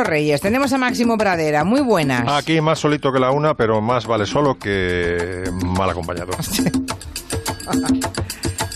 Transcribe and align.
los 0.00 0.08
Reyes. 0.08 0.40
Tenemos 0.40 0.72
a 0.72 0.78
Máximo 0.78 1.16
Pradera. 1.18 1.62
Muy 1.64 1.80
buenas. 1.82 2.26
Aquí 2.28 2.60
más 2.60 2.78
solito 2.78 3.12
que 3.12 3.18
la 3.20 3.30
una, 3.30 3.54
pero 3.54 3.80
más 3.80 4.06
vale 4.06 4.26
solo 4.26 4.58
que 4.58 5.44
mal 5.64 5.90
acompañado. 5.90 6.30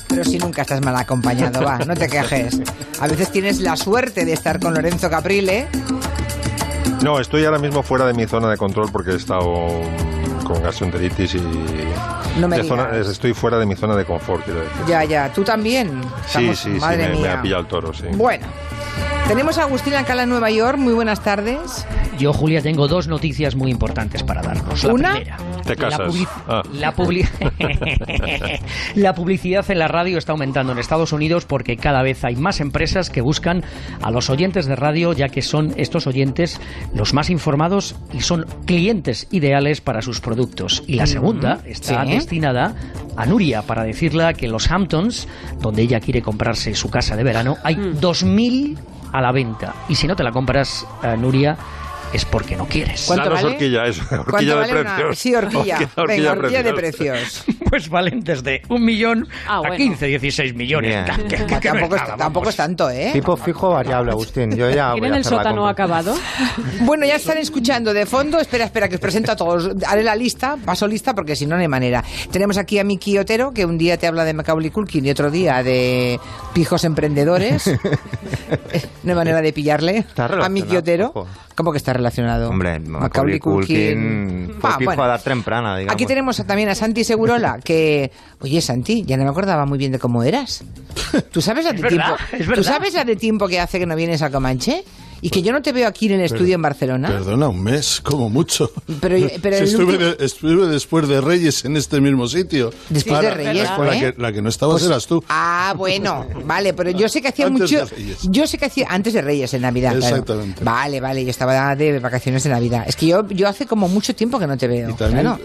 Pero 0.08 0.24
si 0.24 0.38
nunca 0.38 0.62
estás 0.62 0.80
mal 0.80 0.95
acompañado, 0.95 1.64
va, 1.64 1.79
no 1.79 1.95
te 1.95 2.08
quejes. 2.08 2.60
A 3.00 3.08
veces 3.08 3.32
tienes 3.32 3.58
la 3.60 3.74
suerte 3.76 4.24
de 4.24 4.32
estar 4.32 4.60
con 4.60 4.72
Lorenzo 4.74 5.10
Caprile. 5.10 5.66
No, 7.02 7.19
estoy 7.19 7.45
ahora 7.45 7.59
mismo 7.59 7.83
fuera 7.83 8.06
de 8.06 8.15
mi 8.15 8.25
zona 8.27 8.49
de 8.49 8.56
control 8.56 8.91
porque 8.93 9.11
he 9.11 9.17
estado 9.17 9.43
con 10.47 10.63
gastroenteritis 10.63 11.35
y 11.35 11.43
No 12.38 12.47
me 12.47 12.63
zona- 12.63 12.91
estoy 12.97 13.35
fuera 13.35 13.59
de 13.59 13.67
mi 13.67 13.75
zona 13.75 13.97
de 13.97 14.04
confort, 14.04 14.45
quiero 14.45 14.61
decir. 14.61 14.77
Ya, 14.87 15.03
ya, 15.04 15.33
tú 15.33 15.43
también. 15.43 16.01
Sí, 16.29 16.38
Estamos- 16.51 16.59
sí, 16.61 16.75
sí, 16.75 16.80
madre 16.80 17.09
me, 17.09 17.15
me 17.15 17.20
mía. 17.20 17.38
ha 17.38 17.43
pillado 17.43 17.62
el 17.62 17.66
toro, 17.66 17.93
sí. 17.93 18.05
Bueno, 18.12 18.47
tenemos 19.29 19.59
a 19.59 19.62
Agustín 19.62 19.95
Alcalá 19.95 20.25
en 20.25 20.29
Nueva 20.29 20.51
York. 20.51 20.79
Muy 20.79 20.93
buenas 20.93 21.20
tardes. 21.23 21.87
Yo, 22.19 22.33
Julia, 22.33 22.61
tengo 22.62 22.87
dos 22.87 23.09
noticias 23.09 23.56
muy 23.56 23.70
importantes 23.70 24.23
para 24.23 24.42
darnos. 24.42 24.84
La 24.84 24.92
¿Una? 24.92 25.10
primera. 25.15 25.37
Te 25.65 25.77
casas. 25.77 26.15
La, 26.15 26.28
Ah. 26.46 26.62
la 26.73 26.95
publi- 26.95 27.27
la 28.95 29.15
publicidad 29.15 29.68
en 29.70 29.79
la 29.79 29.88
radio 29.88 30.18
está 30.18 30.32
aumentando 30.32 30.73
en 30.73 30.79
Estados 30.79 31.12
Unidos 31.12 31.46
porque 31.46 31.77
cada 31.77 32.02
vez 32.02 32.23
hay 32.24 32.37
más 32.37 32.60
empresas 32.60 33.09
que 33.10 33.23
buscan 33.23 33.65
a 34.02 34.10
los 34.10 34.29
oyentes 34.30 34.66
de 34.66 34.77
radio, 34.77 35.12
ya 35.15 35.29
que 35.29 35.43
son 35.43 35.73
estos 35.77 36.06
oyentes 36.06 36.60
los 36.95 37.15
más 37.15 37.30
informados 37.30 37.96
y 38.12 38.20
son 38.20 38.45
clientes 38.66 39.27
ideales 39.30 39.80
para 39.80 40.02
sus 40.02 40.20
productos. 40.20 40.84
Y 40.87 40.95
la 40.95 41.06
segunda 41.06 41.60
está 41.65 42.04
Sí. 42.04 42.12
destinada 42.12 42.74
a 43.16 43.27
Nuria 43.27 43.62
para 43.62 43.84
decirle 43.84 44.32
que 44.34 44.46
en 44.46 44.52
los 44.52 44.70
Hamptons, 44.70 45.27
donde 45.60 45.82
ella 45.82 45.98
quiere 46.01 46.20
comprarse 46.23 46.74
su 46.74 46.91
casa 46.91 47.16
de 47.16 47.24
verano, 47.24 47.56
hay 47.65 47.74
2.000 47.77 48.77
a 49.14 49.20
la 49.20 49.30
venta. 49.30 49.73
Y 49.88 49.95
si 49.95 50.09
no 50.09 50.16
te 50.16 50.24
la 50.24 50.32
compras, 50.32 50.84
eh, 51.04 51.16
Nuria, 51.16 51.56
es 52.14 52.24
porque 52.24 52.56
no 52.56 52.66
quieres. 52.66 53.04
¿Cuánto 53.06 53.24
Danos 53.24 53.42
vale? 53.42 53.54
horquilla, 53.54 53.84
eso, 53.86 54.02
¿Cuánto 54.09 54.30
horquilla 54.32 54.54
de 54.54 54.60
vale 54.60 54.80
una- 54.80 54.96
precios. 54.96 55.18
Sí, 55.18 55.34
horquilla. 55.34 55.79
Venga, 56.07 56.32
horquilla 56.32 56.62
de 56.62 56.73
precios. 56.74 57.45
Pues 57.74 57.88
valen 57.88 58.20
desde 58.20 58.62
un 58.68 58.84
millón 58.84 59.26
Ah, 59.48 59.57
a 59.57 59.59
bueno. 59.59 59.74
15, 59.76 60.07
16 60.07 60.54
millones. 60.54 61.04
Bien. 61.07 61.26
Que- 61.29 61.37
que- 61.45 61.45
que 61.45 61.46
no 61.48 61.57
es 61.57 61.60
tampoco, 61.60 61.96
es, 61.96 62.02
nada, 62.02 62.16
tampoco 62.16 62.45
vamos. 62.45 62.48
es 62.51 62.57
tanto, 62.57 62.88
¿eh? 62.90 63.10
Tipo 63.12 63.37
fijo 63.37 63.70
variable, 63.70 64.12
Agustín. 64.12 64.55
Yo 64.55 64.70
ya 64.70 64.92
voy 64.92 65.01
¿Tienen 65.01 65.15
a 65.15 65.17
el 65.19 65.25
sótano 65.25 65.67
acabado? 65.67 66.15
Bueno, 66.83 67.05
ya 67.05 67.17
están 67.17 67.39
escuchando 67.39 67.92
de 67.92 68.07
fondo. 68.07 68.39
Espera, 68.39 68.67
espera, 68.67 68.89
que 68.89 68.95
os 68.95 69.01
presento 69.01 69.33
a 69.33 69.37
todos. 69.37 69.70
Haré 69.89 70.05
la 70.05 70.15
lista, 70.15 70.57
paso 70.65 70.87
lista, 70.87 71.15
porque 71.15 71.35
si 71.35 71.47
no, 71.47 71.57
no 71.57 71.62
hay 71.62 71.69
manera. 71.69 72.05
Tenemos 72.31 72.59
aquí 72.59 72.79
a 72.79 72.85
Miki 72.85 73.19
Otero, 73.19 73.51
que 73.53 73.65
un 73.65 73.77
día 73.77 73.97
te 73.98 74.07
habla 74.07 74.25
de 74.25 74.35
Macaulay 74.35 74.70
Culkin 74.70 75.05
y 75.07 75.11
otro 75.11 75.33
día 75.33 75.62
de 75.65 76.20
pijos 76.53 76.85
emprendedores. 76.85 77.67
no 79.03 79.11
hay 79.11 79.17
manera 79.17 79.41
de 79.41 79.53
pillarle 79.53 79.98
Está 79.98 80.27
a 80.27 80.48
Miki 80.48 80.77
Otero. 80.77 81.11
ojo. 81.15 81.27
¿Cómo 81.57 81.70
que 81.70 81.79
está 81.79 81.92
relacionado? 81.92 82.04
Hombre, 82.49 82.79
Macaulay 82.81 83.39
Culkin 83.39 84.55
fue 84.61 84.71
Ah, 84.71 84.77
fijo 84.79 84.91
bueno. 84.91 85.03
a 85.03 85.07
edad 85.07 85.23
temprana, 85.23 85.77
digamos. 85.77 85.95
Aquí 85.95 86.07
tenemos 86.07 86.37
también 86.47 86.69
a 86.69 86.75
Santi 86.75 87.05
Segurola, 87.05 87.59
que... 87.65 88.11
Oye, 88.41 88.61
Santi, 88.61 89.05
ya 89.05 89.17
no 89.17 89.25
me 89.25 89.31
acordaba 89.31 89.65
muy 89.67 89.79
bien 89.79 89.93
de 89.93 89.99
cómo 89.99 90.23
eras. 90.23 90.65
¿Tú 91.33 91.41
sabes 91.41 91.65
la 91.65 91.73
de 91.73 91.83
tiempo? 91.89 92.17
es 92.33 92.45
¿Tú 92.45 92.51
verdad. 92.51 92.63
sabes 92.65 92.95
la 92.95 93.05
de 93.05 93.17
tiempo 93.17 93.49
que 93.49 93.61
hace 93.61 93.79
que 93.79 93.87
no 93.87 93.97
vienes 93.97 94.23
a 94.23 94.31
Comanche? 94.31 94.85
Y 95.27 95.30
que 95.30 95.41
yo 95.41 95.53
no 95.53 95.62
te 95.62 95.72
veo 95.72 95.89
aquí 95.89 96.05
en 96.06 96.12
el 96.12 96.20
estudio 96.20 96.55
en 96.55 96.61
Barcelona. 96.61 97.08
Perdona, 97.08 97.48
un 97.48 97.62
mes, 97.62 98.00
como 98.03 98.28
mucho. 98.28 98.70
Pero- 99.00 99.17
pero 99.41 99.56
Si 99.56 99.62
el 99.62 99.69
estuve, 99.70 99.84
último- 99.94 100.05
de- 100.17 100.25
estuve 100.27 100.67
después 100.67 101.08
de 101.08 101.20
Reyes 101.22 101.64
en 101.64 101.78
este 101.78 101.98
mismo 102.03 102.28
sitio. 102.28 102.70
Después 102.91 103.22
de 103.22 103.30
Reyes, 103.30 103.64
la, 103.70 103.77
fue. 103.77 103.91
que, 103.98 104.14
la 104.20 104.33
que 104.34 104.42
no 104.42 104.50
estabas 104.50 104.75
Pues- 104.83 104.84
eras 104.91 105.06
tú. 105.06 105.25
Ah, 105.30 105.72
bueno, 105.78 106.27
vale, 106.45 106.75
pero 106.75 106.91
yo 106.91 107.08
sé 107.08 107.22
que 107.22 107.28
hacía 107.28 107.47
Antes 107.47 107.62
mucho. 107.72 107.78
de 107.78 107.84
Reyes. 107.97 108.19
Yo 108.25 108.47
sé 108.47 108.58
que 108.58 108.67
hacía 108.67 108.86
antes 108.91 109.14
de 109.14 109.22
Reyes 109.22 109.55
en 109.55 109.62
Navidad. 109.62 109.92
claro. 109.97 110.14
Exactamente. 110.17 110.62
Vale, 110.62 111.00
vale, 111.00 111.25
yo 111.25 111.30
estaba 111.30 111.75
de 111.75 111.98
vacaciones 112.00 112.45
de 112.45 112.50
Navidad. 112.50 112.84
Es 112.86 112.95
que 112.95 113.06
yo, 113.06 113.27
yo 113.28 113.48
hace 113.48 113.64
como 113.64 113.89
mucho 113.89 114.14
tiempo 114.14 114.39
que 114.39 114.47
no 114.47 114.58
te 114.58 114.69
veo. 114.69 114.91
Y, 114.91 114.92
también, 114.92 115.22
claro. 115.22 115.41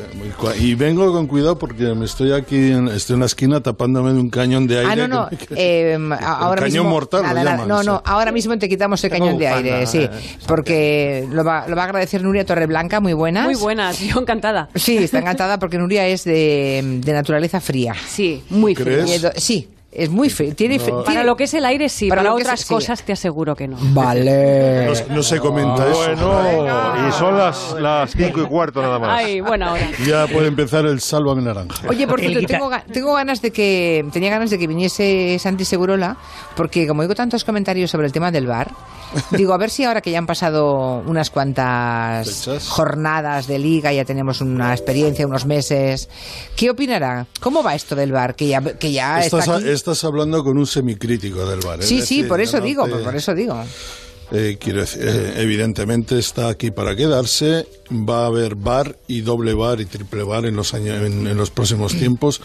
eh, 0.53 0.59
y 0.59 0.75
vengo 0.75 1.09
con 1.13 1.25
cuidado 1.25 1.57
porque 1.57 1.95
me 1.95 2.03
estoy 2.03 2.33
aquí, 2.33 2.72
en, 2.72 2.89
estoy 2.89 3.13
en 3.13 3.22
la 3.22 3.25
esquina 3.27 3.61
tapándome 3.63 4.12
de 4.12 4.19
un 4.19 4.29
cañón 4.29 4.68
de 4.68 4.79
aire. 4.79 5.03
Ah, 5.03 5.07
no, 5.07 5.07
no. 5.07 5.29
que 5.29 5.47
eh, 5.56 5.97
ahora 6.22 6.63
cañón 6.63 6.73
mismo, 6.84 6.89
mortal 6.89 7.22
lo 7.22 7.28
nada, 7.29 7.44
nada, 7.44 7.51
llaman, 7.63 7.68
no, 7.69 7.84
no. 7.84 8.01
Ahora 8.06 8.34
mismo 8.34 8.57
te 8.59 8.68
quitamos 8.68 9.01
el 9.06 9.09
Tengo 9.12 9.25
cañón 9.28 9.39
de 9.39 9.45
bufanda, 9.47 9.69
sí, 9.85 9.97
eh, 10.00 10.09
porque 10.47 11.28
lo 11.31 11.44
va, 11.44 11.68
lo 11.68 11.75
va 11.75 11.84
a 11.84 11.85
agradecer 11.85 12.22
Nuria 12.24 12.46
Torreblanca, 12.46 13.00
muy 13.00 13.13
buenas. 13.13 13.46
Muy 13.46 13.56
buenas, 13.56 14.00
yo 14.00 14.19
encantada. 14.19 14.69
Sí, 14.75 14.97
está 14.97 15.19
encantada 15.19 15.59
porque 15.59 15.78
Nuria 15.78 16.07
es 16.07 16.24
de, 16.24 16.81
de 17.03 17.13
naturaleza 17.13 17.59
fría. 17.62 17.94
Sí, 18.07 18.44
muy. 18.50 18.75
Miedo- 18.75 19.31
Sí, 19.35 19.69
es 19.91 20.09
muy 20.09 20.29
fría. 20.29 20.53
Tiene, 20.53 20.77
fe- 20.79 20.91
Para 21.05 21.23
lo 21.23 21.35
que 21.35 21.45
es 21.45 21.53
el 21.53 21.66
aire, 21.66 21.89
sí. 21.89 22.09
Para 22.09 22.22
Para, 22.22 22.33
otras 22.35 22.61
sí. 22.61 22.67
cosas 22.67 23.01
te 23.03 23.13
aseguro 23.13 23.55
que 23.55 23.67
no. 23.67 23.77
Vale. 23.79 24.85
No, 25.07 25.16
no 25.16 25.23
se 25.23 25.39
comenta 25.39 25.89
eso. 25.89 26.16
Bueno, 26.27 27.07
y 27.07 27.11
son 27.13 27.38
las, 27.38 27.73
las 27.79 28.11
cinco 28.11 28.41
y 28.41 28.45
cuarto 28.45 28.81
nada 28.81 29.00
más. 29.00 29.09
Ay, 29.23 29.41
buena 29.41 29.73
hora. 29.73 29.88
Ya 30.05 30.27
puede 30.27 30.47
empezar 30.47 30.85
el 30.85 31.00
sálvame 31.01 31.41
naranja. 31.41 31.88
Oye, 31.88 32.07
por 32.07 32.19
El 32.19 32.27
cierto, 32.27 32.39
guita- 32.41 32.53
tengo, 32.59 32.94
tengo 32.94 33.13
ganas 33.16 33.41
de 33.41 33.51
que 33.51 34.05
tenía 34.13 34.29
ganas 34.29 34.50
de 34.50 34.59
que 34.59 34.67
viniese 34.67 35.38
Santi 35.39 35.66
Segurola, 35.66 36.17
porque 36.56 36.88
como 36.88 37.01
digo 37.01 37.16
tantos 37.16 37.44
comentarios 37.44 37.89
sobre 37.89 38.06
el 38.07 38.13
tema 38.13 38.31
del 38.31 38.45
bar, 38.47 38.69
digo 39.31 39.53
a 39.53 39.57
ver 39.57 39.71
si 39.71 39.85
ahora 39.85 40.01
que 40.01 40.11
ya 40.11 40.19
han 40.19 40.27
pasado 40.27 41.01
unas 41.07 41.31
cuantas 41.31 42.27
Fechas. 42.45 42.67
jornadas 42.67 43.47
de 43.47 43.57
liga, 43.57 43.91
ya 43.91 44.06
tenemos 44.06 44.39
una 44.41 44.71
experiencia, 44.73 45.25
unos 45.25 45.45
meses, 45.45 46.09
¿qué 46.56 46.69
opinará? 46.69 47.25
¿Cómo 47.39 47.63
va 47.63 47.73
esto 47.73 47.95
del 47.95 48.11
bar? 48.11 48.35
Que 48.35 48.47
ya 48.47 48.61
que 48.61 48.91
ya 48.91 49.19
está 49.21 49.38
aquí. 49.39 49.67
Estás 49.79 50.03
hablando 50.03 50.44
con 50.44 50.57
un 50.57 50.67
semicrítico 50.67 51.45
del 51.50 51.62
bar. 51.62 51.79
es 51.79 51.88
Sí, 51.88 52.01
sí, 52.01 52.23
por 52.23 52.40
eso 52.41 52.59
no 52.59 52.66
digo, 52.66 52.85
te- 52.85 53.03
por 53.03 53.16
eso 53.16 53.34
digo. 53.34 53.56
Eh, 54.31 54.57
quiero 54.59 54.81
decir, 54.81 55.01
eh, 55.03 55.34
evidentemente 55.41 56.19
está 56.19 56.50
aquí 56.50 56.69
para 56.69 56.95
quedarse. 56.95 57.67
Va 57.91 58.25
a 58.25 58.25
haber 58.28 58.53
bar 58.53 58.95
y 59.07 59.22
doble 59.22 59.56
bar 59.56 59.81
y 59.81 59.85
triple 59.88 60.22
bar 60.22 60.45
en 60.45 60.56
los 60.56 60.75
años, 60.75 61.01
en, 61.03 61.25
en 61.25 61.35
los 61.35 61.50
próximos 61.50 61.94
tiempos. 61.97 62.39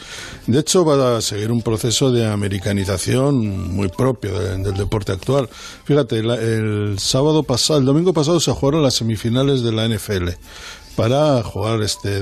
De 0.46 0.60
hecho, 0.60 0.82
va 0.86 1.18
a 1.18 1.20
seguir 1.20 1.52
un 1.52 1.60
proceso 1.60 2.10
de 2.10 2.24
americanización 2.26 3.70
muy 3.74 3.88
propio 3.88 4.38
de- 4.38 4.56
del 4.62 4.74
deporte 4.74 5.12
actual. 5.12 5.50
Fíjate, 5.84 6.22
la- 6.22 6.36
el 6.40 6.96
sábado 6.98 7.42
pasado, 7.42 7.78
el 7.80 7.84
domingo 7.84 8.14
pasado 8.14 8.40
se 8.40 8.50
jugaron 8.52 8.82
las 8.82 8.94
semifinales 8.94 9.62
de 9.62 9.72
la 9.72 9.84
NFL 9.86 10.30
para 10.96 11.42
jugar 11.42 11.82
este, 11.82 12.20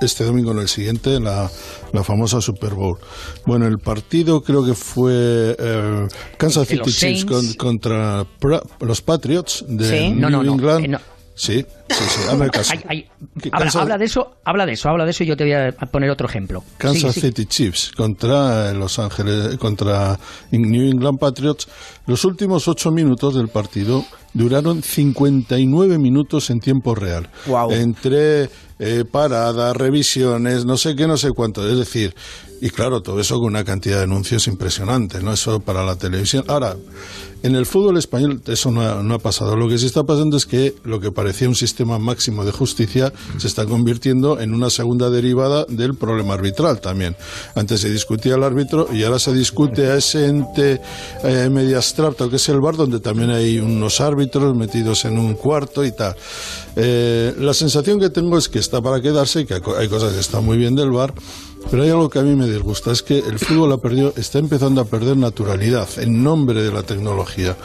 este 0.00 0.24
domingo 0.24 0.52
en 0.52 0.58
el 0.58 0.68
siguiente 0.68 1.18
la, 1.20 1.50
la 1.92 2.04
famosa 2.04 2.40
Super 2.40 2.74
Bowl. 2.74 2.98
Bueno, 3.46 3.66
el 3.66 3.78
partido 3.78 4.42
creo 4.42 4.64
que 4.64 4.74
fue 4.74 5.56
eh, 5.58 6.08
Kansas 6.36 6.68
City 6.68 6.90
Chiefs 6.90 7.24
con- 7.24 7.52
contra 7.54 8.24
Pra- 8.40 8.62
los 8.80 9.00
Patriots 9.02 9.64
de 9.68 9.88
Sí. 9.88 10.08
New 10.10 10.20
No, 10.20 10.30
no, 10.30 10.42
no, 10.42 10.52
England. 10.52 10.84
eh, 10.84 10.88
no. 10.88 10.98
Sí, 11.34 11.64
sí, 11.88 11.94
sí, 12.08 12.20
hazme 12.28 12.50
caso. 12.50 12.72
Ay, 12.74 12.80
ay, 12.88 13.06
Que 13.40 13.48
habla, 13.50 13.66
Kansas- 13.66 13.82
habla 13.82 13.96
de 13.98 14.04
eso, 14.04 14.36
habla 14.44 14.66
de 14.66 14.72
eso, 14.72 14.88
habla 14.90 15.04
de 15.06 15.10
eso 15.12 15.24
y 15.24 15.26
yo 15.26 15.36
te 15.36 15.44
voy 15.44 15.52
a 15.54 15.72
poner 15.90 16.10
otro 16.10 16.28
ejemplo. 16.28 16.62
Kansas 16.76 17.14
Sí, 17.14 17.20
sí. 17.20 17.26
City 17.28 17.46
Chiefs 17.46 17.92
contra 17.96 18.72
Los 18.74 18.98
Ángeles, 18.98 19.56
contra 19.56 20.18
New 20.50 20.90
England 20.90 21.18
Patriots. 21.18 21.66
Los 22.06 22.24
últimos 22.26 22.68
ocho 22.68 22.90
minutos 22.90 23.34
del 23.34 23.48
partido 23.48 24.04
duraron 24.34 24.82
59 24.82 25.98
minutos 25.98 26.50
en 26.50 26.60
tiempo 26.60 26.94
real. 26.94 27.30
Guau. 27.46 27.70
Entre 27.72 28.50
eh, 28.78 29.04
paradas, 29.10 29.74
revisiones, 29.76 30.64
no 30.66 30.76
sé 30.76 30.94
qué, 30.94 31.06
no 31.06 31.16
sé 31.16 31.30
cuánto. 31.30 31.66
Es 31.68 31.78
decir, 31.78 32.14
y 32.60 32.68
claro, 32.70 33.00
todo 33.00 33.18
eso 33.20 33.36
con 33.36 33.46
una 33.46 33.64
cantidad 33.64 33.98
de 33.98 34.04
anuncios 34.04 34.46
impresionante, 34.46 35.22
¿no? 35.22 35.32
Eso 35.32 35.60
para 35.60 35.84
la 35.84 35.96
televisión. 35.96 36.44
Ahora, 36.48 36.76
en 37.42 37.54
el 37.54 37.66
fútbol 37.66 37.96
español 37.96 38.40
eso 38.46 38.70
no 38.70 38.82
ha, 38.82 39.02
no 39.02 39.14
ha 39.14 39.18
pasado. 39.18 39.56
Lo 39.56 39.68
que 39.68 39.78
sí 39.78 39.86
está 39.86 40.04
pasando 40.04 40.36
es 40.36 40.46
que 40.46 40.74
lo 40.84 41.00
que 41.00 41.12
parecía 41.12 41.48
un 41.48 41.54
sistema 41.54 41.98
máximo 41.98 42.44
de 42.44 42.52
justicia 42.52 43.12
se 43.38 43.46
está 43.46 43.66
convirtiendo 43.66 44.40
en 44.40 44.54
una 44.54 44.70
segunda 44.70 45.10
derivada 45.10 45.64
del 45.68 45.94
problema 45.94 46.34
arbitral 46.34 46.80
también. 46.80 47.16
Antes 47.54 47.80
se 47.80 47.90
discutía 47.90 48.34
el 48.34 48.42
árbitro 48.42 48.88
y 48.92 49.04
ahora 49.04 49.18
se 49.18 49.32
discute 49.32 49.90
a 49.90 49.96
ese 49.96 50.26
ente 50.26 50.80
eh, 51.24 51.48
que 52.30 52.36
es 52.36 52.48
el 52.48 52.60
bar, 52.60 52.76
donde 52.76 53.00
también 53.00 53.30
hay 53.30 53.58
unos 53.58 54.00
árbitros 54.00 54.54
metidos 54.56 55.04
en 55.04 55.18
un 55.18 55.34
cuarto 55.34 55.84
y 55.84 55.92
tal. 55.92 56.14
Eh, 56.76 57.34
la 57.38 57.54
sensación 57.54 57.98
que 57.98 58.10
tengo 58.10 58.38
es 58.38 58.48
que 58.48 58.58
está 58.58 58.80
para 58.80 59.00
quedarse 59.00 59.40
y 59.40 59.46
que 59.46 59.54
hay 59.54 59.88
cosas 59.88 60.12
que 60.12 60.20
están 60.20 60.44
muy 60.44 60.56
bien 60.56 60.74
del 60.74 60.90
bar. 60.90 61.14
Pero 61.70 61.82
hay 61.82 61.90
algo 61.90 62.08
que 62.08 62.18
a 62.18 62.22
mí 62.22 62.34
me 62.34 62.46
disgusta, 62.46 62.90
es 62.90 63.02
que 63.02 63.18
el 63.18 63.38
fútbol 63.38 63.72
ha 63.72 63.78
perdido, 63.78 64.12
está 64.16 64.38
empezando 64.38 64.80
a 64.80 64.84
perder 64.84 65.16
naturalidad 65.16 65.88
en 65.98 66.22
nombre 66.22 66.62
de 66.62 66.72
la 66.72 66.82
tecnología. 66.82 67.56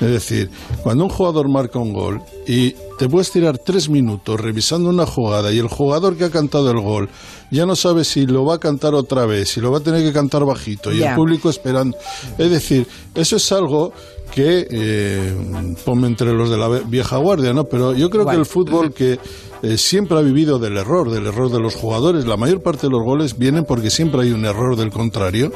Es 0.00 0.08
decir, 0.08 0.50
cuando 0.82 1.04
un 1.04 1.10
jugador 1.10 1.48
marca 1.50 1.78
un 1.78 1.92
gol 1.92 2.22
y 2.46 2.74
te 2.98 3.08
puedes 3.08 3.30
tirar 3.30 3.58
tres 3.58 3.88
minutos 3.88 4.40
revisando 4.40 4.88
una 4.88 5.06
jugada 5.06 5.52
y 5.52 5.58
el 5.58 5.68
jugador 5.68 6.16
que 6.16 6.24
ha 6.24 6.30
cantado 6.30 6.70
el 6.70 6.80
gol 6.80 7.08
ya 7.50 7.66
no 7.66 7.76
sabe 7.76 8.04
si 8.04 8.26
lo 8.26 8.44
va 8.44 8.54
a 8.54 8.58
cantar 8.58 8.94
otra 8.94 9.26
vez, 9.26 9.50
si 9.50 9.60
lo 9.60 9.70
va 9.70 9.78
a 9.78 9.82
tener 9.82 10.02
que 10.02 10.12
cantar 10.12 10.44
bajito 10.44 10.92
y 10.92 11.02
el 11.02 11.14
público 11.14 11.50
esperando. 11.50 11.96
Es 12.38 12.50
decir, 12.50 12.86
eso 13.14 13.36
es 13.36 13.52
algo 13.52 13.92
que 14.30 14.66
eh, 14.70 15.76
ponme 15.84 16.06
entre 16.06 16.32
los 16.32 16.50
de 16.50 16.56
la 16.56 16.68
vieja 16.68 17.16
guardia, 17.16 17.52
¿no? 17.52 17.64
Pero 17.64 17.94
yo 17.94 18.08
creo 18.10 18.26
que 18.26 18.36
el 18.36 18.46
fútbol 18.46 18.92
que 18.94 19.18
eh, 19.62 19.76
siempre 19.76 20.18
ha 20.18 20.22
vivido 20.22 20.58
del 20.58 20.76
error, 20.76 21.10
del 21.10 21.26
error 21.26 21.50
de 21.50 21.60
los 21.60 21.74
jugadores, 21.74 22.26
la 22.26 22.36
mayor 22.36 22.62
parte 22.62 22.86
de 22.86 22.90
los 22.90 23.02
goles 23.02 23.38
vienen 23.38 23.64
porque 23.64 23.90
siempre 23.90 24.22
hay 24.22 24.32
un 24.32 24.44
error 24.44 24.76
del 24.76 24.90
contrario. 24.90 25.52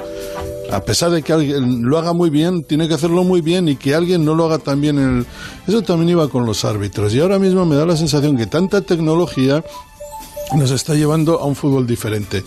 a 0.73 0.81
pesar 0.81 1.11
de 1.11 1.23
que 1.23 1.33
alguien 1.33 1.83
lo 1.83 1.99
haga 1.99 2.13
muy 2.13 2.31
bien, 2.31 2.65
tiene 2.65 2.89
que 2.89 2.95
hacerlo 2.95 3.23
muy 3.23 3.41
bien 3.41 3.69
y 3.69 3.77
que 3.77 3.95
alguien 3.95 4.25
no 4.25 4.35
lo 4.35 4.47
haga 4.47 4.59
tan 4.59 4.81
bien. 4.81 4.99
En 4.99 5.19
el... 5.19 5.27
Eso 5.69 5.83
también 5.83 6.11
iba 6.11 6.29
con 6.29 6.47
los 6.47 6.65
árbitros. 6.65 7.15
Y 7.15 7.21
ahora 7.21 7.39
mismo 7.39 7.65
me 7.65 7.77
da 7.77 7.87
la 7.87 7.97
sensación 7.97 8.37
que 8.37 8.47
tanta 8.47 8.81
tecnología 8.81 9.63
nos 10.57 10.71
está 10.71 10.95
llevando 10.95 11.39
a 11.39 11.47
un 11.47 11.55
fútbol 11.55 11.87
diferente. 11.87 12.43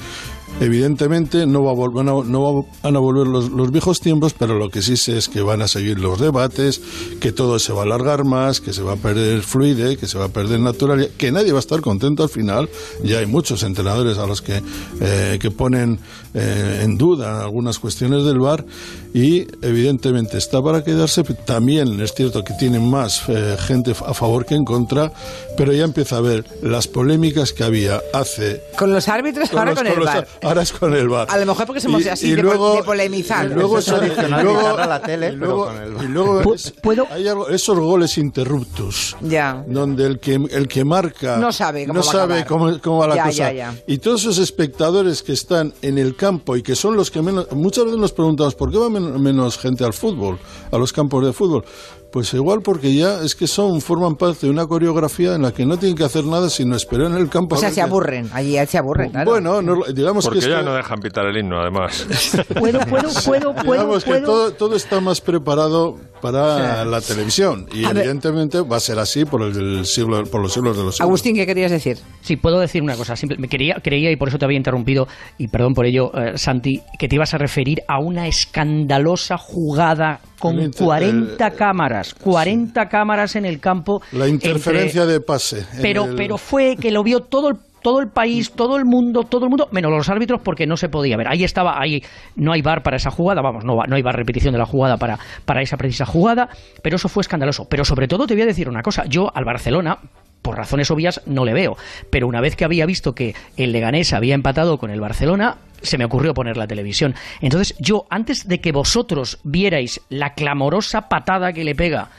Evidentemente 0.59 1.45
no, 1.45 1.63
va 1.63 1.71
a 1.71 1.75
volver, 1.75 2.03
no, 2.03 2.65
van 2.81 2.95
a 2.95 2.99
volver 2.99 3.27
los, 3.27 3.51
los, 3.51 3.71
viejos 3.71 3.99
tiempos, 4.01 4.33
pero 4.33 4.57
lo 4.57 4.69
que 4.69 4.81
sí 4.81 4.97
sé 4.97 5.17
es 5.17 5.29
que 5.29 5.41
van 5.41 5.61
a 5.61 5.67
seguir 5.67 5.99
los 5.99 6.19
debates, 6.19 6.81
que 7.19 7.31
todo 7.31 7.59
se 7.59 7.73
va 7.73 7.81
a 7.81 7.83
alargar 7.83 8.23
más, 8.23 8.59
que 8.59 8.73
se 8.73 8.81
va 8.81 8.93
a 8.93 8.95
perder 8.95 9.43
fluide, 9.43 9.97
que 9.97 10.07
se 10.07 10.17
va 10.17 10.25
a 10.25 10.29
perder 10.29 10.59
naturalidad, 10.59 11.09
que 11.17 11.31
nadie 11.31 11.51
va 11.51 11.59
a 11.59 11.59
estar 11.59 11.81
contento 11.81 12.23
al 12.23 12.29
final. 12.29 12.69
Ya 13.03 13.19
hay 13.19 13.27
muchos 13.27 13.61
entrenadores 13.61 14.17
a 14.17 14.25
los 14.25 14.41
que, 14.41 14.63
eh, 14.99 15.37
que 15.39 15.51
ponen 15.51 15.99
eh, 16.33 16.81
en 16.83 16.97
duda 16.97 17.43
algunas 17.43 17.77
cuestiones 17.77 18.23
del 18.25 18.39
VAR 18.39 18.65
y 19.13 19.47
evidentemente 19.61 20.37
está 20.37 20.61
para 20.61 20.83
quedarse. 20.83 21.23
También 21.23 21.99
es 22.01 22.13
cierto 22.13 22.43
que 22.43 22.53
tienen 22.53 22.89
más 22.89 23.23
eh, 23.27 23.57
gente 23.59 23.91
a 23.91 24.13
favor 24.13 24.45
que 24.45 24.55
en 24.55 24.65
contra, 24.65 25.11
pero 25.55 25.71
ya 25.71 25.83
empieza 25.83 26.17
a 26.17 26.21
ver 26.21 26.45
las 26.61 26.87
polémicas 26.87 27.53
que 27.53 27.63
había 27.63 28.01
hace... 28.13 28.61
Con 28.77 28.91
los 28.91 29.07
árbitros, 29.07 29.53
ahora 29.53 29.75
con, 29.75 29.87
el 29.87 29.99
VAR 29.99 30.27
ahora 30.43 30.61
es 30.61 30.71
con 30.71 30.93
el 30.93 31.09
bar. 31.09 31.27
A 31.29 31.37
lo 31.37 31.45
mejor 31.45 31.65
porque 31.65 31.81
somos 31.81 32.05
así 32.05 32.31
de, 32.35 32.41
de, 32.41 32.83
polemizar. 32.85 33.45
Y 33.45 33.53
luego, 33.53 33.79
eso, 33.79 33.97
y 34.03 34.09
luego, 34.43 34.77
la 34.77 35.01
tele, 35.01 35.29
y 35.29 35.35
luego, 35.35 35.71
y 36.01 36.07
luego 36.07 36.53
es, 36.53 36.73
hay 37.11 37.27
algo, 37.27 37.49
esos 37.49 37.77
goles 37.77 38.17
interruptos, 38.17 39.15
ya. 39.21 39.63
donde 39.67 40.05
el 40.05 40.19
que, 40.19 40.35
el 40.35 40.67
que 40.67 40.85
marca 40.85 41.37
no 41.37 41.51
sabe 41.51 41.85
cómo 41.85 41.99
no 41.99 42.05
va, 42.05 42.11
sabe 42.11 42.45
cómo, 42.45 42.79
cómo 42.81 42.97
va 42.99 43.07
la 43.07 43.15
ya, 43.15 43.23
cosa. 43.25 43.51
Ya, 43.51 43.75
y 43.87 43.97
todos 43.97 44.21
esos 44.21 44.37
espectadores 44.37 45.23
que 45.23 45.33
están 45.33 45.73
en 45.81 45.97
el 45.97 46.15
campo 46.15 46.55
y 46.55 46.63
que 46.63 46.75
son 46.75 46.95
los 46.95 47.11
que 47.11 47.21
menos... 47.21 47.51
Muchas 47.51 47.85
veces 47.85 47.99
nos 47.99 48.13
preguntamos, 48.13 48.55
¿por 48.55 48.71
qué 48.71 48.77
va 48.77 48.89
menos 48.89 49.57
gente 49.57 49.83
al 49.83 49.93
fútbol, 49.93 50.39
a 50.71 50.77
los 50.77 50.93
campos 50.93 51.25
de 51.25 51.33
fútbol? 51.33 51.65
Pues 52.11 52.33
igual 52.33 52.61
porque 52.61 52.95
ya 52.95 53.21
es 53.21 53.35
que 53.35 53.47
son 53.47 53.81
forman 53.81 54.15
parte 54.15 54.47
de 54.47 54.51
una 54.51 54.65
coreografía 54.65 55.35
en 55.35 55.41
la 55.41 55.51
que 55.51 55.65
no 55.65 55.77
tienen 55.77 55.97
que 55.97 56.05
hacer 56.05 56.23
nada 56.23 56.49
sino 56.49 56.75
esperar 56.75 57.07
en 57.07 57.17
el 57.17 57.29
campo. 57.29 57.55
O 57.55 57.59
sea, 57.59 57.69
se 57.71 57.81
aburren, 57.81 58.29
allí 58.33 58.55
se 58.65 58.77
aburren. 58.77 59.11
Claro. 59.11 59.29
Bueno, 59.29 59.61
no, 59.61 59.83
digamos 59.93 60.25
porque 60.25 60.39
que 60.39 60.49
ya 60.49 60.61
no 60.61 60.73
dejan 60.73 60.99
pitar 60.99 61.25
el 61.25 61.37
himno, 61.37 61.59
además. 61.59 62.07
puedo, 62.59 62.79
puedo, 62.85 63.09
puedo, 63.25 63.55
puedo. 63.55 63.73
Digamos 63.73 64.03
que 64.03 64.21
todo, 64.21 64.51
todo 64.53 64.75
está 64.75 65.01
más 65.01 65.19
preparado 65.21 65.97
para 66.21 66.85
la 66.85 67.01
televisión 67.01 67.67
y 67.73 67.85
A 67.85 67.89
ver. 67.89 67.97
evidentemente 68.03 68.61
va 68.61 68.77
a 68.77 68.79
ser 68.79 68.99
así 68.99 69.25
por 69.25 69.41
el 69.43 69.85
siglo, 69.85 70.23
por 70.25 70.41
los 70.41 70.53
siglos 70.53 70.75
de 70.77 70.83
los 70.83 70.95
siglos. 70.95 71.07
Agustín, 71.07 71.35
¿qué 71.35 71.45
querías 71.45 71.71
decir? 71.71 71.97
Sí, 72.21 72.35
puedo 72.35 72.59
decir 72.59 72.81
una 72.81 72.95
cosa. 72.95 73.15
Simple, 73.15 73.37
me 73.37 73.47
quería, 73.47 73.75
creía, 73.83 74.11
y 74.11 74.15
por 74.15 74.27
eso 74.29 74.37
te 74.37 74.45
había 74.45 74.57
interrumpido, 74.57 75.07
y 75.37 75.47
perdón 75.47 75.73
por 75.73 75.85
ello, 75.85 76.11
eh, 76.17 76.37
Santi, 76.37 76.81
que 76.99 77.07
te 77.07 77.15
ibas 77.15 77.33
a 77.33 77.37
referir 77.37 77.81
a 77.87 77.99
una 77.99 78.27
escandalosa 78.27 79.37
jugada 79.37 80.19
con 80.39 80.59
inter- 80.61 80.83
40 80.85 81.47
el- 81.47 81.53
cámaras, 81.55 82.13
40 82.13 82.89
cámaras 82.89 83.35
en 83.35 83.45
el 83.45 83.59
campo. 83.59 84.01
La 84.11 84.27
interferencia 84.27 85.01
entre- 85.01 85.13
de 85.13 85.19
pase. 85.21 85.65
Pero, 85.81 86.05
el- 86.05 86.15
pero 86.15 86.37
fue 86.37 86.75
que 86.75 86.91
lo 86.91 87.03
vio 87.03 87.21
todo 87.21 87.49
el 87.49 87.55
todo 87.81 87.99
el 87.99 88.07
país, 88.07 88.51
todo 88.51 88.77
el 88.77 88.85
mundo, 88.85 89.23
todo 89.23 89.45
el 89.45 89.49
mundo, 89.49 89.67
menos 89.71 89.91
los 89.91 90.09
árbitros 90.09 90.41
porque 90.41 90.67
no 90.67 90.77
se 90.77 90.89
podía 90.89 91.17
ver. 91.17 91.27
Ahí 91.27 91.43
estaba, 91.43 91.79
ahí 91.79 92.03
no 92.35 92.51
hay 92.51 92.61
bar 92.61 92.83
para 92.83 92.97
esa 92.97 93.11
jugada, 93.11 93.41
vamos, 93.41 93.63
no, 93.63 93.83
no 93.87 93.95
hay 93.95 94.01
bar 94.01 94.15
repetición 94.15 94.51
de 94.53 94.59
la 94.59 94.65
jugada 94.65 94.97
para, 94.97 95.19
para 95.45 95.61
esa 95.61 95.77
precisa 95.77 96.05
jugada, 96.05 96.49
pero 96.81 96.95
eso 96.95 97.09
fue 97.09 97.21
escandaloso. 97.21 97.67
Pero 97.69 97.85
sobre 97.85 98.07
todo 98.07 98.27
te 98.27 98.33
voy 98.33 98.43
a 98.43 98.47
decir 98.47 98.69
una 98.69 98.81
cosa, 98.81 99.05
yo 99.05 99.31
al 99.35 99.45
Barcelona, 99.45 99.99
por 100.41 100.57
razones 100.57 100.89
obvias, 100.91 101.21
no 101.25 101.45
le 101.45 101.53
veo, 101.53 101.77
pero 102.09 102.27
una 102.27 102.41
vez 102.41 102.55
que 102.55 102.65
había 102.65 102.85
visto 102.85 103.13
que 103.13 103.35
el 103.57 103.71
Leganés 103.71 104.13
había 104.13 104.35
empatado 104.35 104.77
con 104.77 104.91
el 104.91 105.01
Barcelona, 105.01 105.57
se 105.81 105.97
me 105.97 106.05
ocurrió 106.05 106.33
poner 106.33 106.57
la 106.57 106.67
televisión. 106.67 107.15
Entonces 107.41 107.75
yo, 107.79 108.07
antes 108.09 108.47
de 108.47 108.59
que 108.59 108.71
vosotros 108.71 109.39
vierais 109.43 110.01
la 110.09 110.33
clamorosa 110.33 111.09
patada 111.09 111.53
que 111.53 111.63
le 111.63 111.75
pega 111.75 112.09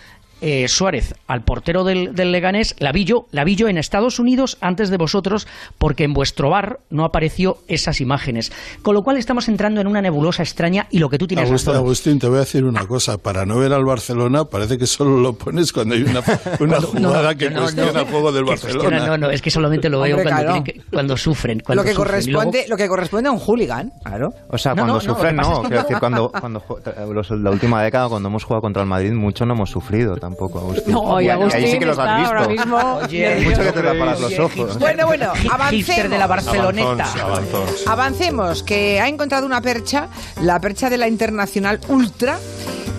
eh, 0.40 0.68
Suárez 0.68 1.14
al 1.26 1.42
portero 1.42 1.84
del, 1.84 2.14
del 2.14 2.32
Leganés, 2.32 2.74
la 2.78 2.92
vi 2.92 3.04
yo, 3.04 3.26
la 3.32 3.44
vi 3.44 3.56
yo 3.56 3.68
en 3.68 3.78
Estados 3.78 4.18
Unidos 4.18 4.56
antes 4.60 4.90
de 4.90 4.96
vosotros, 4.96 5.46
porque 5.78 6.04
en 6.04 6.12
vuestro 6.14 6.50
bar 6.50 6.78
no 6.90 7.04
apareció 7.04 7.58
esas 7.68 8.00
imágenes. 8.00 8.52
Con 8.82 8.94
lo 8.94 9.02
cual 9.02 9.16
estamos 9.16 9.48
entrando 9.48 9.80
en 9.80 9.86
una 9.86 10.00
nebulosa 10.00 10.42
extraña 10.42 10.86
y 10.90 10.98
lo 10.98 11.08
que 11.08 11.18
tú 11.18 11.26
tienes 11.26 11.48
Agustín. 11.48 11.74
Agustín, 11.74 12.18
te 12.18 12.28
voy 12.28 12.36
a 12.36 12.40
decir 12.40 12.64
una 12.64 12.86
cosa. 12.86 13.18
Para 13.18 13.44
no 13.46 13.58
ver 13.58 13.72
al 13.72 13.84
Barcelona, 13.84 14.44
parece 14.44 14.78
que 14.78 14.86
solo 14.86 15.18
lo 15.18 15.32
pones 15.34 15.72
cuando 15.72 15.94
hay 15.94 16.02
una, 16.02 16.20
una 16.60 16.80
jugada 16.80 17.34
que 17.34 17.50
no, 17.50 17.62
cuestiona 17.62 17.92
no, 17.92 18.00
el 18.00 18.06
juego 18.06 18.32
del 18.32 18.44
Barcelona. 18.44 19.06
no, 19.06 19.18
no, 19.18 19.30
es 19.30 19.42
que 19.42 19.50
solamente 19.50 19.88
lo 19.88 20.00
veo 20.00 20.16
Hombre, 20.16 20.30
cuando, 20.30 20.46
claro. 20.48 20.64
que- 20.64 20.80
cuando 20.90 21.16
sufren. 21.16 21.60
Cuando 21.60 21.82
Lo 21.82 21.88
que, 21.88 21.94
sufren. 21.94 22.22
Y 22.22 22.26
luego- 22.30 22.40
corresponde, 22.44 22.66
lo 22.68 22.76
que 22.76 22.88
corresponde 22.88 23.28
a 23.28 23.32
un 23.32 23.38
hooligan, 23.40 23.92
claro. 24.04 24.30
O 24.50 24.58
sea, 24.58 24.72
No, 24.72 24.82
cuando 24.82 24.92
no, 24.94 25.00
no, 25.02 25.14
sufren, 25.14 25.36
no. 25.36 25.42
es 25.42 25.58
que- 25.60 25.66
Quiero 25.68 25.82
decir, 25.82 25.96
cuando, 25.98 26.30
cuando 26.40 26.60
ju- 26.60 27.12
los- 27.12 27.30
la 27.30 27.50
última 27.50 27.82
década, 27.82 28.08
cuando 28.08 28.28
hemos 28.28 28.44
jugado 28.44 28.62
contra 28.62 28.82
el 28.82 28.88
Madrid, 28.88 29.12
mucho 29.12 29.44
no 29.46 29.54
hemos 29.54 29.70
sufrido 29.70 30.16
tampoco, 30.28 30.58
Agustín. 30.58 30.92
No, 30.92 31.20
y 31.20 31.24
ahí 31.24 31.30
Agustín 31.30 31.66
sí 31.68 31.78
que 31.78 31.86
los 31.86 31.98
has 31.98 32.18
visto. 32.18 32.34
ahora 32.34 32.48
mismo 32.48 32.76
Oye, 33.04 33.40
Mucho 33.44 33.62
que 33.62 33.72
te 33.72 33.82
tapas 33.82 34.20
los 34.20 34.38
ojos. 34.38 34.78
Bueno, 34.78 35.06
bueno, 35.06 35.32
Hipster 35.70 36.08
de 36.08 36.18
la 36.18 36.24
avancemos. 36.24 36.56
Barceloneta. 36.56 37.04
Avanzons, 37.04 37.22
avanzons. 37.22 37.86
Avancemos, 37.86 38.62
que 38.62 39.00
ha 39.00 39.08
encontrado 39.08 39.46
una 39.46 39.60
percha, 39.60 40.08
la 40.42 40.60
percha 40.60 40.90
de 40.90 40.98
la 40.98 41.08
Internacional 41.08 41.80
Ultra, 41.88 42.38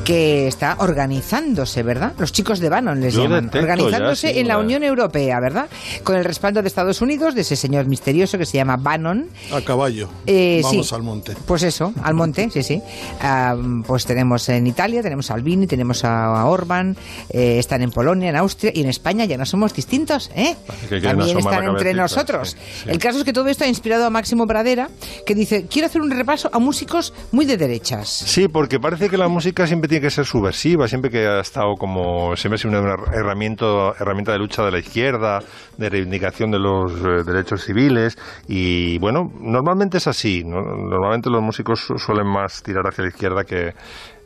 que 0.09 0.47
está 0.47 0.75
organizándose, 0.79 1.83
¿verdad? 1.83 2.13
Los 2.17 2.31
chicos 2.31 2.59
de 2.59 2.67
Bannon 2.67 2.99
les 2.99 3.13
Yo 3.13 3.25
llaman. 3.25 3.51
Organizándose 3.53 4.29
ya, 4.29 4.33
sí, 4.33 4.39
en 4.39 4.47
la 4.47 4.57
Unión 4.57 4.83
Europea, 4.83 5.39
¿verdad? 5.39 5.67
Con 6.03 6.15
el 6.15 6.25
respaldo 6.25 6.63
de 6.63 6.67
Estados 6.67 6.99
Unidos, 7.03 7.35
de 7.35 7.41
ese 7.41 7.55
señor 7.55 7.85
misterioso 7.85 8.39
que 8.39 8.47
se 8.47 8.57
llama 8.57 8.75
Bannon. 8.75 9.27
A 9.53 9.61
caballo. 9.61 10.09
Eh, 10.25 10.61
Vamos 10.63 10.87
sí. 10.89 10.95
al 10.95 11.03
monte. 11.03 11.35
Pues 11.45 11.61
eso, 11.61 11.93
al 12.01 12.15
monte, 12.15 12.49
sí, 12.51 12.63
sí. 12.63 12.81
Ah, 13.21 13.55
pues 13.85 14.07
tenemos 14.07 14.49
en 14.49 14.65
Italia, 14.65 15.03
tenemos 15.03 15.29
a 15.29 15.35
Albini, 15.35 15.67
tenemos 15.67 16.03
a, 16.03 16.41
a 16.41 16.45
Orban, 16.47 16.97
eh, 17.29 17.59
están 17.59 17.83
en 17.83 17.91
Polonia, 17.91 18.29
en 18.29 18.35
Austria 18.35 18.71
y 18.73 18.81
en 18.81 18.89
España 18.89 19.25
ya 19.25 19.37
no 19.37 19.45
somos 19.45 19.75
distintos, 19.75 20.31
¿eh? 20.33 20.55
Que 20.89 21.01
También 21.01 21.37
están 21.37 21.65
entre 21.65 21.93
nosotros. 21.93 22.57
sí, 22.57 22.57
sí. 22.83 22.89
El 22.89 22.97
caso 22.97 23.19
es 23.19 23.25
que 23.25 23.33
todo 23.33 23.47
esto 23.47 23.63
ha 23.63 23.67
inspirado 23.67 24.05
a 24.05 24.09
Máximo 24.09 24.47
Pradera, 24.47 24.89
que 25.27 25.35
dice, 25.35 25.67
quiero 25.69 25.85
hacer 25.85 26.01
un 26.01 26.09
repaso 26.09 26.49
a 26.51 26.57
músicos 26.57 27.13
muy 27.31 27.45
de 27.45 27.57
derechas. 27.57 28.09
Sí, 28.09 28.47
porque 28.47 28.79
parece 28.79 29.07
que 29.07 29.15
la 29.15 29.27
música 29.27 29.67
siempre 29.67 29.87
tiene 29.87 29.98
que 30.01 30.09
ser 30.09 30.25
subversiva, 30.25 30.87
siempre 30.87 31.09
que 31.11 31.25
ha 31.27 31.39
estado 31.39 31.75
como, 31.75 32.35
siempre 32.35 32.55
ha 32.55 32.57
sido 32.57 32.79
una 32.81 32.95
herramienta, 33.13 33.65
herramienta 33.99 34.31
de 34.31 34.39
lucha 34.39 34.63
de 34.63 34.71
la 34.71 34.79
izquierda, 34.79 35.39
de 35.77 35.89
reivindicación 35.89 36.51
de 36.51 36.59
los 36.59 36.91
eh, 36.93 37.23
derechos 37.25 37.63
civiles, 37.63 38.17
y 38.47 38.97
bueno, 38.99 39.31
normalmente 39.39 39.97
es 39.97 40.07
así, 40.07 40.43
¿no? 40.43 40.61
normalmente 40.61 41.29
los 41.29 41.41
músicos 41.41 41.79
su- 41.79 41.97
suelen 41.97 42.27
más 42.27 42.61
tirar 42.63 42.85
hacia 42.87 43.03
la 43.03 43.09
izquierda 43.09 43.43
que 43.43 43.73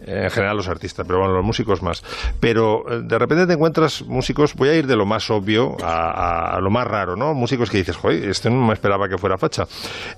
en 0.06 0.30
general 0.30 0.58
los 0.58 0.68
artistas, 0.68 1.06
pero 1.08 1.20
bueno, 1.20 1.34
los 1.34 1.46
músicos 1.46 1.82
más. 1.82 2.04
Pero 2.40 2.84
eh, 2.92 3.02
de 3.04 3.20
repente 3.20 3.48
te 3.48 3.54
encuentras 3.54 4.02
músicos, 4.04 4.54
voy 4.56 4.70
a 4.70 4.76
ir 4.76 4.88
de 4.88 4.96
lo 4.96 5.06
más 5.06 5.30
obvio 5.32 5.78
a, 5.84 6.56
a- 6.56 6.60
lo 6.62 6.70
más 6.70 6.86
raro, 6.88 7.16
¿no? 7.16 7.34
Músicos 7.34 7.70
que 7.70 7.78
dices, 7.78 7.96
joder, 7.96 8.30
este 8.30 8.50
no 8.50 8.66
me 8.68 8.74
esperaba 8.74 9.08
que 9.10 9.18
fuera 9.18 9.38
facha. 9.38 9.66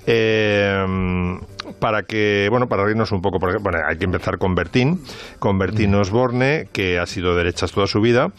Eh, 0.06 1.38
para 1.80 2.04
que, 2.04 2.48
bueno, 2.50 2.68
para 2.68 2.84
reírnos 2.84 3.12
un 3.12 3.22
poco, 3.22 3.40
por 3.40 3.50
ejemplo, 3.50 3.72
bueno, 3.72 3.86
hay 3.88 3.98
que 3.98 4.06
empezar 4.06 4.38
con 4.38 4.56
Bertín, 4.56 5.04
con 5.40 5.58
Bertín 5.58 5.94
Osborne, 5.96 6.68
que 6.72 7.00
ha 7.00 7.06
sido 7.06 7.32
de 7.32 7.38
derechas 7.44 7.72
toda 7.72 7.88
su 7.88 8.02
vida. 8.02 8.32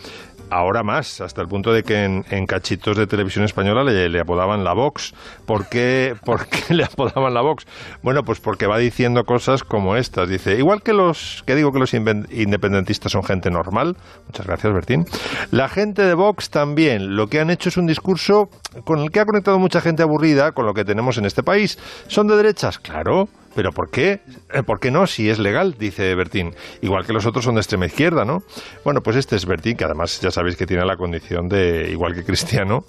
Ahora 0.49 0.85
más, 0.85 1.21
hasta 1.21 1.43
el 1.43 1.49
punto 1.49 1.73
de 1.73 1.83
que 1.83 2.05
en, 2.05 2.25
en 2.31 2.47
cachitos 2.47 2.97
de 2.97 3.09
televisión 3.09 3.45
española 3.45 3.83
le, 3.83 4.09
le 4.09 4.21
apodaban 4.21 4.63
la 4.63 4.75
Vox. 4.75 5.13
¿Por 5.45 5.69
qué, 5.69 6.15
¿Por 6.25 6.47
qué 6.47 6.73
le 6.75 6.85
apodaban 6.85 7.35
la 7.35 7.41
Vox? 7.41 7.67
Bueno, 8.03 8.23
pues 8.25 8.39
porque 8.39 8.67
va 8.67 8.79
diciendo 8.79 9.25
cosas 9.25 9.65
como 9.65 9.97
estas. 9.97 10.29
Dice, 10.29 10.57
igual 10.57 10.83
que 10.83 10.93
los 10.93 11.43
que 11.47 11.57
digo 11.57 11.73
que 11.73 11.81
los 11.81 11.95
independentistas 11.95 13.13
son 13.13 13.25
gente 13.25 13.51
normal, 13.51 13.97
muchas 14.27 14.47
gracias 14.47 14.73
Bertín, 14.73 15.05
la 15.51 15.69
gente 15.69 16.03
de 16.03 16.15
Vox 16.15 16.51
también. 16.51 17.17
Lo 17.17 17.27
que 17.27 17.41
han 17.41 17.51
hecho 17.51 17.69
es 17.69 17.77
un 17.77 17.87
discurso 17.87 18.49
con 18.85 19.01
el 19.01 19.11
que 19.11 19.21
ha 19.21 19.27
conectado 19.27 19.59
mucha 19.59 19.81
gente 19.81 20.03
aburrida 20.03 20.53
con 20.53 20.65
lo 20.65 20.75
que 20.75 20.85
tenemos 20.85 21.19
en 21.19 21.25
este 21.25 21.43
país. 21.43 21.79
¿Son 22.07 22.29
de 22.29 22.37
derechas? 22.37 22.79
Claro. 22.79 23.29
¿Pero 23.57 23.73
por 23.73 23.91
qué? 23.91 24.21
Eh, 24.53 24.63
¿Por 24.63 24.79
qué 24.79 24.91
no? 24.91 25.07
Si 25.07 25.31
es 25.31 25.39
legal, 25.39 25.77
dice 25.79 26.15
Bertín. 26.15 26.55
Igual 26.83 27.07
que 27.07 27.15
los 27.15 27.25
otros 27.25 27.43
son 27.43 27.55
de 27.55 27.63
extrema 27.63 27.87
izquierda, 27.87 28.27
¿no? 28.27 28.43
Bueno, 28.85 29.01
pues 29.01 29.17
este 29.17 29.35
es 29.35 29.47
Bertín, 29.47 29.79
que 29.79 29.85
además 29.85 30.21
ya 30.21 30.31
sabéis 30.31 30.57
que 30.57 30.67
tiene 30.67 30.85
la 30.85 30.99
condición 30.99 31.49
de, 31.49 31.89
igual 31.91 32.15
que 32.15 32.23
Cristiano, 32.23 32.85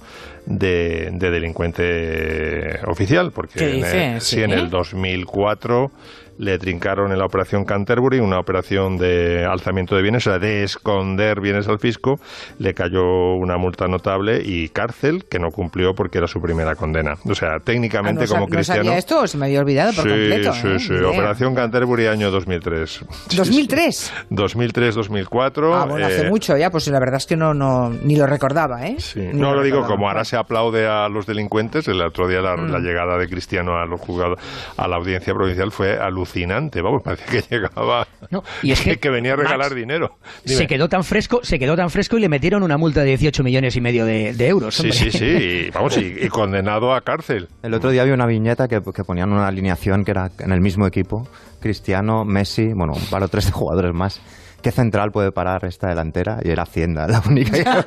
de, 0.45 1.09
de 1.13 1.31
delincuente 1.31 2.81
oficial. 2.85 3.31
Porque 3.31 3.59
¿Qué 3.59 3.79
en 3.79 4.21
sí, 4.21 4.43
en 4.43 4.51
el 4.51 4.69
2004 4.69 5.89
le 6.37 6.57
trincaron 6.59 7.11
en 7.11 7.17
la 7.19 7.25
operación 7.25 7.65
Canterbury, 7.65 8.19
una 8.19 8.39
operación 8.39 8.97
de 8.97 9.45
alzamiento 9.45 9.95
de 9.95 10.01
bienes, 10.01 10.25
o 10.27 10.29
sea, 10.31 10.39
de 10.39 10.63
esconder 10.63 11.41
bienes 11.41 11.67
al 11.67 11.79
fisco, 11.79 12.19
le 12.59 12.73
cayó 12.73 13.33
una 13.35 13.57
multa 13.57 13.87
notable 13.87 14.41
y 14.43 14.69
cárcel 14.69 15.25
que 15.29 15.39
no 15.39 15.49
cumplió 15.51 15.93
porque 15.95 16.17
era 16.19 16.27
su 16.27 16.41
primera 16.41 16.75
condena. 16.75 17.15
O 17.29 17.33
sea, 17.35 17.47
Ah, 17.47 17.59
técnicamente 17.63 18.21
¿no, 18.21 18.27
sa- 18.27 18.33
como 18.35 18.47
¿No 18.47 18.51
cristiano... 18.55 18.83
sabía 18.83 18.97
esto 18.97 19.25
se 19.25 19.37
me 19.37 19.45
había 19.45 19.61
olvidado 19.61 19.93
por 19.93 20.03
sí, 20.03 20.09
completo? 20.09 20.53
sí, 20.53 20.67
eh? 20.67 20.79
sí. 20.79 20.93
Operación 20.93 21.55
Canterbury 21.55 22.07
año 22.07 22.29
2003. 22.29 23.05
2003. 23.35 24.13
2003-2004. 24.31 25.71
Ah, 25.73 25.85
bueno, 25.85 26.05
hace 26.05 26.27
eh, 26.27 26.29
mucho 26.29 26.57
ya, 26.57 26.69
pues 26.69 26.87
la 26.87 26.99
verdad 26.99 27.17
es 27.17 27.25
que 27.25 27.35
no, 27.35 27.53
no 27.53 27.89
ni 27.89 28.15
lo 28.15 28.27
recordaba, 28.27 28.85
¿eh? 28.85 28.97
Sí. 28.99 29.19
Ni 29.21 29.39
No 29.39 29.55
lo 29.55 29.63
digo 29.63 29.77
recordaba. 29.77 29.95
como 29.95 30.07
ahora 30.09 30.25
se 30.25 30.35
aplaude 30.37 30.87
a 30.87 31.07
los 31.09 31.25
delincuentes. 31.25 31.87
El 31.87 32.01
otro 32.01 32.27
día 32.27 32.41
la, 32.41 32.57
Mm. 32.57 32.71
la 32.71 32.79
llegada 32.79 33.17
de 33.17 33.27
Cristiano 33.29 33.77
a 33.77 33.85
los 33.85 33.99
juzgados, 34.01 34.39
a 34.77 34.87
la 34.87 34.95
audiencia 34.97 35.33
provincial 35.33 35.71
fue 35.71 35.97
alucinante 35.97 36.26
alucinante, 36.27 36.81
vamos, 36.81 37.01
parecía 37.03 37.25
que 37.27 37.41
llegaba, 37.55 38.07
No, 38.29 38.43
y 38.61 38.71
es 38.71 38.81
que, 38.81 38.97
que 38.97 39.09
venía 39.09 39.33
a 39.33 39.35
regalar 39.35 39.69
Max, 39.69 39.75
dinero. 39.75 40.17
Dime. 40.43 40.57
Se 40.57 40.67
quedó 40.67 40.89
tan 40.89 41.03
fresco, 41.03 41.39
se 41.43 41.57
quedó 41.57 41.75
tan 41.75 41.89
fresco 41.89 42.17
y 42.17 42.21
le 42.21 42.29
metieron 42.29 42.63
una 42.63 42.77
multa 42.77 43.01
de 43.01 43.07
18 43.07 43.43
millones 43.43 43.75
y 43.75 43.81
medio 43.81 44.05
de, 44.05 44.33
de 44.33 44.47
euros. 44.47 44.75
Sí, 44.75 44.83
hombre. 44.83 44.97
sí, 44.97 45.11
sí, 45.11 45.25
y, 45.67 45.69
vamos, 45.71 45.97
y, 45.97 46.15
y 46.21 46.27
condenado 46.29 46.93
a 46.93 47.01
cárcel. 47.01 47.47
El 47.63 47.73
otro 47.73 47.89
día 47.91 48.01
había 48.01 48.13
una 48.13 48.25
viñeta 48.25 48.67
que, 48.67 48.81
que 48.93 49.03
ponían 49.03 49.31
una 49.31 49.47
alineación 49.47 50.03
que 50.03 50.11
era 50.11 50.29
en 50.39 50.51
el 50.51 50.61
mismo 50.61 50.85
equipo, 50.85 51.27
Cristiano, 51.59 52.25
Messi, 52.25 52.73
bueno, 52.73 52.93
un 52.93 53.05
par 53.09 53.23
o 53.23 53.27
tres 53.27 53.45
de 53.45 53.51
jugadores 53.51 53.93
más. 53.93 54.21
¿Qué 54.61 54.71
central 54.71 55.11
puede 55.11 55.31
parar 55.31 55.63
esta 55.65 55.87
delantera? 55.87 56.39
Y 56.43 56.49
era 56.49 56.63
Hacienda, 56.63 57.07
la 57.07 57.21
única. 57.27 57.83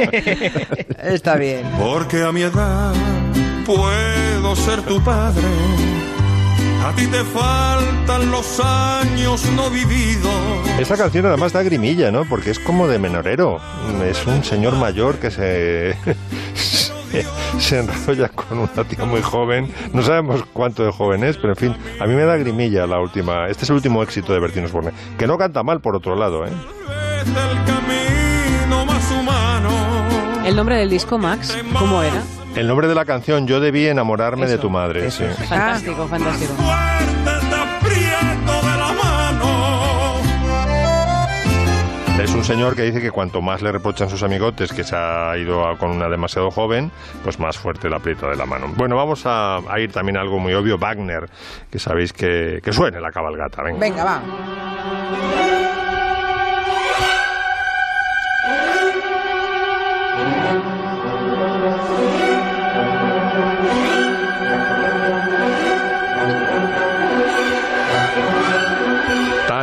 Está 1.02 1.36
bien. 1.36 1.66
Porque 1.78 2.22
a 2.22 2.32
mi 2.32 2.40
edad 2.42 2.94
puedo 3.66 4.56
ser 4.56 4.82
tu 4.82 5.02
padre. 5.04 5.42
A 6.86 6.92
ti 6.92 7.04
te 7.08 7.24
faltan 7.24 8.30
los 8.30 8.60
años 8.60 9.44
no 9.56 9.68
vividos. 9.70 10.70
Esta 10.78 10.96
canción 10.96 11.26
además 11.26 11.52
da 11.52 11.64
grimilla, 11.64 12.12
¿no? 12.12 12.24
Porque 12.26 12.52
es 12.52 12.60
como 12.60 12.86
de 12.86 13.00
menorero. 13.00 13.58
Es 14.04 14.24
un 14.24 14.44
señor 14.44 14.76
mayor 14.76 15.18
que 15.18 15.32
se, 15.32 15.96
se, 17.58 17.80
enrolla 17.80 18.28
con 18.28 18.60
una 18.60 18.84
tía 18.84 19.04
muy 19.04 19.20
joven. 19.20 19.68
No 19.92 20.02
sabemos 20.02 20.44
cuánto 20.52 20.84
de 20.84 20.92
joven 20.92 21.24
es, 21.24 21.36
pero 21.38 21.54
en 21.54 21.56
fin, 21.56 21.76
a 21.98 22.06
mí 22.06 22.14
me 22.14 22.22
da 22.22 22.36
grimilla 22.36 22.86
la 22.86 23.00
última. 23.00 23.48
Este 23.48 23.64
es 23.64 23.70
el 23.70 23.74
último 23.74 24.00
éxito 24.04 24.32
de 24.32 24.38
Bertín 24.38 24.66
Osborne. 24.66 24.92
Que 25.18 25.26
no 25.26 25.36
canta 25.36 25.64
mal, 25.64 25.80
por 25.80 25.96
otro 25.96 26.14
lado, 26.14 26.46
¿eh? 26.46 26.52
El 30.44 30.54
nombre 30.54 30.76
del 30.76 30.90
disco, 30.90 31.18
Max, 31.18 31.58
¿cómo 31.76 32.00
era? 32.04 32.22
El 32.56 32.66
nombre 32.66 32.88
de 32.88 32.94
la 32.94 33.04
canción, 33.04 33.46
Yo 33.46 33.60
debí 33.60 33.86
enamorarme 33.86 34.46
de 34.46 34.58
tu 34.58 34.70
madre. 34.70 35.06
eso 35.06 35.18
sí. 35.18 35.24
es. 35.24 35.36
Fantástico, 35.48 36.08
fantástico. 36.08 36.54
La 36.58 36.64
mano. 38.92 40.16
Es 42.22 42.34
un 42.34 42.44
señor 42.44 42.74
que 42.74 42.82
dice 42.82 43.00
que 43.00 43.10
cuanto 43.10 43.42
más 43.42 43.60
le 43.62 43.70
reprochan 43.72 44.08
sus 44.08 44.22
amigotes 44.22 44.72
que 44.72 44.84
se 44.84 44.96
ha 44.96 45.36
ido 45.36 45.66
a- 45.68 45.76
con 45.78 45.90
una 45.90 46.08
demasiado 46.08 46.50
joven, 46.50 46.90
pues 47.22 47.38
más 47.38 47.58
fuerte 47.58 47.88
la 47.90 47.96
aprieta 47.98 48.26
de 48.28 48.36
la 48.36 48.46
mano. 48.46 48.72
Bueno, 48.74 48.96
vamos 48.96 49.26
a, 49.26 49.56
a 49.58 49.78
ir 49.80 49.92
también 49.92 50.16
a 50.16 50.22
algo 50.22 50.38
muy 50.38 50.54
obvio, 50.54 50.78
Wagner, 50.78 51.28
que 51.70 51.78
sabéis 51.78 52.12
que, 52.12 52.60
que 52.64 52.72
suene 52.72 53.00
la 53.00 53.12
cabalgata. 53.12 53.62
Venga. 53.62 53.78
Venga, 53.78 54.04
va. 54.04 54.22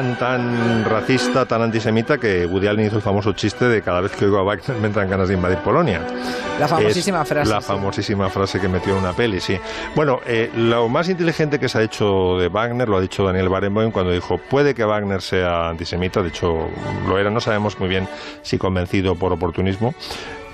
Tan, 0.03 0.17
tan 0.17 0.83
racista, 0.83 1.45
tan 1.45 1.61
antisemita 1.61 2.17
que 2.17 2.45
Woody 2.45 2.67
Allen 2.67 2.87
hizo 2.87 2.97
el 2.97 3.01
famoso 3.01 3.31
chiste 3.31 3.69
de 3.69 3.81
cada 3.81 4.01
vez 4.01 4.11
que 4.11 4.25
oigo 4.25 4.37
a 4.37 4.43
Wagner 4.43 4.77
me 4.79 4.87
entran 4.87 5.09
ganas 5.09 5.29
de 5.29 5.35
invadir 5.35 5.59
Polonia. 5.59 6.01
La 6.59 6.67
famosísima 6.67 7.21
Es 7.21 7.27
frase. 7.29 7.49
La 7.49 7.61
sí. 7.61 7.67
famosísima 7.67 8.29
frase 8.29 8.59
que 8.59 8.67
metió 8.67 8.91
en 8.91 8.99
una 8.99 9.13
peli, 9.13 9.39
sí. 9.39 9.57
Bueno, 9.95 10.19
eh, 10.25 10.51
lo 10.57 10.89
más 10.89 11.07
inteligente 11.07 11.57
que 11.57 11.69
se 11.69 11.77
ha 11.77 11.81
hecho 11.83 12.37
de 12.37 12.49
Wagner 12.49 12.89
lo 12.89 12.97
ha 12.97 13.01
dicho 13.01 13.23
Daniel 13.23 13.47
Barenboim 13.47 13.91
cuando 13.91 14.11
dijo, 14.11 14.37
puede 14.37 14.75
que 14.75 14.83
Wagner 14.83 15.21
sea 15.21 15.69
antisemita, 15.69 16.21
de 16.21 16.27
hecho 16.27 16.67
lo 17.07 17.17
era, 17.17 17.29
no 17.29 17.39
sabemos 17.39 17.79
muy 17.79 17.87
bien 17.87 18.05
si 18.41 18.57
convencido 18.57 19.15
por 19.15 19.31
oportunismo, 19.31 19.95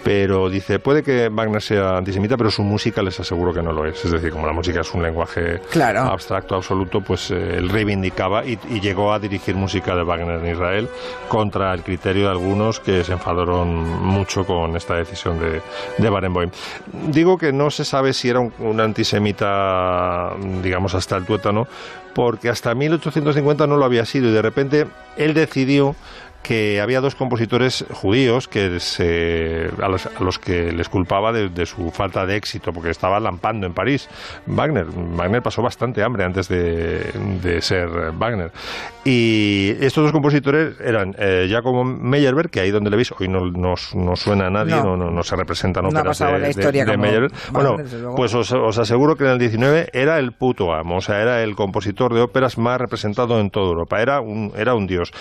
pero 0.04 0.50
dice, 0.50 0.80
puede 0.80 1.04
que 1.04 1.30
Wagner 1.30 1.62
sea 1.62 1.98
antisemita, 1.98 2.38
pero 2.38 2.50
su 2.52 2.64
música 2.64 3.02
les 3.04 3.20
aseguro 3.20 3.54
que 3.54 3.62
no 3.62 3.72
lo 3.74 3.86
es. 3.86 4.04
Es 4.06 4.12
decir, 4.12 4.32
como 4.32 4.48
la 4.48 4.54
música 4.54 4.82
es 4.82 4.94
un 4.94 5.02
lenguaje 5.04 5.60
Claro. 5.72 6.02
abstracto 6.02 6.56
absoluto, 6.56 7.02
pues 7.02 7.32
eh, 7.32 7.58
él 7.58 7.70
reivindicaba 7.70 8.46
y, 8.46 8.58
y 8.70 8.80
llegó 8.80 9.12
a 9.14 9.20
dirigir 9.20 9.56
música 9.56 9.96
de 9.96 10.04
Wagner 10.04 10.40
en 10.44 10.52
Israel 10.52 10.90
contra 11.28 11.74
el 11.74 11.84
criterio 11.84 12.24
de 12.26 12.30
algunos 12.32 12.80
que 12.80 13.04
se 13.04 13.12
enfadaron 13.14 13.70
mucho 14.04 14.46
con 14.46 14.76
esta 14.76 14.96
decisión 14.96 15.40
de, 15.40 15.62
de 15.98 16.10
Barenboim. 16.10 16.50
Digo 17.10 17.38
que 17.38 17.52
no 17.52 17.70
se 17.70 17.84
sabe 17.86 18.14
si 18.14 18.30
era 18.30 18.40
un, 18.40 18.54
un 18.60 18.80
antisemita, 18.80 20.34
digamos, 20.64 20.96
hasta 20.96 21.18
el 21.18 21.26
tuétano, 21.26 21.68
porque 22.14 22.50
hasta 22.50 22.74
1850 22.74 23.68
no 23.68 23.78
lo 23.78 23.86
había 23.86 24.06
sido 24.06 24.30
y 24.30 24.32
de 24.32 24.42
repente 24.42 24.88
él 25.18 25.34
decidió 25.34 25.96
que 26.42 26.82
había 26.82 27.02
dos 27.02 27.16
compositores 27.16 27.86
judíos 27.92 28.48
que 28.48 28.80
se, 28.80 29.70
a, 29.82 29.88
los, 29.88 30.06
a 30.06 30.24
los 30.24 30.40
que 30.40 30.72
les 30.72 30.90
culpaba 30.90 31.32
de, 31.32 31.50
de 31.50 31.66
su 31.66 31.92
falta 31.92 32.26
de 32.26 32.36
éxito, 32.36 32.74
porque 32.74 32.90
estaba 32.90 33.20
lampando 33.20 33.68
en 33.68 33.74
París. 33.74 34.10
Wagner, 34.46 34.86
Wagner 34.86 35.42
pasó 35.42 35.62
bastante 35.62 36.04
hambre 36.04 36.24
antes 36.24 36.48
de, 36.48 37.12
de 37.42 37.62
ser 37.62 37.90
Wagner. 38.14 38.52
Y 39.04 39.72
estos 39.80 40.04
dos 40.04 40.12
compositores 40.12 40.80
eran 40.82 41.16
eh, 41.18 41.46
Giacomo 41.48 41.84
Meyerbeer, 41.84 42.50
que 42.50 42.60
ahí 42.60 42.72
donde 42.72 42.90
le 42.90 42.96
veis, 42.98 43.12
hoy 43.18 43.28
no, 43.28 43.46
no, 43.46 43.76
no 43.96 44.16
suena 44.16 44.48
a 44.48 44.50
nadie, 44.50 44.76
No. 44.76 44.98
no, 44.98 45.24
se 45.24 45.36
representan 45.36 45.86
óperas 45.86 46.20
de, 46.20 46.40
la 46.40 46.50
historia 46.50 46.86
de 46.86 46.98
Meyerbeer. 46.98 47.32
Bueno, 47.52 47.78
pues 48.16 48.34
os, 48.34 48.52
os 48.52 48.78
aseguro 48.78 49.16
que 49.16 49.24
en 49.26 49.32
el 49.32 49.40
19 49.40 49.90
era 49.94 50.20
el 50.20 50.34
puto 50.34 50.74
amo, 50.74 50.98
o 50.98 51.02
sea, 51.02 51.22
era 51.22 51.44
el 51.44 51.56
compositor 51.56 52.14
de 52.14 52.22
óperas 52.22 52.58
más 52.58 52.80
representado 52.80 53.40
en 53.40 53.50
toda 53.50 53.68
Europa, 53.70 54.02
era 54.02 54.22
un, 54.22 54.52
era 54.56 54.76
un 54.76 54.88
dios. 54.88 55.12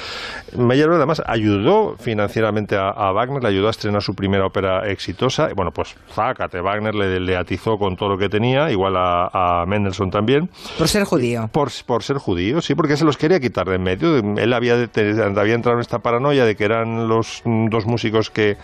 Meyerbeer 0.56 1.00
además 1.08 1.22
ayudó 1.26 1.96
financieramente 1.98 2.76
a, 2.76 2.90
a 2.90 3.12
Wagner, 3.12 3.42
le 3.42 3.48
ayudó 3.48 3.68
a 3.68 3.70
estrenar 3.70 4.02
su 4.02 4.14
primera 4.14 4.44
ópera 4.46 4.88
exitosa, 4.90 5.48
y 5.50 5.54
bueno, 5.54 5.70
pues 5.72 5.96
zácate, 6.14 6.60
Wagner 6.60 6.94
le, 6.94 7.18
le 7.20 7.36
atizó 7.36 7.78
con 7.78 7.96
todo 7.96 8.10
lo 8.10 8.18
que 8.18 8.28
tenía, 8.28 8.70
igual 8.70 8.96
a, 8.96 9.62
a 9.62 9.66
Mendelssohn 9.66 10.10
también, 10.10 10.50
Por 10.76 10.88
ser 10.88 11.04
judío. 11.04 11.48
por, 11.52 11.70
por 11.86 12.02
ser 12.02 12.18
judío, 12.18 12.60
sí, 12.60 12.74
porque 12.74 12.96
se 12.96 13.04
los 13.04 13.16
quería 13.16 13.40
quitar 13.40 13.66
de 13.68 13.76
en 13.76 13.82
medio. 13.82 14.16
Él 14.16 14.52
había, 14.52 14.76
de- 14.76 15.22
había 15.40 15.54
entrado 15.54 15.76
en 15.78 15.80
esta 15.80 16.00
paranoia 16.00 16.44
de 16.44 16.56
que 16.56 16.64
eran 16.64 17.08
los 17.08 17.42
mm, 17.44 17.68
dos 17.68 17.86
músicos 17.86 18.30
que, 18.30 18.56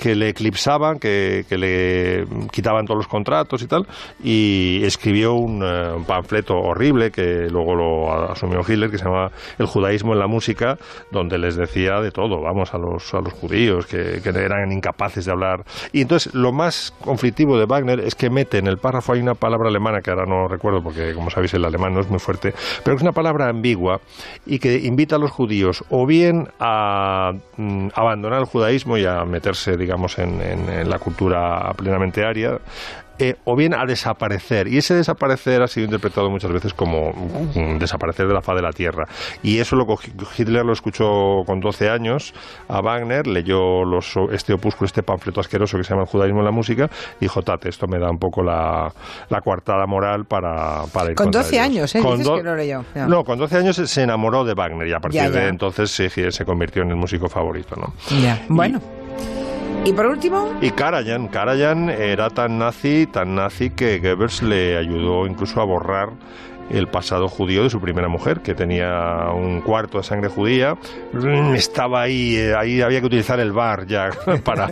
que 0.00 0.14
le 0.14 0.30
eclipsaban, 0.30 0.98
que, 0.98 1.44
que 1.46 1.58
le 1.58 2.24
quitaban 2.50 2.86
todos 2.86 2.96
los 2.96 3.06
contratos 3.06 3.60
y 3.60 3.66
tal, 3.66 3.86
y 4.24 4.80
escribió 4.82 5.34
un, 5.34 5.62
eh, 5.62 5.92
un 5.94 6.04
panfleto 6.04 6.54
horrible 6.54 7.10
que 7.10 7.48
luego 7.50 7.74
lo 7.74 8.30
asumió 8.32 8.60
Hitler, 8.60 8.90
que 8.90 8.96
se 8.96 9.04
llama 9.04 9.30
El 9.58 9.66
judaísmo 9.66 10.14
en 10.14 10.18
la 10.18 10.26
música, 10.26 10.78
donde 11.10 11.36
les 11.36 11.54
decía 11.54 12.00
de 12.00 12.10
todo, 12.12 12.40
vamos, 12.40 12.72
a 12.72 12.78
los, 12.78 13.12
a 13.12 13.20
los 13.20 13.34
judíos, 13.34 13.84
que, 13.84 14.22
que 14.22 14.30
eran 14.30 14.72
incapaces 14.72 15.26
de 15.26 15.32
hablar. 15.32 15.64
Y 15.92 16.00
entonces 16.00 16.34
lo 16.34 16.50
más 16.50 16.94
conflictivo 17.04 17.58
de 17.58 17.66
Wagner 17.66 18.00
es 18.00 18.14
que 18.14 18.30
mete 18.30 18.56
en 18.56 18.68
el 18.68 18.78
párrafo, 18.78 19.12
hay 19.12 19.20
una 19.20 19.34
palabra 19.34 19.68
alemana 19.68 20.00
que 20.00 20.10
ahora 20.10 20.24
no 20.24 20.48
recuerdo, 20.48 20.82
porque 20.82 21.12
como 21.12 21.28
sabéis 21.28 21.52
el 21.52 21.64
alemán 21.66 21.92
no 21.92 22.00
es 22.00 22.08
muy 22.08 22.20
fuerte, 22.20 22.54
pero 22.82 22.96
es 22.96 23.02
una 23.02 23.12
palabra 23.12 23.50
ambigua 23.50 24.00
y 24.46 24.58
que 24.58 24.78
invita 24.78 25.16
a 25.16 25.18
los 25.18 25.30
judíos 25.30 25.84
o 25.90 26.06
bien 26.06 26.48
a 26.58 27.32
mm, 27.58 27.88
abandonar 27.94 28.40
el 28.40 28.46
judaísmo 28.46 28.96
y 28.96 29.04
a 29.04 29.24
meterse, 29.26 29.76
digamos, 29.76 29.89
en, 30.18 30.40
en- 30.40 30.68
en 30.68 30.88
la 30.90 30.98
cultura 30.98 31.72
plenamente 31.76 32.24
aria, 32.24 32.58
eh, 33.22 33.36
o 33.44 33.54
bien 33.54 33.74
a 33.74 33.84
desaparecer. 33.84 34.66
Y 34.66 34.78
ese 34.78 34.94
desaparecer 34.94 35.60
ha 35.60 35.66
sido 35.68 35.84
interpretado 35.84 36.30
muchas 36.30 36.50
veces 36.52 36.72
como 36.72 37.12
mm, 37.12 37.76
desaparecer 37.78 38.26
de 38.26 38.32
la 38.32 38.40
faz 38.40 38.56
de 38.56 38.62
la 38.62 38.72
tierra. 38.72 39.06
Y 39.42 39.58
eso 39.58 39.76
lo 39.76 39.84
Hitler 40.38 40.64
lo 40.64 40.72
escuchó 40.72 41.42
con 41.44 41.60
12 41.60 41.90
años 41.90 42.32
a 42.68 42.80
Wagner, 42.80 43.26
leyó 43.26 43.84
los, 43.84 44.14
este 44.32 44.54
opúsculo, 44.54 44.86
este 44.86 45.02
panfleto 45.02 45.40
asqueroso 45.40 45.76
que 45.76 45.84
se 45.84 45.90
llama 45.90 46.04
El 46.04 46.08
judaísmo 46.08 46.38
en 46.38 46.46
la 46.46 46.50
música, 46.50 46.88
y 47.18 47.26
dijo, 47.26 47.42
tate, 47.42 47.68
esto 47.68 47.86
me 47.86 47.98
da 47.98 48.08
un 48.10 48.18
poco 48.18 48.42
la, 48.42 48.90
la 49.28 49.40
coartada 49.42 49.84
moral 49.86 50.24
para, 50.24 50.84
para 50.90 51.10
ir 51.10 51.14
Con 51.14 51.26
contra 51.26 51.42
12 51.42 51.56
ellos". 51.56 51.66
años, 51.66 51.94
¿eh? 51.96 52.00
Con 52.00 52.16
Dices 52.16 52.32
que 52.36 52.42
no 52.42 52.56
leyó. 52.56 52.84
No, 53.06 53.22
con 53.24 53.38
12 53.38 53.56
años 53.58 53.76
se- 53.76 54.02
enamoró 54.02 54.44
de 54.46 54.54
Wagner 54.54 54.88
y 54.88 54.94
a 54.94 54.98
partir 54.98 55.20
Ya, 55.20 55.28
ya. 55.28 55.40
de 55.40 55.48
entonces 55.48 55.90
se, 55.90 56.08
se 56.32 56.44
convirtió 56.46 56.80
en 56.84 56.88
el 56.88 56.96
músico 56.96 57.28
favorito, 57.28 57.76
¿no? 57.76 57.92
Ya. 58.18 58.40
Bueno. 58.48 58.80
Y 59.84 59.92
por 59.94 60.06
último, 60.06 60.52
Y 60.60 60.70
Karajan, 60.70 61.28
Karajan 61.28 61.88
era 61.88 62.28
tan 62.28 62.58
nazi, 62.58 63.06
tan 63.06 63.34
nazi 63.34 63.70
que 63.70 63.98
Goebbels 63.98 64.42
le 64.42 64.76
ayudó 64.76 65.26
incluso 65.26 65.60
a 65.60 65.64
borrar 65.64 66.10
el 66.70 66.86
pasado 66.88 67.28
judío 67.28 67.62
de 67.64 67.70
su 67.70 67.80
primera 67.80 68.08
mujer, 68.08 68.40
que 68.40 68.54
tenía 68.54 69.30
un 69.34 69.60
cuarto 69.60 69.98
de 69.98 70.04
sangre 70.04 70.28
judía. 70.28 70.74
Mm, 71.12 71.54
Estaba 71.54 72.02
ahí, 72.02 72.36
eh, 72.36 72.54
ahí 72.56 72.80
había 72.80 73.00
que 73.00 73.06
utilizar 73.06 73.40
el 73.40 73.52
bar 73.52 73.86
ya 73.86 74.10
para, 74.44 74.68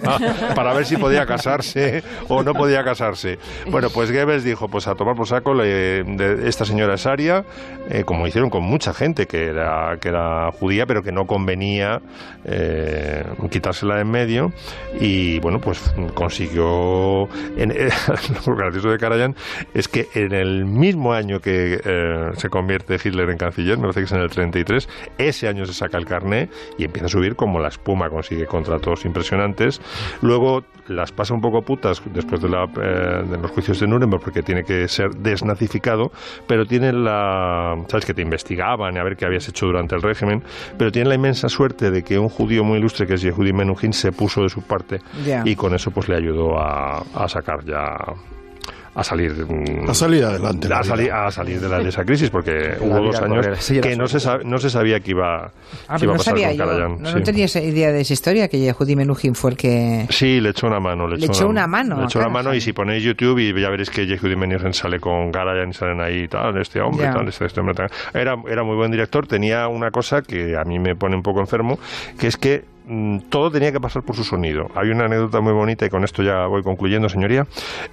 para 0.55 0.73
ver 0.75 0.87
si 0.87 0.97
podía 0.97 1.27
casarse 1.27 2.03
o 2.29 2.43
no 2.43 2.55
podía 2.55 2.85
casarse. 2.85 3.39
Bueno, 3.71 3.89
pues 3.91 4.11
Goebbels 4.13 4.45
dijo, 4.45 4.69
pues 4.69 4.87
a 4.89 4.95
tomar 4.95 5.15
por 5.17 5.27
saco, 5.27 5.55
le- 5.55 6.05
de- 6.05 6.49
esta 6.49 6.65
señora 6.65 6.95
es 6.95 7.07
aria, 7.07 7.45
eh, 7.91 8.05
como 8.05 8.27
hicieron 8.27 8.51
con 8.51 8.63
mucha 8.63 8.95
gente 8.95 9.27
que 9.27 9.47
era, 9.47 9.97
que 10.01 10.09
era 10.09 10.51
judía, 10.53 10.87
pero 10.87 11.03
que 11.03 11.13
no 11.13 11.27
convenía 11.27 12.01
eh, 12.45 13.25
quitársela 13.51 13.97
de 13.97 14.03
en 14.03 14.11
medio. 14.11 14.53
Y 15.01 15.41
bueno, 15.41 15.61
pues 15.61 15.81
consiguió. 16.15 17.29
En, 17.57 17.73
lo 18.47 18.55
gracioso 18.57 18.91
de 18.91 18.99
Karajan 18.99 19.35
es 19.75 19.89
que 19.89 20.07
en 20.15 20.33
el 20.33 20.65
mismo 20.65 21.13
año 21.13 21.41
que 21.41 21.81
eh, 21.89 22.31
se 22.37 22.49
convierte 22.51 22.97
Hitler 23.03 23.31
en 23.31 23.39
canciller, 23.39 23.77
me 23.77 23.83
parece 23.83 24.01
que 24.01 24.07
es 24.07 24.13
en 24.13 24.21
el 24.21 24.31
33. 24.31 24.89
Ese 25.17 25.49
año 25.49 25.65
se 25.65 25.73
saca 25.73 25.97
el 25.97 26.05
carné 26.05 26.51
y 26.77 26.85
empieza 26.85 27.07
a 27.07 27.09
subir 27.09 27.35
como 27.35 27.61
la 27.61 27.69
espuma, 27.69 28.11
consigue 28.11 28.47
contratos 28.47 29.05
impresionantes. 29.05 29.81
Luego 30.21 30.65
las 30.89 31.13
pasa 31.13 31.35
un 31.35 31.41
poco 31.41 31.63
putas 31.63 32.03
después 32.13 32.41
de, 32.43 32.49
la, 32.49 32.65
eh, 32.65 33.25
de 33.29 33.39
los 33.39 33.51
juicios 33.51 33.81
de 33.81 33.87
Nuremberg 33.87 34.23
porque 34.23 34.43
tiene 34.43 34.65
que 34.65 34.87
ser 34.89 35.11
desnazificado, 35.11 36.13
pero 36.47 36.67
tiene 36.67 36.93
la... 36.93 37.77
¿Sabes? 37.89 38.05
Que 38.05 38.15
te 38.15 38.23
investigaban 38.23 38.95
y 38.95 38.99
a 38.99 39.03
ver 39.03 39.17
qué 39.17 39.25
habías 39.25 39.49
hecho 39.49 39.67
durante 39.67 39.95
el 39.95 40.03
régimen, 40.03 40.43
pero 40.77 40.93
tiene 40.93 41.09
la 41.09 41.15
inmensa 41.15 41.49
suerte 41.49 41.91
de 41.91 42.03
que 42.03 42.19
un 42.19 42.29
judío 42.29 42.65
muy 42.65 42.79
ilustre 42.79 43.07
que 43.07 43.15
es 43.15 43.23
Yehudi 43.23 43.53
Menuhin 43.53 43.93
se 43.93 44.13
puso 44.13 44.43
de 44.43 44.49
su 44.49 44.63
parte 44.63 45.01
y 45.45 45.57
con 45.57 45.75
eso 45.75 45.91
pues 45.91 46.09
le 46.09 46.17
ayudó 46.17 46.59
a, 46.59 47.03
a 47.15 47.29
sacar 47.29 47.65
ya 47.65 47.97
a 48.99 49.05
salir 49.05 49.33
A 49.87 49.95
salir 49.95 50.25
adelante. 50.25 50.69
a 50.73 50.81
vida. 50.97 51.27
a 51.27 51.31
salir 51.31 51.61
de, 51.61 51.69
la, 51.69 51.79
de 51.79 51.89
esa 51.89 52.05
crisis 52.05 52.31
porque 52.31 52.77
hubo 52.81 52.99
dos 53.01 53.21
años 53.21 53.47
que 53.81 53.97
no 53.97 54.09
se, 54.09 54.19
sab- 54.19 54.43
no 54.45 54.59
se 54.59 54.71
sabía 54.71 55.01
que 55.01 55.13
iba, 55.13 55.53
Ah, 55.87 55.97
que 55.99 56.05
iba 56.05 56.15
a 56.15 56.17
no 56.17 56.19
pasar 56.19 56.35
sabía 56.39 56.49
con 56.49 56.57
yo. 56.79 56.89
No, 56.99 57.09
sí. 57.09 57.15
no 57.15 57.23
tenía 57.23 57.45
esa 57.45 57.61
idea 57.61 57.93
de 57.93 58.01
esa 58.01 58.13
historia, 58.13 58.49
que 58.49 58.59
Yehudi 58.59 58.97
Menuhin 58.97 59.35
fue 59.35 59.53
el 59.53 59.57
que... 59.57 60.07
Sí, 60.11 60.41
le 60.41 60.51
echó 60.51 60.67
una 60.67 60.81
mano. 60.81 61.07
Le 61.07 61.17
Le 61.17 61.27
echó, 61.27 61.47
una 61.49 61.67
mano 61.67 61.99
Le 61.99 62.05
echó 62.05 62.19
una 62.19 62.29
mano 62.29 62.55
y 62.55 62.61
si 62.61 62.73
ponéis 62.73 63.03
YouTube 63.05 63.39
y 63.39 63.53
ya 63.61 63.71
veréis 63.71 63.91
que 63.91 64.07
Yehudi 64.07 64.35
Menuhin 64.37 64.73
sale 64.75 64.99
con 64.99 65.31
Karajan 65.31 65.71
y 65.71 65.75
salen 65.75 66.01
ahí 66.01 66.27
tal, 66.29 66.57
este 66.61 66.81
hombre, 66.81 67.07
tal, 67.07 67.29
este, 67.29 67.45
este 67.47 67.61
hombre, 67.61 67.75
tal. 67.75 67.89
Era, 68.13 68.35
era 68.51 68.65
muy 68.65 68.77
buen 68.77 68.91
director, 68.91 69.27
tenía 69.27 69.69
una 69.69 69.91
cosa 69.91 70.23
que 70.23 70.57
a 70.57 70.65
mí 70.65 70.79
me 70.79 70.97
pone 70.97 71.15
un 71.17 71.23
poco 71.23 71.41
enfermo, 71.41 71.79
que 72.19 72.27
es 72.27 72.37
que 72.37 72.65
todo 73.29 73.51
tenía 73.51 73.73
que 73.73 73.81
pasar 73.81 74.03
por 74.03 74.17
su 74.17 74.25
sonido. 74.25 74.67
Hay 74.75 74.91
una 74.91 75.05
anécdota 75.05 75.41
muy 75.41 75.53
bonita 75.53 75.85
y 75.87 75.89
con 75.91 76.05
esto 76.05 76.23
ya 76.23 76.47
voy 76.47 76.63
concluyendo, 76.63 77.09
señoría, 77.09 77.45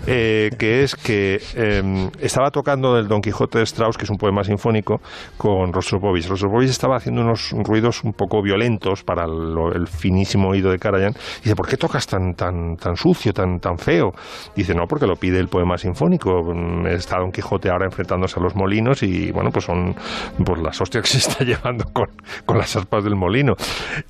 eh, 0.07 0.49
que 0.57 0.83
es 0.83 0.95
que 0.95 1.39
eh, 1.55 2.09
estaba 2.19 2.49
tocando 2.51 2.97
el 2.97 3.07
Don 3.07 3.21
Quijote 3.21 3.59
de 3.59 3.63
Strauss, 3.65 3.97
que 3.97 4.05
es 4.05 4.09
un 4.09 4.17
poema 4.17 4.43
sinfónico, 4.43 5.01
con 5.37 5.73
Rostropovich. 5.73 6.27
Rostropovich 6.27 6.69
estaba 6.69 6.95
haciendo 6.95 7.21
unos 7.21 7.51
ruidos 7.51 8.03
un 8.03 8.13
poco 8.13 8.41
violentos 8.41 9.03
para 9.03 9.25
el 9.25 9.87
finísimo 9.87 10.49
oído 10.49 10.71
de 10.71 10.79
Karajan. 10.79 11.13
Dice, 11.43 11.55
¿por 11.55 11.67
qué 11.67 11.77
tocas 11.77 12.07
tan, 12.07 12.33
tan, 12.33 12.77
tan 12.77 12.95
sucio, 12.95 13.33
tan, 13.33 13.59
tan 13.59 13.77
feo? 13.77 14.13
Dice, 14.55 14.73
no, 14.73 14.85
porque 14.87 15.07
lo 15.07 15.15
pide 15.15 15.39
el 15.39 15.47
poema 15.47 15.77
sinfónico. 15.77 16.41
Mm, 16.53 16.87
Está 16.87 17.19
Don 17.19 17.31
Quijote 17.31 17.69
ahora 17.69 17.85
enfrentándose 17.85 18.39
a 18.39 18.43
los 18.43 18.55
molinos 18.55 19.03
y, 19.03 19.31
bueno, 19.31 19.49
pues 19.51 19.65
son 19.65 19.93
pues, 20.43 20.61
las 20.61 20.79
hostias 20.79 21.03
que 21.03 21.09
se 21.09 21.17
está 21.17 21.43
llevando 21.43 21.85
con, 21.91 22.07
con 22.45 22.57
las 22.57 22.75
aspas 22.75 23.03
del 23.03 23.15
molino. 23.15 23.55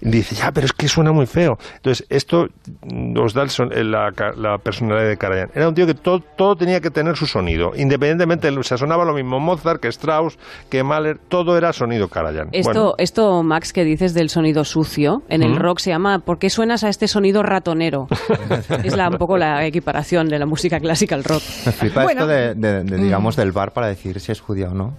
Dice, 0.01 0.35
ya, 0.35 0.51
pero 0.51 0.65
es 0.65 0.74
que 0.77 0.87
suena 0.87 1.11
muy 1.11 1.25
feo. 1.25 1.57
Entonces, 1.77 2.05
esto 2.09 2.47
mm, 2.83 3.17
os 3.19 3.33
da 3.33 3.43
el 3.43 3.49
son- 3.49 3.71
el- 3.73 3.91
la, 3.91 4.11
la 4.37 4.57
personalidad 4.57 5.07
de 5.07 5.17
Karajan. 5.17 5.49
Era 5.55 5.67
un 5.67 5.75
tío 5.75 5.85
que 5.87 5.93
todo, 5.93 6.19
todo 6.19 6.55
tenía 6.55 6.81
que 6.81 6.89
tener 6.91 7.15
su 7.15 7.25
sonido, 7.27 7.71
independientemente, 7.75 8.49
o 8.49 8.63
sea, 8.63 8.77
sonaba 8.77 9.05
lo 9.05 9.13
mismo 9.13 9.39
Mozart 9.39 9.79
que 9.81 9.87
Strauss, 9.89 10.37
que 10.69 10.83
Mahler, 10.83 11.17
todo 11.17 11.57
era 11.57 11.71
sonido 11.73 12.07
Karajan. 12.09 12.49
Esto, 12.51 12.71
Bueno, 12.73 12.93
esto, 12.97 13.43
Max, 13.43 13.71
que 13.73 13.83
dices 13.83 14.13
del 14.13 14.29
sonido 14.29 14.63
sucio, 14.65 15.23
en 15.29 15.43
el 15.43 15.55
rock 15.55 15.79
se 15.79 15.91
llama 15.91 16.19
¿Por 16.19 16.39
qué 16.39 16.49
suenas 16.49 16.83
a 16.83 16.89
este 16.89 17.07
sonido 17.07 17.43
ratonero? 17.43 18.07
es 18.83 18.95
la, 18.95 19.09
un 19.09 19.17
poco 19.17 19.37
la 19.37 19.65
equiparación 19.65 20.27
de 20.27 20.39
la 20.39 20.45
música 20.45 20.79
clásica 20.79 21.15
al 21.15 21.23
rock. 21.23 21.41
Me 21.65 21.71
flipa 21.71 22.03
Bueno. 22.03 22.21
esto 22.21 22.27
de, 22.27 22.55
de- 22.55 22.83
de, 22.83 22.97
digamos, 22.97 23.35
del 23.35 23.51
bar 23.51 23.71
para 23.71 23.87
decir 23.87 24.19
si 24.19 24.31
es 24.31 24.41
judío 24.41 24.69
o 24.71 24.73
no. 24.73 24.97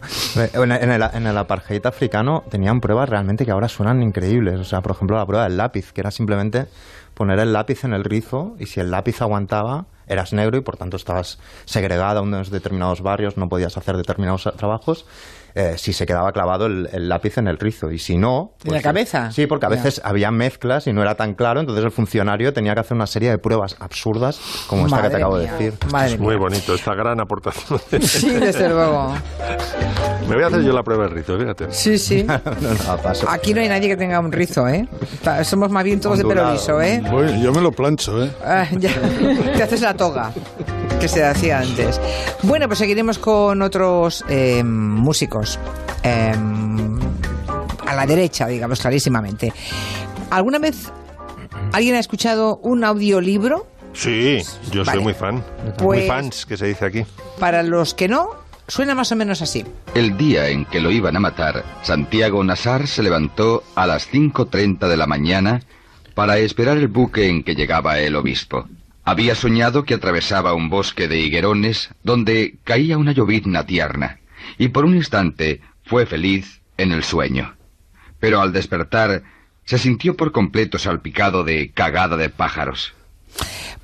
En, 0.55 0.73
en 0.73 0.91
el, 0.91 1.03
en 1.13 1.27
el 1.27 1.37
apartheid 1.39 1.85
africano 1.87 2.43
tenían 2.51 2.81
pruebas 2.81 3.09
realmente 3.09 3.45
que 3.45 3.51
ahora 3.51 3.69
suenan 3.69 4.03
increíbles. 4.03 4.59
O 4.61 4.65
sea, 4.65 4.81
por 4.81 4.93
ejemplo, 4.93 5.17
la 5.17 5.27
prueba 5.27 5.45
del 5.45 5.57
lápiz, 5.67 5.93
que 5.93 6.01
era 6.01 6.11
simplemente 6.11 6.67
poner 7.15 7.39
el 7.39 7.53
lápiz 7.53 7.85
en 7.85 7.93
el 7.93 8.05
rizo 8.05 8.55
y 8.59 8.67
si 8.67 8.81
el 8.81 8.91
lápiz 8.91 9.21
aguantaba, 9.23 9.87
eras 10.07 10.33
negro 10.33 10.57
y 10.59 10.61
por 10.61 10.77
tanto 10.77 10.97
estabas 10.97 11.39
segregado 11.65 12.21
a 12.21 12.23
unos 12.23 12.51
determinados 12.51 13.01
barrios, 13.01 13.37
no 13.37 13.49
podías 13.49 13.77
hacer 13.77 13.97
determinados 13.97 14.49
trabajos. 14.57 15.07
eh, 15.59 15.77
si 15.79 15.95
se 15.95 16.05
quedaba 16.05 16.31
clavado 16.33 16.67
el, 16.67 16.87
el 16.93 17.09
lápiz 17.09 17.39
en 17.39 17.49
el 17.49 17.59
rizo 17.59 17.91
y 17.91 17.99
si 17.99 18.19
no... 18.19 18.53
¿En 18.63 18.75
la 18.75 18.83
cabeza? 18.83 19.31
Sí, 19.33 19.47
porque 19.47 19.65
a 19.65 19.71
veces 19.71 20.03
había 20.05 20.31
mezclas 20.31 20.87
y 20.87 20.93
no 20.93 21.01
era 21.01 21.15
tan 21.15 21.33
claro, 21.33 21.61
entonces 21.61 21.83
el 21.83 21.91
funcionario 21.91 22.53
tenía 22.53 22.75
que 22.75 22.81
hacer 22.81 22.95
una 22.95 23.07
serie 23.07 23.31
de 23.31 23.39
pruebas 23.39 23.75
absurdas 23.81 24.39
como 24.69 24.85
esta 24.85 24.97
que 24.99 25.03
Madre 25.05 25.11
te 25.11 25.17
acabo 25.17 25.39
mía, 25.39 25.47
de 25.47 25.53
decir. 25.71 25.79
Madre 25.91 26.13
es 26.13 26.21
muy 26.21 26.35
mía. 26.35 26.39
bonito, 26.39 26.75
esta 26.75 26.95
gran 26.95 27.21
aportación. 27.21 27.81
Sí, 28.03 28.29
desde 28.33 28.69
luego. 28.69 29.15
Me 30.29 30.35
voy 30.35 30.45
a 30.45 30.49
hacer 30.49 30.63
yo 30.63 30.73
la 30.73 30.83
prueba 30.83 31.05
de 31.05 31.11
rito, 31.11 31.39
fíjate. 31.39 31.67
Sí, 31.73 31.99
sí. 31.99 32.25
No, 32.27 32.41
no, 32.87 33.03
paso. 33.03 33.29
Aquí 33.29 33.55
no 33.55 33.61
hay 33.61 33.69
nadie 33.69 33.89
que 33.89 33.97
tenga 33.97 34.19
un 34.21 34.33
rizo, 34.33 34.67
¿eh? 34.69 34.89
Somos 35.45 35.71
más 35.71 35.85
bien 35.85 36.01
todos 36.01 36.19
de 36.19 36.25
pelo 36.25 36.53
liso, 36.53 36.81
¿eh? 36.81 37.03
Voy- 37.11 37.41
yo 37.41 37.53
me 37.53 37.61
lo 37.61 37.71
plancho, 37.73 38.25
¿eh? 38.25 38.31
Ah, 38.45 38.67
ya. 38.73 38.91
Te 39.57 39.63
haces 39.63 39.81
la 39.83 39.95
toga 39.95 40.33
que 41.01 41.09
se 41.09 41.25
hacía 41.25 41.61
antes. 41.61 42.01
Bueno, 42.43 42.67
pues 42.67 42.79
seguiremos 42.79 43.19
con 43.19 43.63
otros 43.63 44.25
eh, 44.29 44.63
músicos. 44.65 45.59
Eh, 46.03 46.35
a 47.87 47.95
la 47.95 48.07
derecha, 48.07 48.47
digamos, 48.49 48.81
clarísimamente. 48.81 49.53
¿Alguna 50.31 50.59
vez 50.59 50.91
alguien 51.73 51.95
ha 51.95 52.01
escuchado 52.01 52.59
un 52.63 52.83
audiolibro? 52.85 53.67
Sí, 53.93 54.43
yo 54.73 54.85
Vale. 54.85 54.97
soy 54.99 55.05
muy 55.05 55.15
fan. 55.15 55.43
Pues- 55.79 56.01
Muy 56.01 56.09
fans, 56.09 56.47
que 56.47 56.57
se 56.57 56.67
dice 56.67 56.85
aquí. 56.85 57.05
Para 57.39 57.63
los 57.63 57.95
que 57.95 58.09
no, 58.09 58.31
suena 58.69 58.95
más 58.95 59.13
o 59.13 59.17
menos 59.17 59.43
así. 59.43 59.65
El 59.95 60.17
día 60.17 60.49
en 60.49 60.65
que 60.65 60.81
lo 60.81 60.91
iban 60.91 61.17
a 61.17 61.21
matar, 61.21 61.65
Santiago 61.83 62.43
Nassar 62.45 62.87
se 62.87 63.03
levantó 63.03 63.63
a 63.75 63.87
las 63.87 64.11
5.30 64.13 64.89
de 64.89 64.97
la 64.97 65.07
mañana 65.07 65.63
para 66.15 66.39
esperar 66.39 66.79
el 66.79 66.89
buque 66.89 67.29
en 67.29 67.43
que 67.43 67.55
llegaba 67.55 67.99
el 68.01 68.17
obispo. 68.17 68.69
Había 69.05 69.35
soñado 69.35 69.85
que 69.85 69.95
atravesaba 69.95 70.55
un 70.55 70.69
bosque 70.69 71.09
de 71.09 71.21
higuerones 71.21 71.91
donde 72.03 72.57
caía 72.65 72.99
una 72.99 73.13
llovizna 73.13 73.65
tierna, 73.65 74.19
y 74.59 74.69
por 74.69 74.85
un 74.85 74.97
instante 74.97 75.61
fue 75.85 76.07
feliz 76.07 76.61
en 76.77 76.93
el 76.93 77.05
sueño. 77.05 77.55
Pero 78.19 78.41
al 78.41 78.53
despertar 78.53 79.23
se 79.65 79.79
sintió 79.79 80.17
por 80.17 80.33
completo 80.33 80.79
salpicado 80.79 81.45
de 81.45 81.71
cagada 81.73 82.17
de 82.17 82.31
pájaros. 82.31 82.95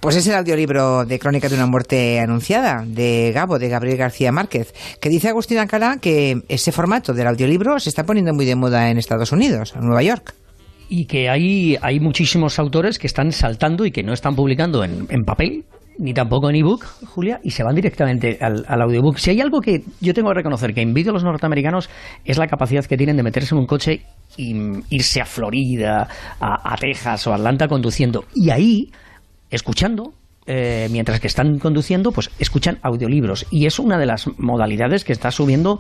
Pues 0.02 0.16
es 0.16 0.26
el 0.26 0.34
audiolibro 0.34 1.04
de 1.04 1.20
Crónica 1.20 1.48
de 1.48 1.54
una 1.54 1.66
muerte 1.66 2.18
anunciada 2.18 2.84
de 2.84 3.30
Gabo, 3.32 3.60
de 3.60 3.68
Gabriel 3.68 3.96
García 3.96 4.32
Márquez, 4.32 4.74
que 5.00 5.08
dice 5.08 5.28
Agustín 5.28 5.58
Alcalá 5.58 5.98
que 6.00 6.42
ese 6.48 6.72
formato 6.72 7.12
del 7.14 7.28
audiolibro 7.28 7.78
se 7.78 7.88
está 7.88 8.04
poniendo 8.04 8.34
muy 8.34 8.44
de 8.44 8.56
moda 8.56 8.90
en 8.90 8.98
Estados 8.98 9.30
Unidos, 9.30 9.74
en 9.76 9.82
Nueva 9.82 10.02
York. 10.02 10.34
y 10.88 11.06
que 11.06 11.30
hay, 11.30 11.76
hay 11.80 12.00
muchísimos 12.00 12.58
autores 12.58 12.98
que 12.98 13.06
están 13.06 13.30
saltando 13.30 13.86
y 13.86 13.92
que 13.92 14.02
no 14.02 14.12
están 14.12 14.34
publicando 14.34 14.82
en, 14.82 15.06
papel 15.24 15.64
ni 15.98 16.12
tampoco 16.12 16.50
en 16.50 16.56
ebook, 16.56 16.84
Julia, 17.06 17.38
y 17.44 17.50
se 17.50 17.62
van 17.62 17.76
directamente 17.76 18.38
al, 18.40 18.64
al 18.66 18.82
audiobook. 18.82 19.18
Si 19.18 19.30
hay 19.30 19.40
algo 19.40 19.60
que 19.60 19.84
yo 20.00 20.14
tengo 20.14 20.30
que 20.30 20.34
reconocer 20.34 20.74
que 20.74 20.82
envidio 20.82 21.10
a 21.10 21.14
los 21.14 21.22
norteamericanos 21.22 21.88
es 22.24 22.38
la 22.38 22.48
capacidad 22.48 22.84
que 22.84 22.96
tienen 22.96 23.16
de 23.16 23.22
meterse 23.22 23.54
en 23.54 23.60
un 23.60 23.66
coche 23.66 24.02
y 24.36 24.52
mm, 24.54 24.82
irse 24.90 25.20
a 25.20 25.26
Florida, 25.26 26.08
a, 26.40 26.72
a 26.72 26.76
Texas 26.76 27.26
o 27.28 27.34
Atlanta 27.34 27.68
conduciendo. 27.68 28.24
Y 28.34 28.50
ahí, 28.50 28.90
escuchando, 29.52 30.14
eh, 30.46 30.88
mientras 30.90 31.20
que 31.20 31.28
están 31.28 31.58
conduciendo, 31.60 32.10
pues 32.10 32.30
escuchan 32.40 32.78
audiolibros. 32.82 33.46
Y 33.50 33.66
es 33.66 33.78
una 33.78 33.98
de 33.98 34.06
las 34.06 34.26
modalidades 34.38 35.04
que 35.04 35.12
está 35.12 35.30
subiendo 35.30 35.78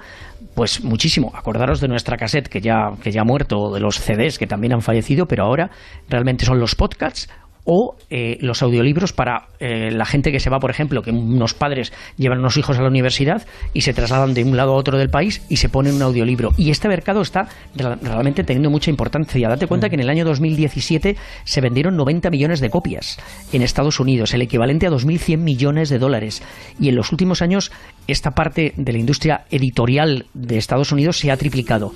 pues 0.54 0.84
muchísimo. 0.84 1.32
Acordaros 1.34 1.80
de 1.80 1.88
nuestra 1.88 2.16
cassette 2.16 2.48
que 2.48 2.60
ya, 2.60 2.92
que 3.02 3.10
ya 3.10 3.22
ha 3.22 3.24
muerto, 3.24 3.72
de 3.72 3.80
los 3.80 3.98
CDs 3.98 4.38
que 4.38 4.46
también 4.46 4.74
han 4.74 4.82
fallecido, 4.82 5.26
pero 5.26 5.44
ahora 5.44 5.70
realmente 6.08 6.44
son 6.44 6.60
los 6.60 6.76
podcasts 6.76 7.28
o 7.64 7.96
eh, 8.10 8.38
los 8.40 8.62
audiolibros 8.62 9.12
para 9.12 9.46
eh, 9.60 9.90
la 9.92 10.04
gente 10.04 10.32
que 10.32 10.40
se 10.40 10.50
va, 10.50 10.58
por 10.58 10.70
ejemplo, 10.70 11.00
que 11.02 11.10
unos 11.12 11.54
padres 11.54 11.92
llevan 12.16 12.40
unos 12.40 12.56
hijos 12.56 12.76
a 12.78 12.82
la 12.82 12.88
universidad 12.88 13.46
y 13.72 13.82
se 13.82 13.94
trasladan 13.94 14.34
de 14.34 14.42
un 14.42 14.56
lado 14.56 14.72
a 14.72 14.76
otro 14.76 14.98
del 14.98 15.10
país 15.10 15.42
y 15.48 15.56
se 15.56 15.68
ponen 15.68 15.94
un 15.94 16.02
audiolibro. 16.02 16.50
Y 16.56 16.70
este 16.70 16.88
mercado 16.88 17.20
está 17.22 17.48
real- 17.76 17.98
realmente 18.02 18.42
teniendo 18.42 18.68
mucha 18.70 18.90
importancia. 18.90 19.48
Date 19.48 19.68
cuenta 19.68 19.88
que 19.88 19.94
en 19.94 20.00
el 20.00 20.10
año 20.10 20.24
2017 20.24 21.16
se 21.44 21.60
vendieron 21.60 21.96
90 21.96 22.30
millones 22.30 22.60
de 22.60 22.70
copias 22.70 23.18
en 23.52 23.62
Estados 23.62 24.00
Unidos, 24.00 24.34
el 24.34 24.42
equivalente 24.42 24.86
a 24.86 24.90
2.100 24.90 25.38
millones 25.38 25.88
de 25.88 25.98
dólares. 25.98 26.42
Y 26.80 26.88
en 26.88 26.96
los 26.96 27.12
últimos 27.12 27.42
años 27.42 27.70
esta 28.08 28.32
parte 28.32 28.72
de 28.76 28.92
la 28.92 28.98
industria 28.98 29.44
editorial 29.50 30.26
de 30.34 30.58
Estados 30.58 30.90
Unidos 30.90 31.18
se 31.18 31.30
ha 31.30 31.36
triplicado. 31.36 31.92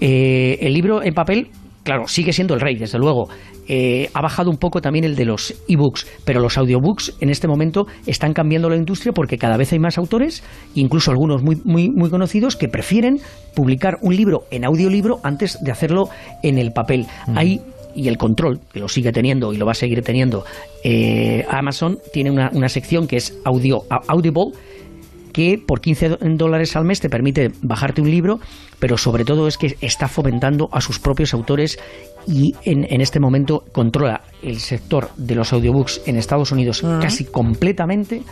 Eh, 0.00 0.58
el 0.60 0.74
libro 0.74 1.02
en 1.02 1.14
papel 1.14 1.48
claro, 1.84 2.08
sigue 2.08 2.32
siendo 2.32 2.54
el 2.54 2.60
rey, 2.60 2.76
desde 2.76 2.98
luego. 2.98 3.28
Eh, 3.68 4.10
ha 4.12 4.20
bajado 4.20 4.50
un 4.50 4.58
poco 4.58 4.80
también 4.80 5.04
el 5.04 5.16
de 5.16 5.24
los 5.24 5.54
ebooks, 5.68 6.06
pero 6.24 6.40
los 6.40 6.58
audiobooks 6.58 7.14
en 7.20 7.30
este 7.30 7.48
momento 7.48 7.86
están 8.06 8.34
cambiando 8.34 8.68
la 8.68 8.76
industria 8.76 9.12
porque 9.12 9.38
cada 9.38 9.56
vez 9.56 9.72
hay 9.72 9.78
más 9.78 9.96
autores, 9.96 10.42
incluso 10.74 11.10
algunos 11.10 11.42
muy, 11.42 11.60
muy, 11.64 11.88
muy 11.90 12.10
conocidos, 12.10 12.56
que 12.56 12.68
prefieren 12.68 13.20
publicar 13.54 13.98
un 14.02 14.16
libro 14.16 14.44
en 14.50 14.64
audiolibro 14.64 15.20
antes 15.22 15.62
de 15.62 15.70
hacerlo 15.70 16.08
en 16.42 16.58
el 16.58 16.72
papel. 16.72 17.06
Hay 17.34 17.60
y 17.94 18.08
el 18.08 18.18
control, 18.18 18.58
que 18.72 18.80
lo 18.80 18.88
sigue 18.88 19.12
teniendo 19.12 19.52
y 19.52 19.56
lo 19.56 19.66
va 19.66 19.72
a 19.72 19.76
seguir 19.76 20.02
teniendo, 20.02 20.44
eh, 20.82 21.46
Amazon 21.48 21.98
tiene 22.12 22.30
una, 22.30 22.50
una 22.52 22.68
sección 22.68 23.06
que 23.06 23.16
es 23.16 23.38
audio, 23.44 23.84
Audible, 24.08 24.50
que 25.34 25.58
por 25.58 25.80
15 25.80 26.16
dólares 26.36 26.76
al 26.76 26.84
mes 26.84 27.00
te 27.00 27.10
permite 27.10 27.50
bajarte 27.60 28.00
un 28.00 28.10
libro, 28.10 28.38
pero 28.78 28.96
sobre 28.96 29.24
todo 29.24 29.48
es 29.48 29.58
que 29.58 29.76
está 29.80 30.06
fomentando 30.06 30.68
a 30.72 30.80
sus 30.80 31.00
propios 31.00 31.34
autores 31.34 31.76
y 32.26 32.54
en, 32.64 32.86
en 32.88 33.00
este 33.00 33.18
momento 33.18 33.64
controla 33.72 34.22
el 34.42 34.60
sector 34.60 35.10
de 35.16 35.34
los 35.34 35.52
audiobooks 35.52 36.02
en 36.06 36.16
Estados 36.16 36.52
Unidos 36.52 36.82
casi 37.02 37.24
completamente 37.24 38.22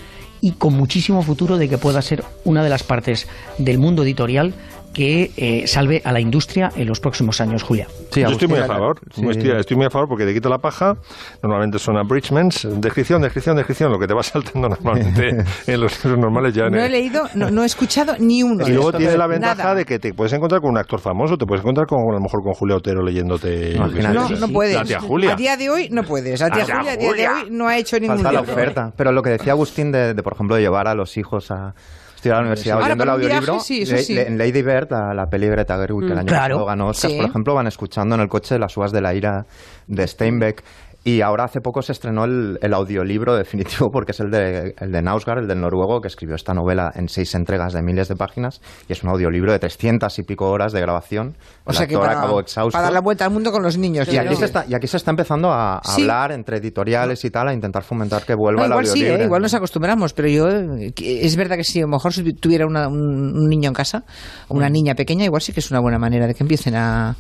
y 0.40 0.52
con 0.52 0.74
muchísimo 0.74 1.22
futuro 1.22 1.58
de 1.58 1.68
que 1.68 1.76
pueda 1.76 2.00
ser 2.02 2.24
una 2.44 2.62
de 2.62 2.70
las 2.70 2.84
partes 2.84 3.26
del 3.58 3.78
mundo 3.78 4.04
editorial 4.04 4.54
que 4.92 5.30
eh, 5.36 5.66
salve 5.66 6.02
a 6.04 6.12
la 6.12 6.20
industria 6.20 6.70
en 6.76 6.86
los 6.86 7.00
próximos 7.00 7.40
años, 7.40 7.62
Julia. 7.62 7.86
Sí, 8.10 8.20
yo 8.20 8.28
estoy 8.28 8.48
muy 8.48 8.58
a 8.58 8.66
favor. 8.66 9.00
sí. 9.14 9.22
Estoy, 9.28 9.50
estoy 9.52 9.76
muy 9.76 9.86
a 9.86 9.90
favor 9.90 10.08
porque 10.08 10.24
te 10.24 10.34
quito 10.34 10.48
la 10.48 10.58
paja. 10.58 10.94
Normalmente 11.42 11.78
son 11.78 11.96
abridgments. 11.96 12.68
Descripción, 12.80 13.22
descripción, 13.22 13.56
descripción. 13.56 13.90
Lo 13.90 13.98
que 13.98 14.06
te 14.06 14.14
va 14.14 14.22
saltando 14.22 14.68
normalmente 14.68 15.30
en 15.66 15.80
los 15.80 16.04
libros 16.04 16.20
normales 16.20 16.54
ya. 16.54 16.68
No 16.68 16.78
he 16.80 16.88
leído, 16.88 17.22
no, 17.34 17.50
no 17.50 17.62
he 17.62 17.66
escuchado 17.66 18.14
ni 18.18 18.42
uno. 18.42 18.66
y 18.66 18.72
luego 18.72 18.92
tiene 18.92 19.16
la 19.16 19.26
ventaja 19.26 19.54
Nada. 19.54 19.74
de 19.74 19.84
que 19.84 19.98
te 19.98 20.12
puedes 20.14 20.32
encontrar 20.32 20.60
con 20.60 20.70
un 20.70 20.78
actor 20.78 21.00
famoso, 21.00 21.36
te 21.36 21.46
puedes 21.46 21.62
encontrar 21.62 21.86
con 21.86 22.00
a 22.00 22.12
lo 22.12 22.20
mejor 22.20 22.42
con 22.42 22.52
Julia 22.52 22.76
Otero 22.76 23.02
leyéndote. 23.02 23.74
No, 23.78 23.86
No, 24.12 24.28
no 24.28 24.48
puedes. 24.48 24.74
La 24.74 24.84
tía 24.84 25.00
Julia. 25.00 25.32
A 25.32 25.36
día 25.36 25.56
de 25.56 25.70
hoy 25.70 25.88
no 25.90 26.02
puedes. 26.02 26.40
A 26.42 26.50
tía 26.50 26.58
La 26.58 26.64
tía 26.66 26.76
Julia 26.76 26.92
a 26.92 26.96
día 26.96 27.12
de 27.14 27.28
hoy 27.28 27.48
no 27.50 27.68
ha 27.68 27.78
hecho 27.78 27.98
ningún 27.98 28.16
Falta 28.18 28.32
la 28.32 28.40
oferta. 28.40 28.92
Pero 28.96 29.12
lo 29.12 29.22
que 29.22 29.30
decía 29.30 29.52
Agustín 29.52 29.90
de, 29.92 30.14
de, 30.14 30.22
por 30.22 30.34
ejemplo, 30.34 30.56
de 30.56 30.62
llevar 30.62 30.88
a 30.88 30.94
los 30.94 31.16
hijos 31.16 31.50
a 31.50 31.74
estudiar 32.22 32.36
a 32.36 32.40
la 32.40 32.42
universidad 32.46 32.74
Ahora, 32.76 32.86
oyendo 32.86 33.04
el 33.04 33.10
audiolibro, 33.10 33.52
viaje, 33.54 33.66
sí, 33.66 33.82
eso 33.82 33.94
le- 33.96 34.02
sí. 34.04 34.14
le- 34.14 34.28
en 34.28 34.38
Lady 34.38 34.62
Bird, 34.62 34.90
la, 34.90 35.12
la 35.12 35.28
peli 35.28 35.48
Greta 35.48 35.76
Gerwig 35.76 36.06
que 36.06 36.12
el 36.12 36.18
año 36.20 36.26
Claro. 36.28 36.54
pasado 36.56 36.66
ganó 36.66 36.86
Oscar, 36.88 37.10
Sí. 37.10 37.16
por 37.16 37.26
ejemplo, 37.26 37.54
van 37.54 37.66
escuchando 37.66 38.14
en 38.14 38.20
el 38.20 38.28
coche 38.28 38.58
las 38.60 38.76
uvas 38.76 38.92
de 38.92 39.00
la 39.00 39.12
ira 39.14 39.44
de 39.88 40.06
Steinbeck. 40.06 40.62
Y 41.04 41.20
ahora 41.20 41.44
hace 41.44 41.60
poco 41.60 41.82
se 41.82 41.90
estrenó 41.92 42.24
el, 42.24 42.58
el 42.62 42.72
audiolibro 42.74 43.34
definitivo 43.34 43.90
porque 43.90 44.12
es 44.12 44.20
el 44.20 44.30
de, 44.30 44.74
el 44.78 44.92
de 44.92 45.02
Nausgaard, 45.02 45.40
el 45.40 45.48
del 45.48 45.60
noruego, 45.60 46.00
que 46.00 46.06
escribió 46.08 46.36
esta 46.36 46.54
novela 46.54 46.92
en 46.94 47.08
seis 47.08 47.34
entregas 47.34 47.72
de 47.72 47.82
miles 47.82 48.06
de 48.08 48.14
páginas 48.14 48.60
y 48.88 48.92
es 48.92 49.02
un 49.02 49.10
audiolibro 49.10 49.50
de 49.50 49.58
300 49.58 50.16
y 50.18 50.22
pico 50.22 50.48
horas 50.48 50.72
de 50.72 50.80
grabación. 50.80 51.36
O 51.64 51.70
El 51.70 51.76
sea 51.76 51.86
que 51.88 51.98
para, 51.98 52.18
acabó 52.18 52.38
exhausto. 52.40 52.72
para 52.72 52.84
dar 52.84 52.92
la 52.92 53.00
vuelta 53.00 53.24
al 53.24 53.32
mundo 53.32 53.50
con 53.50 53.62
los 53.64 53.76
niños. 53.78 54.06
Y 54.12 54.16
aquí, 54.16 54.36
se 54.36 54.44
está, 54.44 54.64
y 54.68 54.74
aquí 54.74 54.86
se 54.86 54.96
está 54.96 55.10
empezando 55.10 55.50
a, 55.50 55.78
a 55.78 55.82
Sí. 55.92 56.02
hablar 56.02 56.30
entre 56.32 56.58
editoriales 56.58 57.24
y 57.24 57.30
tal, 57.30 57.48
a 57.48 57.52
intentar 57.52 57.82
fomentar 57.82 58.24
que 58.24 58.34
vuelva 58.34 58.60
No, 58.60 58.78
el 58.78 58.86
igual 58.86 58.86
sí. 58.86 59.04
¿eh? 59.04 59.24
igual 59.24 59.42
nos 59.42 59.54
acostumbramos, 59.54 60.12
pero 60.12 60.28
yo, 60.28 60.48
es 60.48 61.34
verdad 61.36 61.56
que 61.56 61.64
si 61.64 61.80
a 61.80 61.82
lo 61.82 61.88
mejor 61.88 62.12
si 62.12 62.32
tuviera 62.34 62.64
una- 62.66 62.86
un, 62.86 63.36
un 63.36 63.48
niño 63.48 63.68
en 63.68 63.74
casa, 63.74 64.04
o 64.48 64.54
una 64.54 64.68
niña 64.70 64.94
pequeña, 64.94 65.24
igual 65.24 65.42
sí 65.42 65.52
que 65.52 65.58
es 65.60 65.70
una 65.72 65.80
buena 65.80 65.98
manera 65.98 66.28
de 66.28 66.34
que 66.34 66.44
empiecen 66.44 66.76
a... 66.76 67.16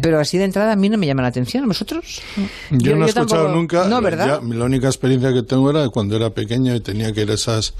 Pero 0.00 0.20
así 0.20 0.38
de 0.38 0.44
entrada 0.44 0.72
a 0.72 0.76
mí 0.76 0.88
no 0.88 0.96
me 0.96 1.06
llama 1.06 1.22
la 1.22 1.28
atención, 1.28 1.64
¿a 1.64 1.66
vosotros? 1.66 2.22
Yo, 2.70 2.94
no 2.94 3.06
he 3.06 3.15
escuchado 3.20 3.42
tampoco- 3.44 3.56
nunca. 3.60 3.88
No, 3.88 4.00
¿verdad? 4.00 4.40
ya, 4.42 4.54
la 4.56 4.64
única 4.64 4.86
experiencia 4.86 5.32
que 5.32 5.42
tengo 5.42 5.70
era 5.70 5.88
cuando 5.88 6.16
era 6.16 6.30
pequeño 6.30 6.74
y 6.74 6.80
tenía 6.80 7.12
que 7.12 7.22
ir 7.22 7.30
a 7.30 7.34
esas 7.34 7.74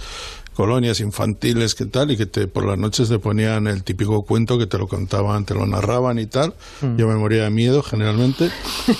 colonias 0.55 1.01
infantiles 1.01 1.75
que 1.75 1.85
tal 1.85 2.11
y 2.13 2.17
que 2.17 2.25
te, 2.25 2.47
por 2.47 2.65
las 2.65 2.79
noches 2.79 3.11
te 3.11 3.19
ponían 3.19 3.67
el 3.67 3.85
típico 3.85 4.23
cuento 4.23 4.57
que 4.59 4.67
te 4.67 4.79
lo 4.79 4.89
contaban, 4.89 5.45
te 5.45 5.53
lo 5.53 5.67
narraban 5.67 6.19
y 6.19 6.25
tal. 6.25 6.55
Mm. 6.81 6.97
Yo 6.97 7.07
me 7.09 7.15
moría 7.17 7.45
de 7.45 7.51
miedo 7.51 7.83
generalmente. 7.83 8.47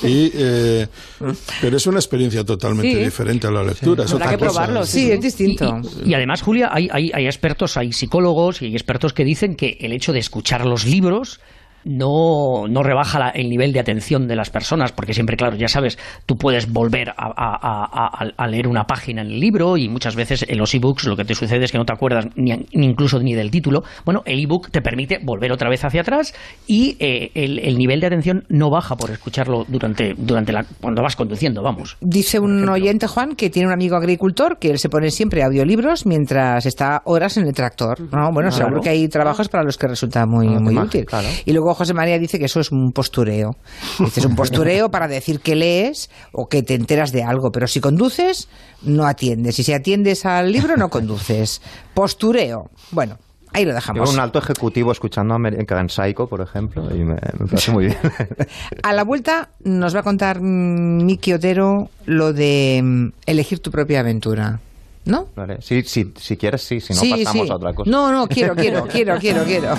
y, 0.03 0.31
eh, 0.35 0.87
pero 1.63 1.79
es 1.79 1.87
una 1.87 1.99
experiencia 1.99 2.45
totalmente 2.45 2.93
Sí. 2.99 3.05
diferente 3.05 3.47
a 3.47 3.51
la 3.51 3.63
lectura. 3.65 4.05
es 4.05 4.13
Habrá 4.13 4.27
otra 4.27 4.37
que 4.39 4.45
cosa. 4.45 4.61
probarlo, 4.61 4.85
Sí, 4.87 5.11
es 5.11 5.21
distinto. 5.23 5.81
Y, 6.05 6.11
y 6.11 6.15
además, 6.15 6.43
Julia, 6.43 6.69
hay, 6.71 6.91
hay, 6.93 7.11
hay 7.15 7.25
expertos, 7.25 7.79
hay 7.79 7.91
psicólogos 7.95 8.61
y 8.61 8.67
hay 8.67 8.75
expertos 8.75 9.15
que 9.15 9.25
dicen 9.25 9.57
que 9.57 9.79
el 9.81 9.93
hecho 9.93 10.13
de 10.13 10.19
escuchar 10.19 10.67
los 10.67 10.85
libros 10.85 11.41
no, 11.87 12.67
no 12.69 12.83
rebaja 12.83 13.19
la- 13.19 13.31
el 13.31 13.49
nivel 13.49 13.73
de 13.73 13.81
atención 13.81 14.27
de 14.27 14.35
las 14.37 14.51
personas, 14.51 14.93
porque 14.93 15.15
siempre, 15.15 15.37
claro, 15.37 15.57
ya 15.57 15.69
sabes, 15.69 15.99
tú 16.27 16.37
puedes 16.37 16.71
volver 16.73 17.11
a, 17.11 17.15
a- 17.17 17.33
a- 17.37 18.25
a- 18.25 18.31
a 18.37 18.47
leer 18.49 18.67
una 18.69 18.85
página 18.85 19.23
en 19.23 19.29
el 19.29 19.41
libro 19.41 19.77
y 19.77 19.89
muchas 19.89 20.17
veces 20.17 20.45
en 20.49 20.59
los 20.59 20.75
ebooks 20.75 21.05
lo 21.07 21.17
que 21.17 21.25
te 21.25 21.35
sucede 21.35 21.65
es 21.65 21.73
que 21.73 21.79
no 21.79 21.85
te 21.85 21.93
acuerdas 21.93 22.27
ni, 22.35 22.51
ni 22.75 22.87
incluso 22.87 23.21
ni 23.21 23.35
del 23.35 23.51
título. 23.51 23.85
Bueno, 24.05 24.23
el 24.27 24.41
ebook 24.43 24.71
te 24.71 24.83
permite 24.83 25.19
volver 25.23 25.53
otra 25.53 25.69
vez 25.71 25.85
hacia 25.85 26.01
atrás 26.01 26.35
y 26.67 26.97
eh, 26.99 27.31
el, 27.35 27.61
el 27.61 27.79
nivel 27.79 28.01
de 28.01 28.09
atención 28.09 28.45
no 28.49 28.69
baja 28.69 28.97
por 28.97 29.11
escucharlo 29.11 29.65
durante, 29.69 30.15
durante 30.19 30.53
la, 30.53 30.65
cuando 30.81 31.03
vas 31.03 31.15
conduciendo, 31.17 31.63
vamos. 31.63 31.97
Dice 32.01 32.41
un 32.41 32.69
oyente, 32.69 33.07
Juan, 33.07 33.37
que 33.37 33.49
tiene 33.51 33.69
un 33.69 33.73
amigo 33.73 33.97
agricultor 33.97 34.59
que 34.59 34.71
él 34.71 34.79
se 34.79 34.89
pone 34.89 35.11
siempre 35.11 35.43
audiolibros 35.45 36.05
mientras 36.07 36.67
está 36.67 37.03
horas 37.05 37.37
en 37.37 37.47
el 37.47 37.55
tractor. 37.55 38.01
No, 38.13 38.33
bueno, 38.33 38.51
Claro. 38.51 38.53
seguro 38.67 38.81
que 38.81 38.89
hay 38.91 39.09
trabajos 39.09 39.49
para 39.49 39.63
los 39.65 39.77
que 39.79 39.87
resulta 39.87 40.27
muy, 40.27 40.47
Ah, 40.49 40.59
muy 40.61 40.77
útil. 40.77 41.05
claro. 41.05 41.29
Y 41.45 41.53
luego 41.53 41.76
José 41.77 41.95
María 41.95 42.19
dice 42.19 42.39
que 42.39 42.47
eso 42.47 42.59
es 42.61 42.73
un 42.73 42.91
postureo. 42.93 43.53
Dice, 43.99 44.21
es 44.21 44.27
un 44.27 44.35
postureo 44.35 44.91
para 44.91 45.07
decir 45.09 45.41
que 45.41 45.55
lees 45.55 46.11
o 46.33 46.47
que 46.49 46.63
te 46.63 46.75
enteras 46.75 47.13
de 47.13 47.23
algo, 47.23 47.51
pero 47.53 47.67
si 47.67 47.81
conduces, 47.81 48.49
no 48.83 49.07
atiendes. 49.07 49.59
Y 49.59 49.63
si 49.63 49.73
atiendes 49.73 50.27
al 50.27 50.51
libro, 50.51 50.77
no 50.77 50.89
conduces. 50.89 51.61
Postureo. 51.95 52.71
Bueno, 52.91 53.19
ahí 53.53 53.65
lo 53.65 53.75
dejamos. 53.75 54.13
un 54.13 54.21
alto 54.21 54.39
ejecutivo 54.39 54.91
escuchando 54.93 55.35
American 55.35 55.89
Psycho, 55.89 56.27
por 56.27 56.41
ejemplo, 56.41 56.85
y 56.95 57.01
me, 57.05 57.15
me 57.39 57.47
parece 57.47 57.71
muy 57.73 57.87
bien. 57.87 57.99
A 58.83 58.93
la 58.93 59.05
vuelta 59.05 59.51
nos 59.65 59.95
va 59.95 60.01
a 60.01 60.03
contar 60.03 60.41
mm, 60.41 61.05
Miki 61.05 61.33
Otero 61.35 61.91
lo 62.07 62.33
de 62.33 62.81
mm, 62.83 63.09
elegir 63.27 63.61
tu 63.61 63.71
propia 63.71 64.01
aventura. 64.01 64.61
¿No? 65.05 65.27
Vale. 65.37 65.59
Sí, 65.61 65.83
sí, 65.85 66.13
si 66.19 66.37
quieres, 66.37 66.63
sí, 66.63 66.81
si 66.81 66.93
no 66.93 66.99
Sí, 66.99 67.11
pasamos 67.11 67.47
sí. 67.47 67.53
a 67.53 67.55
otra 67.55 67.73
cosa. 67.75 67.89
No, 67.89 68.11
no, 68.11 68.27
quiero, 68.27 68.57
quiero, 68.57 68.87
quiero, 68.91 69.17
quiero, 69.21 69.45
quiero. 69.45 69.77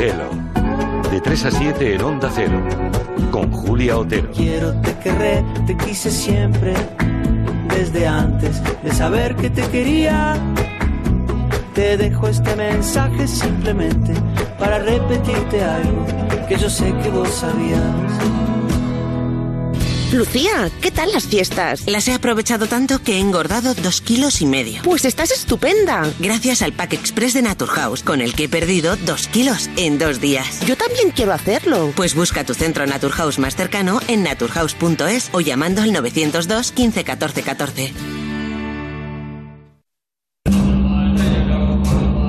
De 0.00 1.20
3 1.22 1.44
a 1.44 1.50
7 1.50 1.94
en 1.94 2.02
Onda 2.02 2.30
Cero. 2.34 2.58
Con 3.30 3.52
Julia 3.52 3.98
Otero. 3.98 4.30
Quiero, 4.30 4.72
te 4.80 4.96
querré, 4.96 5.44
te 5.66 5.76
quise 5.76 6.10
siempre, 6.10 6.72
desde 7.68 8.06
antes 8.06 8.62
de 8.82 8.94
saber 8.94 9.36
que 9.36 9.50
te 9.50 9.60
quería. 9.68 10.38
Te 11.74 11.98
dejo 11.98 12.28
este 12.28 12.56
mensaje 12.56 13.28
simplemente 13.28 14.14
para 14.58 14.78
repetirte 14.78 15.62
algo 15.62 16.06
que 16.48 16.56
yo 16.56 16.70
sé 16.70 16.94
que 17.02 17.10
vos 17.10 17.28
sabías. 17.28 18.79
Lucía, 20.12 20.70
¿qué 20.80 20.90
tal 20.90 21.12
las 21.12 21.28
fiestas? 21.28 21.86
Las 21.86 22.08
he 22.08 22.12
aprovechado 22.12 22.66
tanto 22.66 23.00
que 23.00 23.14
he 23.14 23.18
engordado 23.20 23.74
dos 23.74 24.00
kilos 24.00 24.40
y 24.40 24.46
medio. 24.46 24.82
Pues 24.82 25.04
estás 25.04 25.30
estupenda. 25.30 26.02
Gracias 26.18 26.62
al 26.62 26.72
Pack 26.72 26.94
Express 26.94 27.34
de 27.34 27.42
Naturhaus, 27.42 28.02
con 28.02 28.20
el 28.20 28.34
que 28.34 28.44
he 28.44 28.48
perdido 28.48 28.96
dos 28.96 29.28
kilos 29.28 29.70
en 29.76 29.98
dos 29.98 30.20
días. 30.20 30.66
Yo 30.66 30.76
también 30.76 31.12
quiero 31.12 31.32
hacerlo. 31.32 31.92
Pues 31.94 32.16
busca 32.16 32.42
tu 32.42 32.54
centro 32.54 32.86
Naturhaus 32.86 33.38
más 33.38 33.54
cercano 33.54 34.00
en 34.08 34.24
naturhaus.es 34.24 35.30
o 35.32 35.40
llamando 35.40 35.80
al 35.80 35.92
902 35.92 36.72
15 36.72 37.04
14 37.04 37.42
14. 37.42 37.92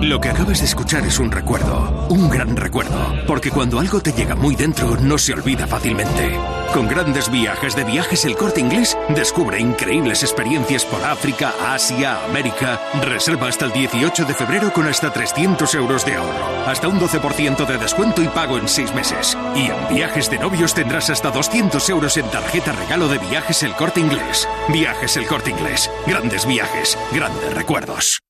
Lo 0.04 0.20
que 0.20 0.30
acabas 0.30 0.60
de 0.60 0.65
escuchar 0.65 1.06
es 1.06 1.17
un 1.20 1.32
recuerdo, 1.32 2.08
un 2.10 2.30
gran 2.30 2.56
recuerdo, 2.58 3.15
porque 3.26 3.50
cuando 3.50 3.80
algo 3.80 4.02
te 4.02 4.12
llega 4.12 4.36
muy 4.36 4.56
dentro 4.56 4.98
no 4.98 5.17
se 5.17 5.34
olvida 5.34 5.65
fácilmente. 5.67 6.38
Con 6.74 6.88
grandes 6.88 7.30
viajes 7.30 7.76
de 7.76 7.84
viajes 7.84 8.24
el 8.24 8.38
corte 8.38 8.62
inglés, 8.62 8.98
descubre 9.10 9.60
increíbles 9.60 10.24
experiencias 10.24 10.86
por 10.86 11.04
África, 11.04 11.54
Asia, 11.68 12.24
América. 12.24 12.80
Reserva 13.02 13.50
hasta 13.50 13.66
el 13.66 13.74
18 13.74 14.24
de 14.24 14.34
febrero 14.34 14.72
con 14.72 14.88
hasta 14.88 15.12
300 15.12 15.76
euros 15.76 16.06
de 16.06 16.16
ahorro, 16.16 16.66
hasta 16.66 16.88
un 16.88 16.98
12% 16.98 17.66
de 17.68 17.78
descuento 17.78 18.24
y 18.24 18.30
pago 18.30 18.58
en 18.58 18.70
6 18.70 18.96
meses. 18.96 19.38
Y 19.54 19.66
en 19.66 19.94
viajes 19.94 20.30
de 20.30 20.40
novios 20.40 20.74
tendrás 20.74 21.10
hasta 21.10 21.30
200 21.30 21.90
euros 21.90 22.16
en 22.16 22.28
tarjeta 22.28 22.72
regalo 22.72 23.10
de 23.10 23.18
viajes 23.18 23.64
el 23.64 23.74
corte 23.74 24.00
inglés. 24.00 24.48
Viajes 24.70 25.18
el 25.18 25.28
corte 25.28 25.50
inglés, 25.50 25.92
grandes 26.08 26.46
viajes, 26.46 26.98
grandes 27.12 27.54
recuerdos. 27.54 28.22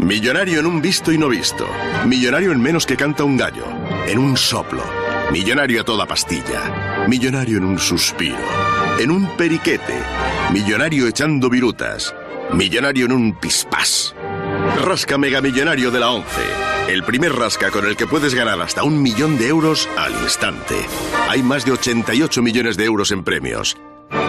Millonario 0.00 0.58
en 0.58 0.66
un 0.66 0.82
visto 0.82 1.12
y 1.12 1.18
no 1.18 1.28
visto. 1.28 1.66
Millonario 2.06 2.50
en 2.50 2.60
menos 2.60 2.86
que 2.86 2.96
canta 2.96 3.22
un 3.22 3.36
gallo. 3.36 3.66
En 4.08 4.18
un 4.18 4.36
soplo. 4.36 5.03
Millonario 5.32 5.80
a 5.80 5.84
toda 5.84 6.06
pastilla. 6.06 7.06
Millonario 7.08 7.58
en 7.58 7.64
un 7.64 7.78
suspiro. 7.78 8.36
En 8.98 9.10
un 9.10 9.36
periquete. 9.36 9.94
Millonario 10.52 11.08
echando 11.08 11.50
virutas. 11.50 12.14
Millonario 12.52 13.06
en 13.06 13.12
un 13.12 13.38
pispás. 13.38 14.14
Rasca 14.84 15.18
Mega 15.18 15.40
Millonario 15.40 15.90
de 15.90 16.00
la 16.00 16.10
11. 16.10 16.26
El 16.88 17.02
primer 17.02 17.34
rasca 17.34 17.70
con 17.70 17.86
el 17.86 17.96
que 17.96 18.06
puedes 18.06 18.34
ganar 18.34 18.60
hasta 18.60 18.84
un 18.84 19.02
millón 19.02 19.38
de 19.38 19.48
euros 19.48 19.88
al 19.96 20.12
instante. 20.12 20.76
Hay 21.28 21.42
más 21.42 21.64
de 21.64 21.72
88 21.72 22.42
millones 22.42 22.76
de 22.76 22.84
euros 22.84 23.10
en 23.10 23.24
premios. 23.24 23.76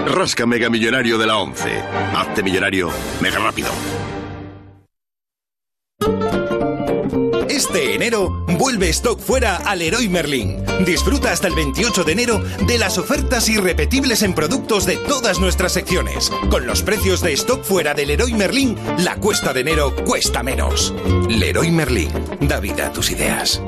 Rasca 0.07 0.45
Mega 0.45 0.69
Millonario 0.69 1.17
de 1.17 1.27
la 1.27 1.37
11. 1.37 1.83
Hazte 2.15 2.41
millonario 2.41 2.89
mega 3.21 3.39
rápido. 3.39 3.69
Este 7.55 7.95
enero 7.95 8.43
vuelve 8.59 8.89
stock 8.89 9.17
fuera 9.17 9.55
al 9.55 9.79
Leroy 9.79 10.09
Merlin. 10.09 10.61
Disfruta 10.85 11.31
hasta 11.31 11.47
el 11.47 11.55
28 11.55 12.03
de 12.03 12.11
enero 12.11 12.43
de 12.67 12.77
las 12.77 12.97
ofertas 12.97 13.47
irrepetibles 13.47 14.23
en 14.23 14.33
productos 14.33 14.85
de 14.85 14.97
todas 14.97 15.39
nuestras 15.39 15.71
secciones. 15.71 16.29
Con 16.51 16.67
los 16.67 16.83
precios 16.83 17.21
de 17.21 17.31
stock 17.31 17.63
fuera 17.63 17.93
del 17.93 18.09
Leroy 18.09 18.33
Merlin, 18.33 18.75
la 18.97 19.15
cuesta 19.15 19.53
de 19.53 19.61
enero 19.61 19.95
cuesta 20.03 20.43
menos. 20.43 20.93
Leroy 21.29 21.71
Merlin, 21.71 22.09
da 22.41 22.59
vida 22.59 22.87
a 22.87 22.91
tus 22.91 23.09
ideas. 23.09 23.61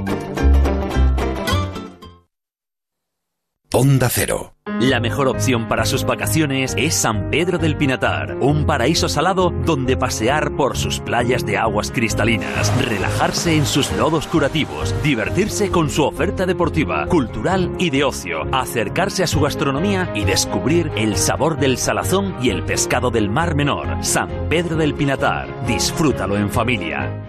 Onda 3.79 4.09
Cero. 4.09 4.55
La 4.79 4.99
mejor 4.99 5.27
opción 5.27 5.67
para 5.67 5.85
sus 5.85 6.03
vacaciones 6.03 6.73
es 6.79 6.95
San 6.95 7.29
Pedro 7.29 7.59
del 7.59 7.77
Pinatar, 7.77 8.35
un 8.37 8.65
paraíso 8.65 9.07
salado 9.07 9.51
donde 9.51 9.95
pasear 9.95 10.55
por 10.55 10.75
sus 10.75 10.99
playas 10.99 11.45
de 11.45 11.59
aguas 11.59 11.91
cristalinas, 11.91 12.73
relajarse 12.83 13.55
en 13.55 13.67
sus 13.67 13.91
lodos 13.91 14.25
curativos, 14.25 14.95
divertirse 15.03 15.69
con 15.69 15.91
su 15.91 16.05
oferta 16.05 16.47
deportiva, 16.47 17.05
cultural 17.05 17.71
y 17.77 17.91
de 17.91 18.03
ocio, 18.03 18.47
acercarse 18.51 19.21
a 19.21 19.27
su 19.27 19.41
gastronomía 19.41 20.11
y 20.15 20.25
descubrir 20.25 20.91
el 20.95 21.15
sabor 21.15 21.59
del 21.59 21.77
salazón 21.77 22.35
y 22.41 22.49
el 22.49 22.63
pescado 22.63 23.11
del 23.11 23.29
Mar 23.29 23.53
Menor. 23.53 24.03
San 24.03 24.49
Pedro 24.49 24.75
del 24.75 24.95
Pinatar, 24.95 25.67
disfrútalo 25.67 26.35
en 26.35 26.49
familia. 26.49 27.26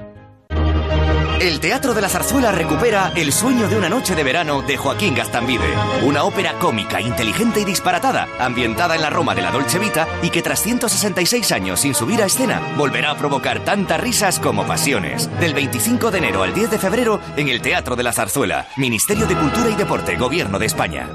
El 1.41 1.61
Teatro 1.61 1.95
de 1.95 2.01
la 2.01 2.09
Zarzuela 2.09 2.51
recupera 2.51 3.13
El 3.15 3.33
sueño 3.33 3.69
de 3.69 3.77
una 3.77 3.89
noche 3.89 4.17
de 4.17 4.25
verano 4.25 4.61
de 4.61 4.77
Joaquín 4.77 5.15
Gastambide. 5.15 5.73
Una 6.03 6.25
ópera 6.25 6.55
cómica, 6.55 7.01
inteligente 7.01 7.61
y 7.61 7.65
disparatada, 7.65 8.27
ambientada 8.41 8.97
en 8.97 9.03
la 9.03 9.11
Roma 9.11 9.37
de 9.37 9.43
la 9.43 9.53
Dolce 9.53 9.79
Vita 9.79 10.09
y 10.21 10.31
que 10.31 10.43
tras 10.43 10.61
166 10.61 11.53
años 11.53 11.79
sin 11.79 11.95
subir 11.95 12.23
a 12.23 12.27
escena, 12.27 12.61
volverá 12.77 13.13
a 13.13 13.17
provocar 13.17 13.65
tantas 13.65 14.01
risas 14.01 14.41
como 14.41 14.67
pasiones. 14.67 15.31
Del 15.39 15.55
25 15.55 16.11
de 16.11 16.19
enero 16.19 16.43
al 16.43 16.53
10 16.53 16.73
de 16.73 16.79
febrero 16.81 17.21
en 17.37 17.49
el 17.49 17.63
Teatro 17.63 17.95
de 17.95 18.03
la 18.03 18.13
Zarzuela, 18.13 18.67
Ministerio 18.77 19.27
de 19.27 19.37
Cultura 19.37 19.71
y 19.71 19.77
Deporte, 19.77 20.17
Gobierno 20.17 20.59
de 20.59 20.67
España. 20.67 21.09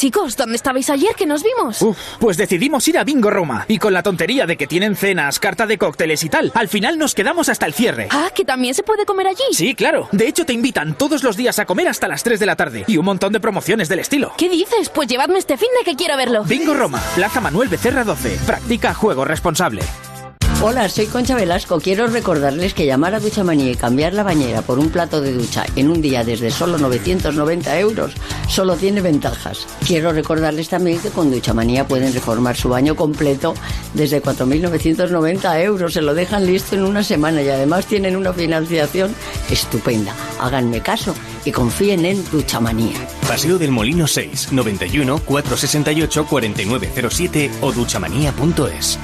Chicos, 0.00 0.34
¿dónde 0.34 0.56
estabais 0.56 0.88
ayer 0.88 1.14
que 1.14 1.26
nos 1.26 1.42
vimos? 1.42 1.82
Uf, 1.82 1.98
pues 2.20 2.38
decidimos 2.38 2.88
ir 2.88 2.96
a 2.96 3.04
Bingo 3.04 3.28
Roma. 3.28 3.66
Y 3.68 3.76
con 3.76 3.92
la 3.92 4.02
tontería 4.02 4.46
de 4.46 4.56
que 4.56 4.66
tienen 4.66 4.96
cenas, 4.96 5.38
carta 5.38 5.66
de 5.66 5.76
cócteles 5.76 6.24
y 6.24 6.30
tal, 6.30 6.50
al 6.54 6.68
final 6.68 6.96
nos 6.96 7.14
quedamos 7.14 7.50
hasta 7.50 7.66
el 7.66 7.74
cierre. 7.74 8.08
Ah, 8.10 8.30
que 8.34 8.46
también 8.46 8.72
se 8.72 8.82
puede 8.82 9.04
comer 9.04 9.26
allí. 9.26 9.44
Sí, 9.52 9.74
claro. 9.74 10.08
De 10.10 10.26
hecho, 10.26 10.46
te 10.46 10.54
invitan 10.54 10.94
todos 10.94 11.22
los 11.22 11.36
días 11.36 11.58
a 11.58 11.66
comer 11.66 11.86
hasta 11.86 12.08
las 12.08 12.22
3 12.22 12.40
de 12.40 12.46
la 12.46 12.56
tarde. 12.56 12.84
Y 12.86 12.96
un 12.96 13.04
montón 13.04 13.34
de 13.34 13.40
promociones 13.40 13.90
del 13.90 13.98
estilo. 13.98 14.32
¿Qué 14.38 14.48
dices? 14.48 14.88
Pues 14.88 15.06
llevadme 15.06 15.38
este 15.38 15.58
fin 15.58 15.68
de 15.78 15.84
que 15.84 15.96
quiero 15.96 16.16
verlo. 16.16 16.44
Bingo 16.44 16.72
Roma, 16.72 17.02
Plaza 17.14 17.42
Manuel 17.42 17.68
Becerra 17.68 18.02
12. 18.02 18.38
Practica 18.46 18.94
juego 18.94 19.26
responsable. 19.26 19.82
Hola, 20.62 20.90
soy 20.90 21.06
Concha 21.06 21.34
Velasco. 21.34 21.80
Quiero 21.80 22.06
recordarles 22.06 22.74
que 22.74 22.84
llamar 22.84 23.14
a 23.14 23.20
Duchamanía 23.20 23.70
y 23.70 23.76
cambiar 23.76 24.12
la 24.12 24.22
bañera 24.22 24.60
por 24.60 24.78
un 24.78 24.90
plato 24.90 25.22
de 25.22 25.32
ducha 25.32 25.64
en 25.74 25.88
un 25.88 26.02
día 26.02 26.22
desde 26.22 26.50
solo 26.50 26.76
990 26.76 27.78
euros 27.78 28.12
solo 28.46 28.76
tiene 28.76 29.00
ventajas. 29.00 29.66
Quiero 29.86 30.12
recordarles 30.12 30.68
también 30.68 30.98
que 30.98 31.08
con 31.08 31.30
Duchamanía 31.30 31.88
pueden 31.88 32.12
reformar 32.12 32.56
su 32.56 32.68
baño 32.68 32.94
completo 32.94 33.54
desde 33.94 34.22
4.990 34.22 35.62
euros. 35.62 35.94
Se 35.94 36.02
lo 36.02 36.12
dejan 36.12 36.44
listo 36.44 36.76
en 36.76 36.84
una 36.84 37.02
semana 37.02 37.40
y 37.40 37.48
además 37.48 37.86
tienen 37.86 38.14
una 38.14 38.34
financiación 38.34 39.14
estupenda. 39.50 40.14
Háganme 40.40 40.82
caso 40.82 41.14
y 41.46 41.52
confíen 41.52 42.04
en 42.04 42.22
Duchamanía. 42.30 43.08
Paseo 43.26 43.56
del 43.56 43.70
Molino 43.70 44.06
6, 44.06 44.52
91 44.52 45.20
468 45.20 46.26
4907 46.26 47.50
o 47.62 47.72
duchamanía.es. 47.72 48.98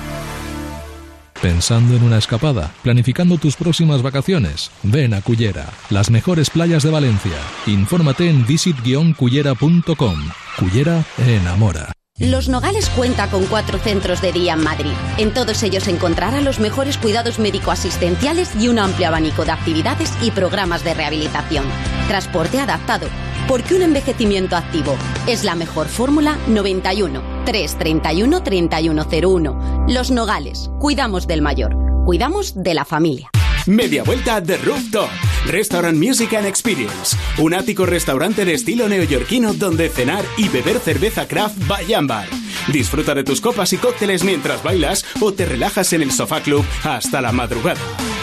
¿Pensando 1.46 1.94
en 1.94 2.02
una 2.02 2.18
escapada? 2.18 2.74
¿Planificando 2.82 3.38
tus 3.38 3.54
próximas 3.54 4.02
vacaciones? 4.02 4.72
Ven 4.82 5.14
a 5.14 5.22
Cullera, 5.22 5.66
las 5.90 6.10
mejores 6.10 6.50
playas 6.50 6.82
de 6.82 6.90
Valencia. 6.90 7.36
Infórmate 7.66 8.28
en 8.28 8.44
visit-cullera.com. 8.44 10.18
Cullera 10.58 11.04
enamora. 11.24 11.92
Los 12.18 12.48
Nogales 12.48 12.88
cuenta 12.88 13.30
con 13.30 13.46
cuatro 13.46 13.78
centros 13.78 14.20
de 14.22 14.32
día 14.32 14.54
en 14.54 14.64
Madrid. 14.64 14.90
En 15.18 15.32
todos 15.32 15.62
ellos 15.62 15.86
encontrará 15.86 16.40
los 16.40 16.58
mejores 16.58 16.98
cuidados 16.98 17.38
médico-asistenciales 17.38 18.50
y 18.56 18.66
un 18.66 18.80
amplio 18.80 19.06
abanico 19.06 19.44
de 19.44 19.52
actividades 19.52 20.12
y 20.20 20.32
programas 20.32 20.82
de 20.82 20.94
rehabilitación. 20.94 21.64
Transporte 22.08 22.58
adaptado, 22.58 23.06
porque 23.46 23.76
un 23.76 23.82
envejecimiento 23.82 24.56
activo 24.56 24.96
es 25.28 25.44
la 25.44 25.54
mejor 25.54 25.86
fórmula 25.86 26.38
91 26.48 27.35
331 27.46 28.42
3101. 28.42 29.86
Los 29.88 30.10
Nogales, 30.10 30.70
cuidamos 30.78 31.26
del 31.26 31.40
mayor, 31.40 31.74
cuidamos 32.04 32.62
de 32.62 32.74
la 32.74 32.84
familia. 32.84 33.30
Media 33.66 34.04
vuelta 34.04 34.40
de 34.40 34.58
Rooftop, 34.58 35.08
Restaurant 35.46 35.96
Music 35.96 36.34
and 36.34 36.46
Experience, 36.46 37.16
un 37.38 37.54
ático 37.54 37.86
restaurante 37.86 38.44
de 38.44 38.54
estilo 38.54 38.88
neoyorquino 38.88 39.54
donde 39.54 39.88
cenar 39.88 40.24
y 40.36 40.48
beber 40.48 40.78
cerveza 40.78 41.26
craft 41.26 41.56
by 41.66 41.94
Ambar. 41.94 42.28
Disfruta 42.72 43.14
de 43.14 43.24
tus 43.24 43.40
copas 43.40 43.72
y 43.72 43.78
cócteles 43.78 44.22
mientras 44.22 44.62
bailas 44.62 45.04
o 45.20 45.32
te 45.32 45.46
relajas 45.46 45.92
en 45.92 46.02
el 46.02 46.12
sofá 46.12 46.42
club 46.42 46.64
hasta 46.84 47.20
la 47.20 47.32
madrugada. 47.32 47.80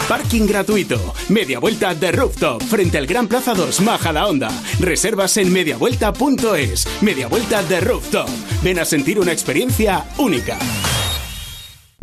Parking 0.08 0.46
gratuito, 0.46 1.14
media 1.30 1.58
vuelta 1.58 1.94
de 1.94 2.12
Rooftop, 2.12 2.62
frente 2.62 2.98
al 2.98 3.06
Gran 3.06 3.26
Plaza 3.26 3.54
2, 3.54 3.80
Maja 3.80 4.12
la 4.12 4.26
Onda. 4.26 4.50
Reservas 4.78 5.36
en 5.38 5.50
mediavuelta.es, 5.50 6.86
media 7.00 7.26
vuelta 7.26 7.62
de 7.62 7.80
Rooftop. 7.80 8.28
Ven 8.62 8.78
a 8.78 8.84
sentir 8.84 9.18
una 9.18 9.32
experiencia 9.32 10.04
única. 10.18 10.58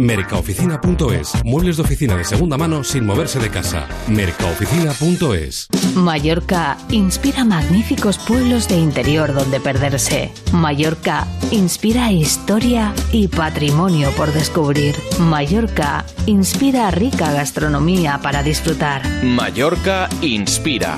Mercaoficina.es. 0.01 1.45
Muebles 1.45 1.77
de 1.77 1.83
oficina 1.83 2.15
de 2.15 2.23
segunda 2.23 2.57
mano 2.57 2.83
sin 2.83 3.05
moverse 3.05 3.37
de 3.37 3.51
casa. 3.51 3.87
Mercaoficina.es. 4.07 5.67
Mallorca 5.95 6.75
inspira 6.89 7.45
magníficos 7.45 8.17
pueblos 8.17 8.67
de 8.67 8.79
interior 8.79 9.31
donde 9.31 9.59
perderse. 9.59 10.31
Mallorca 10.53 11.27
inspira 11.51 12.11
historia 12.11 12.95
y 13.11 13.27
patrimonio 13.27 14.09
por 14.17 14.33
descubrir. 14.33 14.95
Mallorca 15.19 16.03
inspira 16.25 16.89
rica 16.89 17.31
gastronomía 17.31 18.19
para 18.23 18.41
disfrutar. 18.41 19.07
Mallorca 19.23 20.09
inspira. 20.23 20.97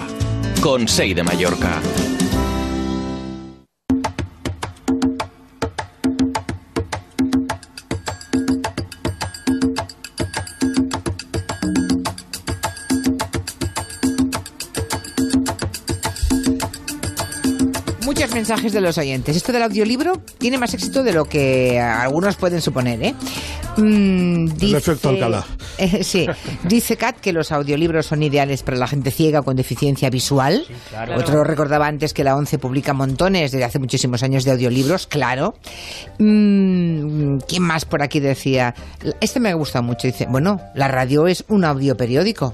Consell 0.61 1.13
de 1.13 1.23
Mallorca. 1.23 1.81
Mensajes 18.43 18.73
de 18.73 18.81
los 18.81 18.97
oyentes. 18.97 19.37
Esto 19.37 19.53
del 19.53 19.63
audiolibro 19.63 20.21
tiene 20.37 20.57
más 20.57 20.73
éxito 20.73 21.01
de 21.01 21.13
lo 21.13 21.23
que 21.23 21.79
algunos 21.79 22.35
pueden 22.35 22.61
suponer, 22.61 23.01
¿eh? 23.01 23.15
Mm, 23.77 24.49
El 24.59 24.75
efecto 24.75 25.07
Alcalá. 25.07 25.45
Eh, 25.77 26.03
sí, 26.03 26.27
dice 26.63 26.97
Kat 26.97 27.17
que 27.17 27.33
los 27.33 27.51
audiolibros 27.51 28.05
son 28.05 28.23
ideales 28.23 28.63
para 28.63 28.77
la 28.77 28.87
gente 28.87 29.11
ciega 29.11 29.41
con 29.41 29.55
deficiencia 29.55 30.09
visual. 30.09 30.65
claro. 30.89 31.17
Otro 31.17 31.43
recordaba 31.43 31.87
antes 31.87 32.13
que 32.13 32.23
la 32.23 32.35
ONCE 32.35 32.59
publica 32.59 32.93
montones 32.93 33.51
desde 33.51 33.65
hace 33.65 33.79
muchísimos 33.79 34.23
años 34.23 34.43
de 34.43 34.51
audiolibros, 34.51 35.07
claro. 35.07 35.55
Mm, 36.19 37.37
¿Quién 37.47 37.63
más 37.63 37.85
por 37.85 38.01
aquí 38.01 38.19
decía? 38.19 38.73
Este 39.19 39.39
me 39.39 39.53
gusta 39.53 39.81
mucho. 39.81 40.07
Dice, 40.07 40.27
bueno, 40.29 40.59
la 40.75 40.87
radio 40.87 41.27
es 41.27 41.43
un 41.47 41.65
audioperiódico. 41.65 42.53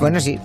bueno, 0.00 0.20
sí, 0.20 0.38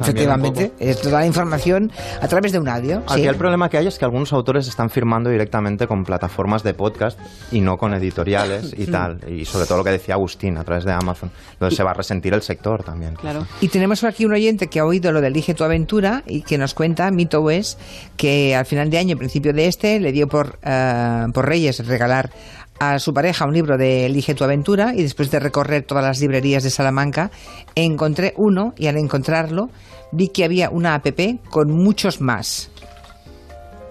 efectivamente. 0.00 0.72
Es 0.78 1.00
toda 1.00 1.20
la 1.20 1.26
información 1.26 1.90
a 2.20 2.28
través 2.28 2.52
de 2.52 2.58
un 2.58 2.68
audio. 2.68 3.02
Aquí 3.08 3.22
sí. 3.22 3.26
el 3.26 3.36
problema 3.36 3.68
que 3.68 3.78
hay 3.78 3.86
es 3.86 3.98
que 3.98 4.04
algunos 4.04 4.32
autores 4.32 4.68
están 4.68 4.90
firmando 4.90 5.30
directamente 5.30 5.86
con 5.86 6.04
plataformas 6.04 6.62
de 6.62 6.74
podcast 6.74 7.18
y 7.52 7.60
no 7.60 7.76
con 7.76 7.94
editoriales 7.94 8.74
y 8.76 8.86
tal. 8.86 9.20
Y 9.28 9.44
sobre 9.44 9.66
todo 9.66 9.78
lo 9.78 9.84
que 9.84 9.90
decía 9.90 10.14
Agustín 10.14 10.56
a 10.58 10.64
través 10.64 10.84
de 10.84 10.92
Amazon, 10.92 11.30
donde 11.60 11.74
se 11.74 11.82
va 11.82 11.90
a 11.92 11.94
resentir 11.94 12.34
el 12.34 12.42
sector 12.42 12.82
también. 12.82 13.14
Claro. 13.14 13.46
Y 13.60 13.68
tenemos 13.68 14.04
aquí 14.04 14.24
un 14.24 14.32
oyente 14.32 14.66
que 14.68 14.80
ha 14.80 14.84
oído 14.84 15.12
lo 15.12 15.20
de 15.20 15.28
Elige 15.28 15.54
tu 15.54 15.64
aventura 15.64 16.22
y 16.26 16.42
que 16.42 16.58
nos 16.58 16.74
cuenta, 16.74 17.10
Mito 17.10 17.48
es, 17.50 17.78
que 18.16 18.54
al 18.56 18.66
final 18.66 18.90
de 18.90 18.98
año, 18.98 19.16
principio 19.16 19.52
de 19.52 19.66
este, 19.68 20.00
le 20.00 20.12
dio 20.12 20.28
por, 20.28 20.58
eh, 20.62 21.26
por 21.32 21.46
Reyes 21.46 21.86
regalar 21.86 22.30
a 22.78 22.98
su 22.98 23.14
pareja 23.14 23.46
un 23.46 23.54
libro 23.54 23.78
de 23.78 24.04
Elige 24.06 24.34
tu 24.34 24.44
aventura 24.44 24.92
y 24.94 25.02
después 25.02 25.30
de 25.30 25.40
recorrer 25.40 25.82
todas 25.84 26.04
las 26.04 26.20
librerías 26.20 26.62
de 26.62 26.68
Salamanca, 26.70 27.30
encontré 27.74 28.34
uno 28.36 28.74
y 28.76 28.86
al 28.88 28.98
encontrarlo 28.98 29.70
vi 30.12 30.28
que 30.28 30.44
había 30.44 30.68
una 30.70 30.94
app 30.94 31.06
con 31.48 31.70
muchos 31.70 32.20
más. 32.20 32.70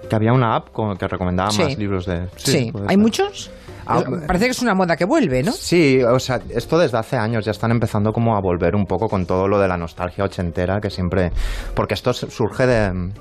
Que 0.10 0.16
había 0.16 0.34
una 0.34 0.56
app 0.56 0.72
con- 0.72 0.98
que 0.98 1.08
recomendaba 1.08 1.50
Sí. 1.50 1.64
más 1.64 1.78
libros 1.80 2.06
de... 2.06 2.28
Sí, 2.36 2.72
¿hay 2.82 2.90
ser. 2.90 2.98
muchos? 3.00 3.50
Ah, 3.86 4.04
Parece 4.28 4.46
que 4.46 4.52
es 4.52 4.62
una 4.62 4.74
moda 4.74 4.96
que 4.96 5.06
vuelve, 5.06 5.44
¿no? 5.44 5.52
Sí, 5.52 6.02
o 6.02 6.20
sea, 6.20 6.40
esto 6.50 6.78
desde 6.78 6.98
hace 6.98 7.18
años 7.18 7.46
ya 7.46 7.52
están 7.52 7.72
empezando 7.72 8.12
como 8.12 8.36
a 8.36 8.42
volver 8.42 8.76
un 8.76 8.86
poco 8.86 9.08
con 9.08 9.26
todo 9.26 9.48
lo 9.48 9.60
de 9.60 9.68
la 9.68 9.78
nostalgia 9.78 10.24
ochentera 10.24 10.80
que 10.82 10.90
siempre... 10.90 11.32
Porque 11.76 11.94
esto 11.94 12.14
surge 12.14 12.66
de 12.66 12.92
mm, 12.92 13.12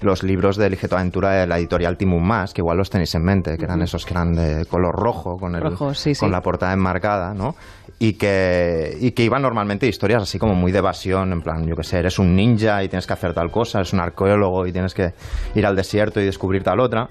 los 0.00 0.22
libros 0.22 0.56
de 0.56 0.66
Elige 0.66 0.88
tu 0.88 0.94
aventura 0.94 1.30
de 1.32 1.46
la 1.46 1.58
editorial 1.58 1.96
Timum 1.96 2.22
Más, 2.22 2.52
que 2.52 2.60
igual 2.60 2.78
los 2.78 2.90
tenéis 2.90 3.14
en 3.14 3.22
mente, 3.22 3.56
que 3.56 3.64
eran 3.64 3.82
esos 3.82 4.04
que 4.04 4.14
eran 4.14 4.32
de 4.32 4.64
color 4.66 4.94
rojo, 4.94 5.36
con, 5.36 5.54
el, 5.54 5.62
Rojo, 5.62 5.94
sí, 5.94 6.14
con 6.14 6.28
sí. 6.28 6.32
la 6.32 6.40
portada 6.40 6.72
enmarcada, 6.72 7.34
¿no? 7.34 7.54
Y 7.98 8.14
que, 8.14 8.96
y 9.00 9.12
que 9.12 9.24
iban 9.24 9.42
normalmente 9.42 9.86
historias 9.86 10.22
así 10.22 10.38
como 10.38 10.54
muy 10.54 10.72
de 10.72 10.78
evasión, 10.78 11.32
en 11.32 11.40
plan, 11.40 11.66
yo 11.66 11.74
qué 11.76 11.84
sé, 11.84 11.98
eres 11.98 12.18
un 12.18 12.34
ninja 12.34 12.82
y 12.82 12.88
tienes 12.88 13.06
que 13.06 13.12
hacer 13.12 13.34
tal 13.34 13.50
cosa, 13.50 13.78
eres 13.78 13.92
un 13.92 14.00
arqueólogo 14.00 14.66
y 14.66 14.72
tienes 14.72 14.94
que 14.94 15.12
ir 15.54 15.66
al 15.66 15.76
desierto 15.76 16.20
y 16.20 16.24
descubrir 16.24 16.62
tal 16.62 16.80
otra. 16.80 17.08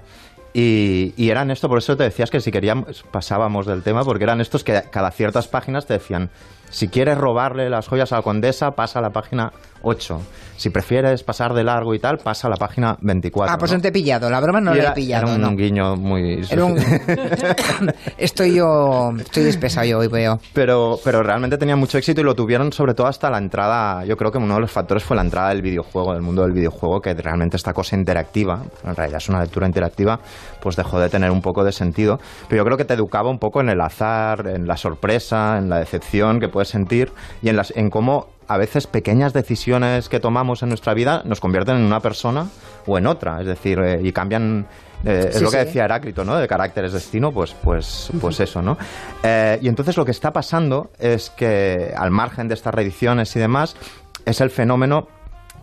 Y, 0.56 1.12
y 1.16 1.30
eran 1.30 1.50
esto, 1.50 1.68
por 1.68 1.78
eso 1.78 1.96
te 1.96 2.04
decías 2.04 2.30
que 2.30 2.40
si 2.40 2.52
queríamos 2.52 3.04
pasábamos 3.10 3.66
del 3.66 3.82
tema, 3.82 4.04
porque 4.04 4.22
eran 4.22 4.40
estos 4.40 4.62
que 4.62 4.84
cada 4.90 5.10
ciertas 5.10 5.48
páginas 5.48 5.84
te 5.86 5.94
decían, 5.94 6.30
si 6.74 6.88
quieres 6.88 7.16
robarle 7.16 7.70
las 7.70 7.86
joyas 7.86 8.12
a 8.12 8.16
la 8.16 8.22
condesa, 8.22 8.72
pasa 8.72 8.98
a 8.98 9.02
la 9.02 9.10
página 9.10 9.52
8. 9.82 10.20
Si 10.56 10.70
prefieres 10.70 11.22
pasar 11.22 11.52
de 11.54 11.62
largo 11.62 11.94
y 11.94 12.00
tal, 12.00 12.18
pasa 12.18 12.48
a 12.48 12.50
la 12.50 12.56
página 12.56 12.96
24. 13.00 13.54
Ah, 13.54 13.58
pues 13.58 13.72
¿no? 13.72 13.80
te 13.80 13.88
he 13.88 13.92
pillado. 13.92 14.28
La 14.30 14.40
broma 14.40 14.60
no 14.60 14.74
la 14.74 14.90
he 14.90 14.92
pillado. 14.92 15.26
era 15.26 15.34
un 15.34 15.40
no. 15.40 15.56
guiño 15.56 15.94
muy... 15.96 16.44
Era 16.50 16.64
un- 16.64 16.78
Estoy 18.18 18.54
yo. 18.54 19.12
Estoy 19.18 19.44
despesado 19.44 19.86
yo 19.86 19.98
hoy, 19.98 20.08
veo. 20.08 20.40
Pero, 20.52 20.98
pero 21.04 21.22
realmente 21.22 21.58
tenía 21.58 21.76
mucho 21.76 21.98
éxito 21.98 22.20
y 22.20 22.24
lo 22.24 22.34
tuvieron 22.34 22.72
sobre 22.72 22.94
todo 22.94 23.06
hasta 23.06 23.30
la 23.30 23.38
entrada. 23.38 24.04
Yo 24.04 24.16
creo 24.16 24.32
que 24.32 24.38
uno 24.38 24.54
de 24.54 24.60
los 24.60 24.70
factores 24.70 25.04
fue 25.04 25.16
la 25.16 25.22
entrada 25.22 25.50
del 25.50 25.62
videojuego, 25.62 26.12
del 26.12 26.22
mundo 26.22 26.42
del 26.42 26.52
videojuego, 26.52 27.00
que 27.00 27.14
realmente 27.14 27.56
esta 27.56 27.72
cosa 27.72 27.96
interactiva, 27.96 28.62
en 28.84 28.96
realidad 28.96 29.18
es 29.18 29.28
una 29.28 29.40
lectura 29.40 29.66
interactiva, 29.66 30.18
pues 30.64 30.74
dejó 30.74 30.98
de 30.98 31.10
tener 31.10 31.30
un 31.30 31.42
poco 31.42 31.62
de 31.62 31.70
sentido. 31.70 32.18
Pero 32.48 32.62
yo 32.62 32.64
creo 32.64 32.78
que 32.78 32.86
te 32.86 32.94
educaba 32.94 33.30
un 33.30 33.38
poco 33.38 33.60
en 33.60 33.68
el 33.68 33.80
azar, 33.80 34.48
en 34.48 34.66
la 34.66 34.76
sorpresa, 34.76 35.58
en 35.58 35.68
la 35.68 35.78
decepción 35.78 36.40
que 36.40 36.48
puedes 36.48 36.68
sentir 36.68 37.12
y 37.42 37.50
en, 37.50 37.56
las, 37.56 37.70
en 37.76 37.90
cómo 37.90 38.26
a 38.48 38.58
veces 38.58 38.86
pequeñas 38.86 39.32
decisiones 39.32 40.08
que 40.08 40.20
tomamos 40.20 40.62
en 40.62 40.70
nuestra 40.70 40.94
vida 40.94 41.22
nos 41.24 41.40
convierten 41.40 41.76
en 41.76 41.84
una 41.84 42.00
persona 42.00 42.48
o 42.86 42.98
en 42.98 43.06
otra. 43.06 43.40
Es 43.40 43.46
decir, 43.46 43.78
eh, 43.78 44.00
y 44.02 44.10
cambian. 44.12 44.66
eh, 45.04 45.28
es 45.30 45.42
lo 45.42 45.50
que 45.50 45.58
sí. 45.60 45.64
decía 45.66 45.84
Heráclito, 45.84 46.24
¿no? 46.24 46.36
De 46.36 46.48
carácter 46.48 46.86
es 46.86 46.94
destino, 46.94 47.30
pues, 47.30 47.54
pues, 47.62 48.10
pues 48.20 48.40
eso, 48.40 48.62
¿no? 48.62 48.76
Eh, 49.22 49.58
y 49.60 49.68
entonces 49.68 49.96
lo 49.98 50.04
que 50.04 50.12
está 50.12 50.30
pasando 50.30 50.90
es 50.98 51.28
que, 51.30 51.92
al 51.94 52.10
margen 52.10 52.48
de 52.48 52.54
estas 52.54 52.74
reediciones 52.74 53.36
y 53.36 53.38
demás, 53.38 53.76
es 54.24 54.40
el 54.40 54.48
fenómeno 54.50 55.08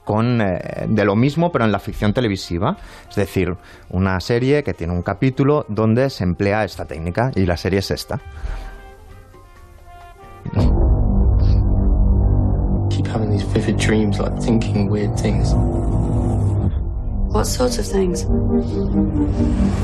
con 0.03 0.41
eh, 0.41 0.85
de 0.87 1.05
lo 1.05 1.15
mismo 1.15 1.51
pero 1.51 1.65
en 1.65 1.71
la 1.71 1.79
ficción 1.79 2.13
televisiva 2.13 2.77
es 3.09 3.15
decir 3.15 3.55
una 3.89 4.19
serie 4.19 4.63
que 4.63 4.73
tiene 4.73 4.93
un 4.93 5.03
capítulo 5.03 5.65
donde 5.67 6.09
se 6.09 6.23
emplea 6.23 6.63
esta 6.63 6.85
técnica 6.85 7.31
y 7.35 7.45
la 7.45 7.57
serie 7.57 7.79
es 7.79 7.91
esta. 7.91 8.19
What 17.33 17.45
sorts 17.45 17.79
of 17.79 17.87
things? 17.89 18.27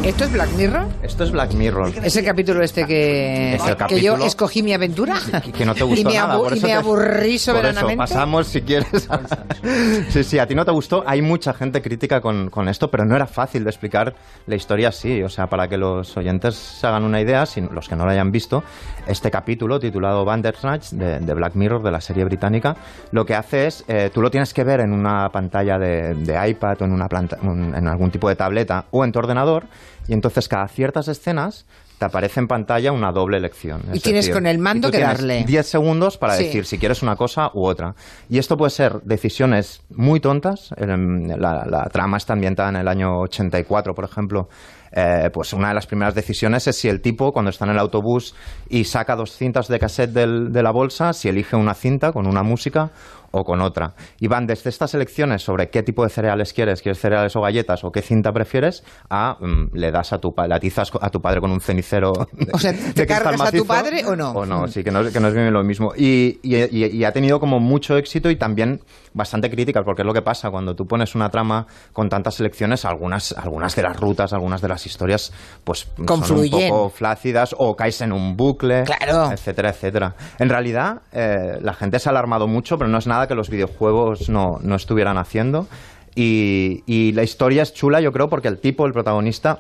¿Esto 0.03 0.23
es 0.25 0.31
Black 0.33 0.49
Mirror? 0.57 0.85
esto 1.01 1.23
es 1.23 1.31
Black 1.31 1.53
Mirror 1.53 1.91
¿Es 2.03 2.15
el 2.17 2.25
capítulo 2.25 2.61
este 2.61 2.85
que, 2.85 3.55
Es 3.55 3.61
el 3.65 3.75
que 3.77 3.99
yo 4.01 4.11
capítulo 4.13 4.25
escogí 4.25 4.63
mi 4.63 4.73
aventura? 4.73 5.15
y 5.45 5.51
que 5.51 5.65
no 5.65 5.73
te 5.73 5.83
gustó 5.85 6.01
y 6.01 6.05
me, 6.05 6.13
nada 6.19 6.37
por 6.37 6.53
y 6.53 6.57
eso 6.57 6.67
me 6.67 6.73
te- 6.73 6.77
aburrí 6.77 7.07
por 7.15 7.23
eso 7.25 7.51
soberanamente. 7.51 7.97
pasamos 7.97 8.47
si 8.47 8.61
quieres 8.61 8.87
sí 10.09 10.23
sí 10.23 10.39
a 10.39 10.45
ti 10.47 10.55
no 10.55 10.65
te 10.65 10.71
gustó 10.71 11.03
hay 11.07 11.21
mucha 11.21 11.53
gente 11.53 11.81
crítica 11.81 12.21
con, 12.21 12.49
con 12.49 12.67
esto 12.67 12.89
pero 12.91 13.05
no 13.05 13.15
era 13.15 13.25
fácil 13.27 13.63
de 13.63 13.69
explicar 13.69 14.13
la 14.45 14.55
historia 14.55 14.89
así 14.89 15.23
o 15.23 15.29
sea 15.29 15.47
para 15.47 15.67
que 15.67 15.77
los 15.77 16.15
oyentes 16.17 16.55
se 16.55 16.85
hagan 16.87 17.03
una 17.03 17.21
idea 17.21 17.45
si 17.45 17.61
los 17.61 17.87
que 17.87 17.95
no 17.95 18.05
lo 18.05 18.11
hayan 18.11 18.31
visto 18.31 18.63
este 19.07 19.31
capítulo 19.31 19.79
titulado 19.79 20.23
Bandersnatch 20.25 20.91
de, 20.91 21.19
de 21.19 21.33
Black 21.33 21.55
Mirror 21.55 21.81
de 21.83 21.91
la 21.91 22.01
serie 22.01 22.23
británica 22.25 22.75
lo 23.11 23.25
que 23.25 23.35
hace 23.35 23.67
es 23.67 23.83
eh, 23.87 24.09
tú 24.13 24.21
lo 24.21 24.29
tienes 24.29 24.53
que 24.53 24.63
ver 24.63 24.81
en 24.81 24.91
una 24.93 25.29
pantalla 25.29 25.77
de, 25.79 26.13
de 26.13 26.49
iPad 26.49 26.81
o 26.81 26.85
en 26.85 26.91
una 26.91 27.07
planta, 27.07 27.36
un- 27.43 27.75
en 27.75 27.87
algún 27.87 28.11
tipo 28.11 28.29
de 28.29 28.35
tableta 28.35 28.85
o 28.91 29.03
en 29.05 29.11
tu 29.11 29.19
ordenador 29.19 29.65
y 30.07 30.13
entonces 30.13 30.47
cada 30.47 30.67
ciertas 30.67 31.07
escenas 31.07 31.65
te 31.97 32.05
aparece 32.05 32.39
en 32.39 32.47
pantalla 32.47 32.91
una 32.91 33.11
doble 33.11 33.37
elección. 33.37 33.81
Y 33.91 33.97
Es 33.97 34.03
tienes 34.03 34.25
decir, 34.25 34.33
con 34.35 34.45
el 34.45 34.59
mando 34.59 34.91
que 34.91 34.99
darle. 34.99 35.43
10 35.45 35.65
segundos 35.67 36.17
para 36.19 36.35
Sí. 36.35 36.43
decir 36.45 36.65
si 36.67 36.77
quieres 36.77 37.01
una 37.01 37.15
cosa 37.15 37.49
u 37.55 37.65
otra. 37.65 37.95
Y 38.29 38.37
esto 38.37 38.55
puede 38.55 38.69
ser 38.69 39.01
decisiones 39.03 39.81
muy 39.89 40.19
tontas. 40.19 40.69
La, 40.77 41.65
la 41.65 41.89
trama 41.91 42.17
está 42.17 42.33
ambientada 42.33 42.69
en 42.69 42.75
el 42.75 42.87
año 42.87 43.19
84, 43.21 43.95
por 43.95 44.05
ejemplo. 44.05 44.47
Eh, 44.91 45.29
pues 45.33 45.51
una 45.53 45.69
de 45.69 45.73
las 45.73 45.87
primeras 45.87 46.13
decisiones 46.13 46.67
es 46.67 46.77
si 46.77 46.87
el 46.87 47.01
tipo, 47.01 47.31
cuando 47.33 47.49
está 47.49 47.65
en 47.65 47.71
el 47.71 47.79
autobús 47.79 48.35
y 48.69 48.83
saca 48.85 49.15
dos 49.15 49.31
cintas 49.35 49.67
de 49.67 49.79
cassette 49.79 50.11
del- 50.11 50.51
de 50.53 50.63
la 50.63 50.71
bolsa, 50.71 51.13
si 51.13 51.27
elige 51.29 51.55
una 51.55 51.73
cinta 51.73 52.11
con 52.11 52.27
una 52.27 52.41
música 52.43 52.91
o 53.39 53.43
con 53.43 53.61
otra. 53.61 53.93
Y 54.19 54.27
van 54.27 54.45
desde 54.47 54.69
estas 54.69 54.93
elecciones 54.93 55.41
sobre 55.43 55.69
qué 55.69 55.83
tipo 55.83 56.03
de 56.03 56.09
cereales 56.09 56.53
quieres, 56.53 56.81
quieres 56.81 56.99
cereales 56.99 57.35
o 57.35 57.41
galletas 57.41 57.83
o 57.83 57.91
qué 57.91 58.01
cinta 58.01 58.31
prefieres, 58.31 58.83
a 59.09 59.37
mm, 59.39 59.75
le 59.75 59.91
das 59.91 60.13
a 60.13 60.17
tu 60.19 60.31
pa- 60.33 60.47
le 60.47 60.55
atizas 60.55 60.91
a 60.99 61.09
tu 61.09 61.19
padre 61.21 61.39
con 61.41 61.51
un 61.51 61.59
cenicero. 61.61 62.11
de- 62.33 62.47
O 62.53 62.57
sea, 62.57 62.73
¿te 62.73 63.05
cargas 63.05 63.33
a 63.33 63.37
tu 63.37 63.43
macizo, 63.43 63.65
padre 63.65 64.05
o 64.05 64.15
no? 64.15 64.31
O 64.31 64.45
no, 64.45 64.67
sí, 64.67 64.83
que 64.83 64.91
no, 64.91 65.01
es- 65.01 65.13
que 65.13 65.19
no 65.19 65.27
es 65.27 65.33
bien 65.33 65.51
lo 65.53 65.63
mismo. 65.63 65.91
Y, 65.95 66.39
y- 66.43 66.55
y- 66.71 66.97
y 66.97 67.03
ha 67.03 67.11
tenido 67.11 67.39
como 67.39 67.59
mucho 67.59 67.97
éxito 67.97 68.29
y 68.29 68.35
también 68.37 68.81
bastante 69.13 69.49
críticas, 69.49 69.83
porque 69.85 70.01
es 70.01 70.05
lo 70.05 70.13
que 70.13 70.21
pasa 70.21 70.49
cuando 70.51 70.75
tú 70.75 70.85
pones 70.85 71.15
una 71.15 71.29
trama 71.29 71.65
con 71.93 72.09
tantas 72.09 72.35
selecciones, 72.35 72.85
algunas, 72.85 73.31
algunas 73.37 73.75
de 73.75 73.81
las 73.83 73.97
rutas, 73.99 74.33
algunas 74.33 74.61
de 74.61 74.67
las 74.67 74.85
historias, 74.85 75.31
pues 75.63 75.79
son 75.79 75.93
un 75.99 76.05
Confluyen. 76.05 76.69
poco 76.69 76.89
flácidas 76.89 77.55
o 77.57 77.75
caes 77.75 78.01
en 78.01 78.11
un 78.13 78.35
bucle, 78.35 78.83
Claro. 78.83 79.31
etcétera, 79.31 79.69
etcétera. 79.69 80.15
En 80.39 80.49
realidad, 80.49 81.01
eh, 81.11 81.57
la 81.61 81.73
gente 81.73 81.99
se 81.99 82.09
ha 82.09 82.11
alarmado 82.11 82.47
mucho, 82.47 82.77
pero 82.77 82.89
no 82.89 82.97
es 82.97 83.07
nada 83.07 83.26
que 83.27 83.35
los 83.35 83.49
videojuegos 83.49 84.29
no, 84.29 84.59
no 84.61 84.75
estuvieran 84.75 85.17
haciendo. 85.17 85.67
Y, 86.15 86.83
y 86.85 87.11
la 87.11 87.23
historia 87.23 87.63
es 87.63 87.73
chula, 87.73 88.01
yo 88.01 88.11
creo, 88.11 88.29
porque 88.29 88.47
el 88.47 88.57
tipo, 88.57 88.85
el 88.85 88.93
protagonista, 88.93 89.59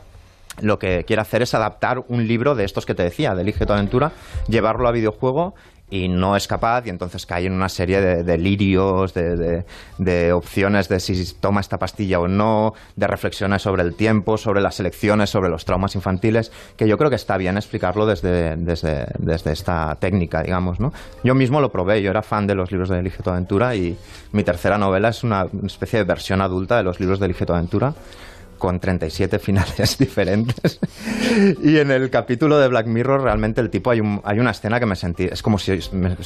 lo 0.61 0.79
que 0.79 1.03
quiere 1.05 1.21
hacer 1.21 1.41
es 1.41 1.53
adaptar 1.53 2.03
un 2.07 2.27
libro 2.27 2.55
de 2.55 2.63
estos 2.63 2.85
que 2.85 2.95
te 2.95 3.03
decía, 3.03 3.35
de 3.35 3.43
Elige 3.43 3.65
tu 3.65 3.73
aventura, 3.73 4.11
llevarlo 4.47 4.87
a 4.87 4.91
videojuego 4.91 5.53
y 5.89 6.09
no 6.09 6.35
es 6.35 6.47
capaz 6.47 6.85
y 6.85 6.89
entonces 6.89 7.25
cae 7.25 7.45
en 7.45 7.53
una 7.53 7.69
serie 7.69 8.01
de 8.01 8.23
delirios, 8.23 9.13
de, 9.13 9.63
de- 9.97 10.33
opciones 10.33 10.89
de 10.89 10.99
si 10.99 11.33
toma 11.39 11.61
esta 11.61 11.77
pastilla 11.79 12.19
o 12.19 12.27
no, 12.27 12.73
de 12.95 13.07
reflexiones 13.07 13.61
sobre 13.61 13.83
el 13.83 13.95
tiempo, 13.95 14.37
sobre 14.37 14.61
las 14.61 14.79
elecciones, 14.79 15.29
sobre 15.29 15.49
los 15.49 15.63
traumas 15.63 15.95
infantiles, 15.95 16.51
que 16.75 16.87
yo 16.87 16.97
creo 16.97 17.09
que 17.09 17.15
está 17.15 17.37
bien 17.37 17.55
explicarlo 17.57 18.05
desde, 18.05 18.57
desde, 18.57 19.07
desde 19.17 19.53
esta 19.53 19.95
técnica, 19.95 20.43
digamos. 20.43 20.79
¿no? 20.79 20.91
Yo 21.23 21.35
mismo 21.35 21.61
lo 21.61 21.71
probé, 21.71 22.01
yo 22.01 22.09
era 22.11 22.21
fan 22.21 22.47
de 22.47 22.55
los 22.55 22.71
libros 22.71 22.89
de 22.89 22.99
Elige 22.99 23.23
tu 23.23 23.29
aventura 23.29 23.75
y 23.75 23.97
mi 24.33 24.43
tercera 24.43 24.77
novela 24.77 25.09
es 25.09 25.23
una 25.23 25.47
especie 25.65 25.99
de 25.99 26.05
versión 26.05 26.41
adulta 26.41 26.75
de 26.77 26.83
los 26.83 26.99
libros 26.99 27.19
de 27.19 27.25
Elige 27.27 27.45
tu 27.45 27.53
aventura 27.53 27.93
con 28.57 28.79
37 28.79 29.39
finales 29.39 29.97
diferentes. 29.99 30.79
y 31.63 31.77
en 31.77 31.91
el 31.91 32.09
capítulo 32.09 32.57
de 32.59 32.67
Black 32.67 32.87
Mirror 32.87 33.21
realmente 33.21 33.61
el 33.61 33.69
tipo 33.69 33.91
hay, 33.91 34.01
hay 34.23 34.39
una 34.39 34.51
escena 34.51 34.79
que 34.79 34.85
me 34.85 34.95
sentí, 34.95 35.25
es 35.25 35.41
como 35.41 35.57
si 35.57 35.79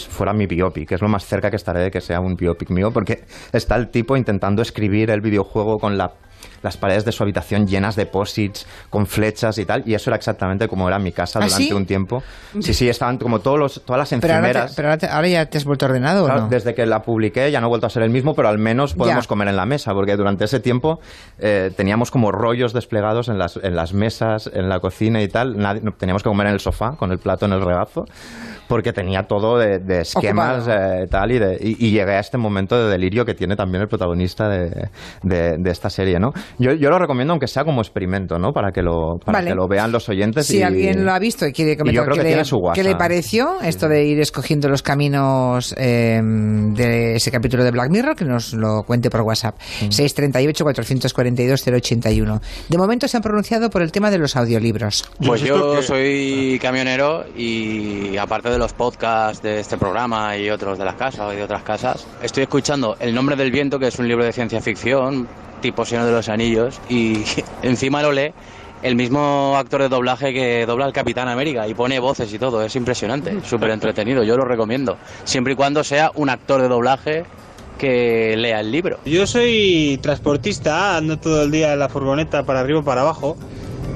fuera 0.09 0.33
mi 0.33 0.47
biopic, 0.47 0.91
es 0.91 1.01
lo 1.01 1.09
más 1.09 1.25
cerca 1.25 1.49
que 1.49 1.55
estaré 1.55 1.79
de 1.81 1.91
que 1.91 2.01
sea 2.01 2.19
un 2.19 2.35
biopic 2.35 2.69
mío, 2.69 2.91
porque 2.91 3.23
está 3.51 3.75
el 3.75 3.89
tipo 3.89 4.17
intentando 4.17 4.61
escribir 4.61 5.09
el 5.09 5.21
videojuego 5.21 5.79
con 5.79 5.97
la 5.97 6.13
las 6.63 6.77
paredes 6.77 7.05
de 7.05 7.11
su 7.11 7.23
habitación 7.23 7.67
llenas 7.67 7.95
de 7.95 8.05
posits 8.05 8.65
con 8.89 9.05
flechas 9.07 9.57
y 9.57 9.65
tal, 9.65 9.83
y 9.85 9.93
eso 9.93 10.09
era 10.09 10.17
exactamente 10.17 10.67
como 10.67 10.87
era 10.87 10.99
mi 10.99 11.11
casa 11.11 11.39
¿Ah, 11.39 11.45
durante 11.45 11.63
sí? 11.63 11.73
un 11.73 11.85
tiempo. 11.85 12.23
Sí, 12.59 12.73
sí, 12.73 12.87
estaban 12.89 13.17
como 13.17 13.39
todos 13.39 13.57
los, 13.59 13.81
todas 13.85 13.99
las 13.99 14.09
Pero, 14.21 14.33
ahora, 14.33 14.37
enfermeras. 14.47 14.71
te- 14.71 14.75
pero 14.75 14.87
ahora, 14.89 14.97
te- 14.97 15.07
ahora 15.07 15.27
ya 15.27 15.45
te 15.47 15.57
has 15.57 15.65
vuelto 15.65 15.85
ordenado, 15.85 16.23
¿o 16.23 16.25
Claro, 16.25 16.41
no? 16.41 16.47
Desde 16.49 16.73
que 16.75 16.85
la 16.85 17.01
publiqué 17.01 17.51
ya 17.51 17.61
no 17.61 17.67
he 17.67 17.69
vuelto 17.69 17.87
a 17.87 17.89
ser 17.89 18.03
el 18.03 18.09
mismo, 18.09 18.35
pero 18.35 18.47
al 18.49 18.57
menos 18.57 18.93
podemos 18.93 19.25
Ya. 19.25 19.27
comer 19.29 19.47
en 19.47 19.55
la 19.55 19.65
mesa, 19.65 19.93
porque 19.93 20.15
durante 20.15 20.45
ese 20.45 20.59
tiempo 20.59 20.99
eh, 21.39 21.71
teníamos 21.75 22.11
como 22.11 22.31
rollos 22.31 22.73
desplegados 22.73 23.27
en 23.29 23.37
las, 23.37 23.57
en 23.57 23.75
las 23.75 23.93
mesas, 23.93 24.49
en 24.53 24.69
la 24.69 24.79
cocina 24.79 25.21
y 25.21 25.27
tal. 25.27 25.57
Nadie- 25.57 25.81
no, 25.81 25.93
teníamos 25.93 26.23
que 26.23 26.29
comer 26.29 26.47
en 26.47 26.53
el 26.53 26.59
sofá 26.59 26.95
con 26.97 27.11
el 27.11 27.19
plato 27.19 27.45
en 27.45 27.53
el 27.53 27.61
regazo, 27.65 28.05
porque 28.67 28.93
tenía 28.93 29.23
todo 29.23 29.57
de, 29.57 29.79
de 29.79 30.01
esquemas 30.01 30.67
eh, 30.67 31.05
tal 31.09 31.31
y, 31.31 31.39
de- 31.39 31.57
y, 31.61 31.87
y 31.87 31.91
llegué 31.91 32.13
a 32.13 32.19
este 32.19 32.37
momento 32.37 32.77
de 32.81 32.89
delirio 32.89 33.25
que 33.25 33.33
tiene 33.33 33.55
también 33.55 33.81
el 33.81 33.87
protagonista 33.87 34.47
de, 34.49 34.89
de- 35.23 35.57
de 35.57 35.71
esta 35.71 35.89
serie, 35.89 36.19
¿no? 36.19 36.31
Yo, 36.59 36.73
yo 36.73 36.89
lo 36.89 36.99
recomiendo 36.99 37.33
aunque 37.33 37.47
sea 37.47 37.63
como 37.63 37.81
experimento, 37.81 38.37
¿no? 38.37 38.51
Para 38.53 38.71
que 38.71 38.81
lo, 38.81 39.17
para 39.25 39.39
Vale. 39.39 39.49
que 39.49 39.55
lo 39.55 39.67
vean 39.67 39.91
los 39.91 40.07
oyentes. 40.09 40.47
Si 40.47 40.59
y- 40.59 40.63
alguien 40.63 41.05
lo 41.05 41.11
ha 41.11 41.19
visto 41.19 41.45
y 41.47 41.51
quiere 41.53 41.77
comentar 41.77 42.03
yo 42.03 42.05
creo 42.05 42.15
qué, 42.15 42.19
que 42.21 42.23
le, 42.23 42.29
tiene 42.29 42.45
su 42.45 42.57
qué 42.73 42.83
le 42.83 42.95
pareció 42.95 43.61
esto 43.61 43.87
de 43.87 44.05
ir 44.05 44.19
escogiendo 44.19 44.69
los 44.69 44.81
caminos 44.83 45.73
eh, 45.77 46.19
de 46.23 47.15
ese 47.15 47.31
capítulo 47.31 47.63
de 47.63 47.71
Black 47.71 47.89
Mirror, 47.89 48.15
que 48.15 48.25
nos 48.25 48.53
lo 48.53 48.83
cuente 48.83 49.09
por 49.09 49.21
WhatsApp. 49.21 49.55
638-442-081. 49.89 52.39
De 52.69 52.77
momento 52.77 53.07
se 53.07 53.17
han 53.17 53.23
pronunciado 53.23 53.69
por 53.69 53.81
el 53.81 53.91
tema 53.91 54.11
de 54.11 54.17
los 54.17 54.35
audiolibros. 54.35 55.05
Pues 55.25 55.41
yo 55.41 55.81
soy 55.81 56.59
camionero 56.61 57.25
y 57.35 58.17
aparte 58.17 58.49
de 58.51 58.57
los 58.57 58.73
podcasts 58.73 59.41
de 59.41 59.59
este 59.59 59.77
programa 59.77 60.37
y 60.37 60.49
otros 60.49 60.77
de 60.77 60.85
las 60.85 60.95
casas 60.95 61.33
y 61.33 61.37
de 61.37 61.43
otras 61.43 61.63
casas, 61.63 62.05
estoy 62.21 62.43
escuchando 62.43 62.97
El 62.99 63.15
nombre 63.15 63.35
del 63.35 63.51
viento, 63.51 63.79
que 63.79 63.87
es 63.87 63.99
un 63.99 64.07
libro 64.07 64.23
de 64.23 64.33
ciencia 64.33 64.61
ficción, 64.61 65.27
tipo 65.61 65.85
Señor 65.85 66.05
de 66.05 66.11
los 66.11 66.29
Anillos, 66.29 66.79
y 66.89 67.23
encima 67.63 68.01
lo 68.01 68.11
lee 68.11 68.33
el 68.83 68.95
mismo 68.95 69.55
actor 69.57 69.81
de 69.81 69.89
doblaje 69.89 70.33
que 70.33 70.65
dobla 70.65 70.85
al 70.85 70.93
Capitán 70.93 71.27
América 71.27 71.67
y 71.67 71.73
pone 71.73 71.99
voces 71.99 72.33
y 72.33 72.39
todo, 72.39 72.63
es 72.63 72.75
impresionante, 72.75 73.39
súper 73.43 73.69
entretenido, 73.69 74.23
yo 74.23 74.37
lo 74.37 74.45
recomiendo, 74.45 74.97
siempre 75.23 75.53
y 75.53 75.55
cuando 75.55 75.83
sea 75.83 76.11
un 76.15 76.29
actor 76.29 76.61
de 76.61 76.67
doblaje 76.67 77.25
que 77.77 78.35
lea 78.37 78.59
el 78.59 78.71
libro. 78.71 78.99
Yo 79.05 79.25
soy 79.25 79.99
transportista, 80.01 80.97
ando 80.97 81.17
todo 81.17 81.43
el 81.43 81.51
día 81.51 81.73
en 81.73 81.79
la 81.79 81.89
furgoneta 81.89 82.43
para 82.43 82.59
arriba 82.59 82.79
y 82.79 82.83
para 82.83 83.01
abajo 83.01 83.37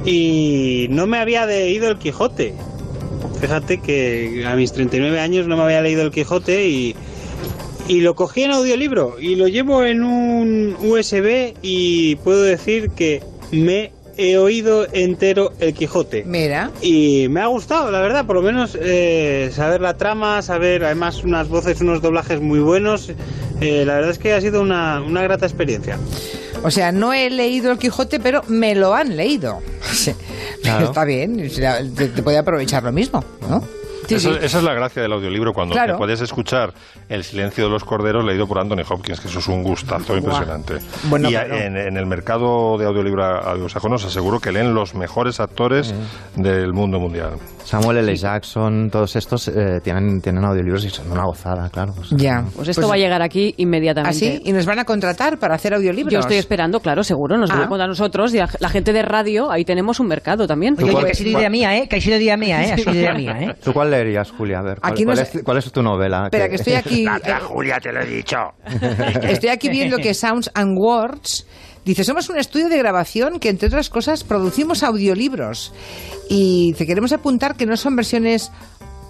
y 0.06 0.88
no 0.90 1.08
me 1.08 1.18
había 1.18 1.46
leído 1.46 1.90
el 1.90 1.98
Quijote. 1.98 2.56
Fíjate 3.46 3.78
que 3.78 4.44
a 4.48 4.56
mis 4.56 4.74
39 4.74 5.20
años 5.20 5.46
no 5.46 5.56
me 5.56 5.62
había 5.62 5.80
leído 5.80 6.02
el 6.02 6.10
Quijote 6.10 6.68
y, 6.68 6.96
y 7.88 8.02
lo 8.02 8.16
cogí 8.16 8.42
en 8.42 8.50
audiolibro 8.50 9.18
y 9.20 9.36
lo 9.36 9.48
llevo 9.48 9.84
en 9.84 10.04
un 10.04 10.76
USB 10.82 11.54
y 11.62 12.16
puedo 12.16 12.42
decir 12.42 12.90
que 12.90 13.22
me 13.52 13.92
he 14.18 14.40
oído 14.40 14.88
entero 14.92 15.52
El 15.60 15.76
Quijote. 15.76 16.24
Mira. 16.26 16.72
Y 16.82 17.28
me 17.30 17.40
ha 17.42 17.46
gustado, 17.46 17.92
la 17.92 18.02
verdad, 18.02 18.26
por 18.26 18.38
lo 18.38 18.42
menos 18.42 18.76
eh, 18.82 19.52
saber 19.54 19.80
la 19.80 19.96
trama, 19.96 20.42
saber 20.42 20.84
además 20.84 21.24
unas 21.24 21.48
voces, 21.48 21.80
unos 21.82 22.02
doblajes 22.02 22.42
muy 22.42 22.62
buenos. 22.62 23.12
Eh, 23.62 23.84
la 23.86 23.94
verdad 23.94 24.10
es 24.10 24.18
que 24.18 24.34
ha 24.34 24.42
sido 24.42 24.60
una, 24.60 25.04
una 25.04 25.22
grata 25.22 25.46
experiencia. 25.46 26.00
O 26.66 26.72
sea, 26.72 26.92
no 26.92 27.14
he 27.14 27.30
leído 27.30 27.72
el 27.72 27.78
Quijote, 27.78 28.20
pero 28.20 28.42
me 28.48 28.74
lo 28.76 28.94
han 28.96 29.16
leído. 29.16 29.62
Claro. 30.64 30.86
Está 30.86 31.06
bien, 31.06 31.38
te, 31.96 32.08
te 32.08 32.24
puede 32.24 32.40
aprovechar 32.40 32.82
lo 32.82 32.92
mismo, 32.92 33.24
¿no? 33.48 33.62
Sí, 34.08 34.16
Eso- 34.16 34.34
sí. 34.34 34.40
Esa 34.42 34.58
es 34.58 34.64
la 34.64 34.74
gracia 34.74 35.00
del 35.04 35.14
audiolibro, 35.14 35.54
cuando 35.54 35.74
Claro. 35.74 35.94
te 35.94 35.98
puedes 36.00 36.22
escuchar 36.22 36.74
El 37.08 37.24
silencio 37.24 37.66
de 37.66 37.70
los 37.70 37.84
corderos 37.84 38.26
leído 38.26 38.48
por 38.48 38.58
Anthony 38.58 38.82
Hopkins, 38.90 39.20
que 39.20 39.28
eso 39.28 39.38
es 39.40 39.48
un 39.48 39.62
gustazo 39.62 40.18
impresionante. 40.18 40.76
Bueno, 41.04 41.30
y 41.30 41.36
en, 41.36 41.78
en 41.78 41.98
el 41.98 42.06
mercado 42.08 42.78
de 42.80 42.86
audiolibro 42.86 43.24
anglosajón 43.48 43.94
os 43.94 44.06
aseguro 44.06 44.40
que 44.40 44.52
leen 44.52 44.74
los 44.74 44.96
mejores 44.96 45.40
actores 45.40 45.94
del 46.36 46.74
mundo 46.74 47.00
mundial. 47.00 47.34
Samuel 47.66 47.98
L. 47.98 48.16
Jackson, 48.16 48.90
todos 48.92 49.16
estos 49.16 49.48
eh, 49.48 49.80
tienen, 49.84 50.22
tienen 50.22 50.46
audiolibros 50.46 50.86
y 50.86 50.90
son 50.90 51.12
una 51.12 51.26
gozada, 51.26 51.68
claro. 51.70 51.94
O 52.00 52.04
sea, 52.04 52.18
Ya. 52.18 52.46
Pues 52.56 52.68
esto 52.70 52.88
va 52.88 52.94
a 52.94 52.98
llegar 52.98 53.22
aquí 53.22 53.54
inmediatamente. 53.58 54.16
¿Ah, 54.16 54.20
sí? 54.20 54.42
¿Y 54.46 54.54
nos 54.54 54.66
van 54.66 54.80
a 54.80 54.86
contratar 54.86 55.40
para 55.40 55.56
hacer 55.56 55.74
audiolibros? 55.74 56.14
Yo 56.14 56.20
estoy 56.20 56.38
esperando, 56.38 56.80
claro, 56.80 57.04
seguro, 57.04 57.38
nos 57.38 57.50
Ah. 57.50 57.56
van 57.56 57.64
a 57.64 57.68
contar 57.68 57.90
nosotros 57.90 58.34
y 58.34 58.38
la, 58.38 58.48
la 58.60 58.70
gente 58.70 58.94
de 58.94 59.02
radio, 59.02 59.50
ahí 59.52 59.66
tenemos 59.66 60.00
un 60.00 60.08
mercado 60.08 60.46
también. 60.48 60.76
Oye, 60.78 60.94
oye, 60.94 61.06
que 61.06 61.12
ha 61.12 61.16
sido 61.16 61.40
idea 61.40 61.50
mía, 61.50 61.76
¿eh? 61.78 61.88
Que 61.90 61.96
ha 61.98 62.02
sido 62.02 62.18
idea 62.18 62.38
mía, 62.38 62.64
¿eh? 62.64 62.72
Ha 62.74 62.78
sido 62.78 62.94
idea 62.94 63.14
mía, 63.14 63.38
¿eh? 63.42 63.56
¿Tú 63.64 63.74
cuál 63.74 63.90
leerías, 63.90 64.30
Julia? 64.32 64.60
A 64.60 64.62
ver, 64.62 64.80
¿cuál, 64.80 64.94
Aquí 64.94 65.04
no 65.04 65.14
cuál 65.14 65.20
es- 65.26 65.36
es, 65.36 65.44
cuál 65.44 65.58
es 65.58 65.72
tu 65.72 65.82
novela? 65.82 66.26
Espera, 66.26 66.48
que 66.48 66.56
estoy 66.56 66.74
aquí. 66.76 67.04
La- 67.04 67.18
eh, 67.18 67.34
Julia, 67.42 67.80
te 67.82 67.92
lo 67.92 68.02
he 68.02 68.06
dicho. 68.06 68.38
Estoy 69.24 69.50
aquí 69.50 69.70
viendo 69.70 69.98
que 69.98 70.14
Sounds 70.14 70.52
and 70.54 70.78
Words 70.78 71.48
dice, 71.86 72.04
somos 72.04 72.30
un 72.30 72.38
estudio 72.38 72.68
de 72.68 72.78
grabación 72.78 73.40
que, 73.40 73.50
entre 73.50 73.68
otras 73.68 73.90
cosas, 73.90 74.24
producimos 74.24 74.84
audiolibros. 74.84 75.72
Y 76.30 76.74
te 76.74 76.86
queremos 76.86 77.14
apuntar 77.14 77.56
que 77.56 77.66
no 77.66 77.78
son 77.78 77.96
versiones 77.96 78.52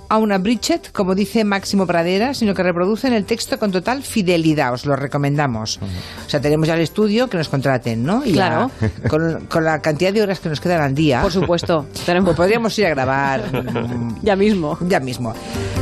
a 0.10 0.18
una 0.18 0.38
Bridget, 0.38 0.92
como 0.92 1.16
dice 1.16 1.44
Máximo 1.44 1.86
Pradera, 1.88 2.34
sino 2.34 2.54
que 2.54 2.64
reproducen 2.64 3.14
el 3.14 3.26
texto 3.26 3.58
con 3.60 3.72
total 3.72 4.04
fidelidad. 4.04 4.74
Os 4.74 4.86
lo 4.86 4.96
recomendamos. 4.96 5.80
O 6.26 6.30
sea, 6.30 6.40
tenemos 6.42 6.68
ya 6.68 6.76
el 6.76 6.82
estudio 6.82 7.28
que 7.28 7.38
nos 7.38 7.50
contraten, 7.50 8.04
¿no? 8.04 8.24
Y 8.26 8.34
Claro. 8.34 8.70
con, 9.10 9.46
con 9.48 9.64
la 9.64 9.82
cantidad 9.82 10.14
de 10.14 10.22
horas 10.22 10.40
que 10.40 10.50
nos 10.50 10.60
quedan 10.60 10.82
al 10.82 10.94
día. 10.94 11.22
Por 11.22 11.32
supuesto. 11.32 11.86
Pues 12.06 12.36
podríamos 12.36 12.78
ir 12.80 12.86
a 12.86 12.90
grabar. 12.90 13.44
ya 14.22 14.36
mismo. 14.36 14.78
Ya 14.82 15.00
mismo. 15.00 15.34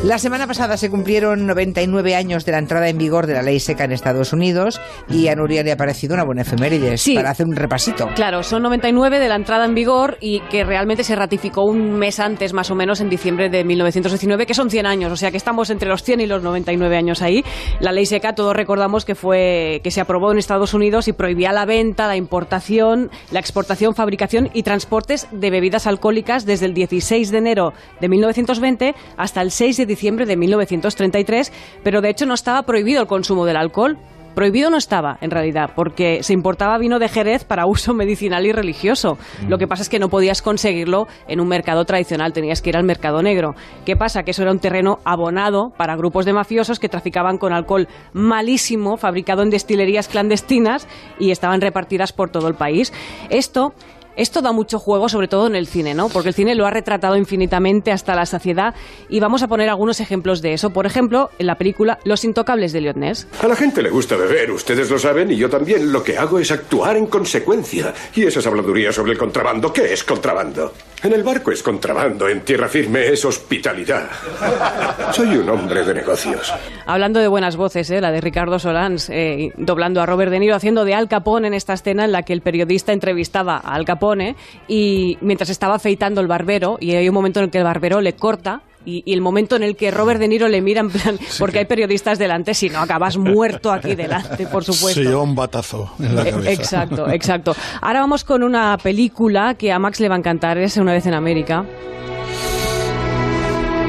La 0.03 0.17
semana 0.19 0.47
pasada 0.47 0.77
se 0.77 0.89
cumplieron 0.89 1.45
99 1.47 2.15
años 2.15 2.45
de 2.45 2.51
la 2.51 2.57
entrada 2.59 2.89
en 2.89 2.97
vigor 2.97 3.25
de 3.27 3.33
la 3.33 3.41
ley 3.41 3.59
seca 3.59 3.85
en 3.85 3.91
Estados 3.93 4.33
Unidos 4.33 4.81
y 5.09 5.27
a 5.29 5.35
Nuria 5.35 5.63
le 5.63 5.71
ha 5.71 5.77
parecido 5.77 6.13
una 6.13 6.23
buena 6.23 6.41
efeméride 6.41 6.97
Sí. 6.97 7.15
para 7.15 7.29
hacer 7.31 7.45
un 7.45 7.55
repasito. 7.55 8.07
Claro, 8.15 8.43
son 8.43 8.63
99 8.63 9.19
de 9.19 9.27
la 9.29 9.35
entrada 9.35 9.65
en 9.65 9.73
vigor 9.73 10.17
y 10.19 10.41
que 10.49 10.63
realmente 10.63 11.03
se 11.03 11.15
ratificó 11.15 11.63
un 11.63 11.93
mes 11.93 12.19
antes, 12.19 12.53
más 12.53 12.69
o 12.71 12.75
menos, 12.75 12.99
en 13.01 13.09
diciembre 13.09 13.49
de 13.49 13.63
1919, 14.13 14.45
que 14.45 14.53
son 14.53 14.69
100 14.69 14.85
años, 14.85 15.11
o 15.11 15.17
sea 15.17 15.31
que 15.31 15.37
estamos 15.37 15.69
entre 15.69 15.89
los 15.89 16.03
100 16.03 16.21
y 16.21 16.25
los 16.27 16.43
99 16.43 16.95
años 16.95 17.21
ahí. 17.21 17.43
La 17.79 17.91
ley 17.91 18.05
seca, 18.05 18.35
todos 18.35 18.55
recordamos 18.55 19.05
que 19.05 19.15
fue 19.15 19.81
que 19.83 19.91
se 19.91 20.01
aprobó 20.01 20.31
en 20.31 20.37
Estados 20.37 20.73
Unidos 20.73 21.07
y 21.07 21.13
prohibía 21.13 21.51
la 21.51 21.65
venta, 21.65 22.07
la 22.07 22.15
importación, 22.15 23.09
la 23.31 23.39
exportación, 23.39 23.95
fabricación 23.95 24.49
y 24.53 24.63
transportes 24.63 25.27
de 25.31 25.49
bebidas 25.49 25.87
alcohólicas 25.87 26.45
desde 26.45 26.65
el 26.65 26.73
16 26.73 27.31
de 27.31 27.37
enero 27.37 27.73
de 27.99 28.09
1920 28.09 28.95
hasta 29.17 29.41
el 29.41 29.51
6 29.51 29.77
de 29.77 29.85
diciembre 29.85 30.25
de 30.25 30.37
1933, 30.37 31.51
pero 31.83 32.01
de 32.01 32.09
hecho 32.09 32.25
no 32.25 32.33
estaba 32.33 32.63
prohibido 32.63 33.01
el 33.01 33.07
consumo 33.07 33.45
del 33.45 33.57
alcohol. 33.57 33.97
Prohibido 34.35 34.69
no 34.69 34.77
estaba, 34.77 35.17
en 35.21 35.31
realidad, 35.31 35.71
porque 35.75 36.23
se 36.23 36.33
importaba 36.33 36.77
vino 36.77 36.99
de 36.99 37.09
Jerez 37.09 37.43
para 37.43 37.65
uso 37.65 37.93
medicinal 37.93 38.45
y 38.45 38.51
religioso. 38.51 39.17
Lo 39.47 39.57
que 39.57 39.67
pasa 39.67 39.83
es 39.83 39.89
que 39.89 39.99
no 39.99 40.09
podías 40.09 40.41
conseguirlo 40.41 41.07
en 41.27 41.39
un 41.39 41.47
mercado 41.47 41.85
tradicional, 41.85 42.33
tenías 42.33 42.61
que 42.61 42.69
ir 42.69 42.77
al 42.77 42.83
mercado 42.83 43.21
negro. 43.21 43.55
¿Qué 43.85 43.95
pasa? 43.95 44.23
Que 44.23 44.31
eso 44.31 44.41
era 44.41 44.51
un 44.51 44.59
terreno 44.59 44.99
abonado 45.05 45.71
para 45.77 45.95
grupos 45.95 46.25
de 46.25 46.33
mafiosos 46.33 46.79
que 46.79 46.89
traficaban 46.89 47.37
con 47.37 47.53
alcohol 47.53 47.87
malísimo, 48.13 48.97
fabricado 48.97 49.43
en 49.43 49.49
destilerías 49.49 50.07
clandestinas 50.07 50.87
y 51.19 51.31
estaban 51.31 51.61
repartidas 51.61 52.11
por 52.11 52.29
todo 52.29 52.47
el 52.47 52.55
país. 52.55 52.91
Esto 53.29 53.73
esto 54.15 54.41
da 54.41 54.51
mucho 54.51 54.79
juego, 54.79 55.09
sobre 55.09 55.27
todo 55.27 55.47
en 55.47 55.55
el 55.55 55.67
cine, 55.67 55.93
¿no? 55.93 56.09
Porque 56.09 56.29
el 56.29 56.35
cine 56.35 56.55
lo 56.55 56.65
ha 56.65 56.69
retratado 56.69 57.15
infinitamente 57.15 57.91
hasta 57.91 58.15
la 58.15 58.25
saciedad 58.25 58.75
y 59.09 59.19
vamos 59.19 59.43
a 59.43 59.47
poner 59.47 59.69
algunos 59.69 59.99
ejemplos 59.99 60.41
de 60.41 60.53
eso. 60.53 60.69
Por 60.71 60.85
ejemplo, 60.85 61.29
en 61.39 61.47
la 61.47 61.55
película 61.55 61.99
Los 62.03 62.23
Intocables 62.23 62.71
de 62.71 62.93
Ness. 62.93 63.27
A 63.41 63.47
la 63.47 63.55
gente 63.55 63.81
le 63.81 63.89
gusta 63.89 64.15
beber, 64.15 64.51
ustedes 64.51 64.89
lo 64.89 64.99
saben, 64.99 65.31
y 65.31 65.37
yo 65.37 65.49
también. 65.49 65.91
Lo 65.91 66.03
que 66.03 66.17
hago 66.17 66.39
es 66.39 66.51
actuar 66.51 66.97
en 66.97 67.07
consecuencia. 67.07 67.93
Y 68.15 68.23
esas 68.23 68.45
habladurías 68.45 68.93
sobre 68.93 69.13
el 69.13 69.17
contrabando, 69.17 69.71
¿qué 69.71 69.93
es 69.93 70.03
contrabando? 70.03 70.73
En 71.03 71.11
el 71.11 71.21
barco 71.21 71.51
es 71.51 71.61
contrabando, 71.61 72.29
en 72.29 72.45
tierra 72.45 72.69
firme 72.69 73.07
es 73.07 73.25
hospitalidad. 73.25 74.07
Soy 75.11 75.35
un 75.35 75.49
hombre 75.49 75.83
de 75.83 75.95
negocios. 75.95 76.53
Hablando 76.85 77.19
de 77.19 77.27
buenas 77.27 77.57
voces, 77.57 77.91
¿eh? 77.91 77.99
la 77.99 78.09
de 78.09 78.21
Ricardo 78.21 78.57
Solans, 78.57 79.09
eh, 79.09 79.51
doblando 79.57 80.01
a 80.01 80.05
Robert 80.05 80.31
De 80.31 80.39
Niro, 80.39 80.55
haciendo 80.55 80.85
de 80.85 80.93
Al 80.93 81.09
Capone 81.09 81.47
en 81.47 81.53
esta 81.55 81.73
escena 81.73 82.05
en 82.05 82.13
la 82.13 82.23
que 82.23 82.31
el 82.31 82.39
periodista 82.39 82.93
entrevistaba 82.93 83.57
a 83.57 83.75
Al 83.75 83.83
Capone 83.83 84.37
y 84.69 85.17
mientras 85.19 85.49
estaba 85.49 85.75
afeitando 85.75 86.21
el 86.21 86.27
barbero, 86.27 86.77
y 86.79 86.95
hay 86.95 87.09
un 87.09 87.15
momento 87.15 87.41
en 87.41 87.45
el 87.45 87.51
que 87.51 87.57
el 87.57 87.65
barbero 87.65 87.99
le 87.99 88.13
corta. 88.13 88.61
Y, 88.85 89.01
y 89.05 89.13
el 89.13 89.21
momento 89.21 89.55
en 89.55 89.63
el 89.63 89.75
que 89.75 89.91
Robert 89.91 90.19
De 90.19 90.27
Niro 90.27 90.47
le 90.49 90.61
mira 90.61 90.81
en 90.81 90.89
plan, 90.89 91.17
porque 91.39 91.59
hay 91.59 91.65
periodistas 91.65 92.19
delante, 92.19 92.53
si 92.53 92.69
no 92.69 92.79
acabas 92.79 93.17
muerto 93.17 93.71
aquí 93.71 93.95
delante, 93.95 94.45
por 94.47 94.63
supuesto. 94.63 95.01
Lleva 95.01 95.21
un 95.21 95.35
batazo 95.35 95.91
en 95.99 96.15
la 96.15 96.23
Eh, 96.23 96.31
cabeza. 96.31 96.51
Exacto, 96.51 97.09
exacto. 97.09 97.55
Ahora 97.81 98.01
vamos 98.01 98.23
con 98.23 98.43
una 98.43 98.77
película 98.77 99.55
que 99.55 99.71
a 99.71 99.79
Max 99.79 99.99
le 99.99 100.09
va 100.09 100.15
a 100.15 100.17
encantar, 100.17 100.57
es 100.57 100.75
Una 100.77 100.91
vez 100.93 101.05
en 101.05 101.13
América. 101.13 101.65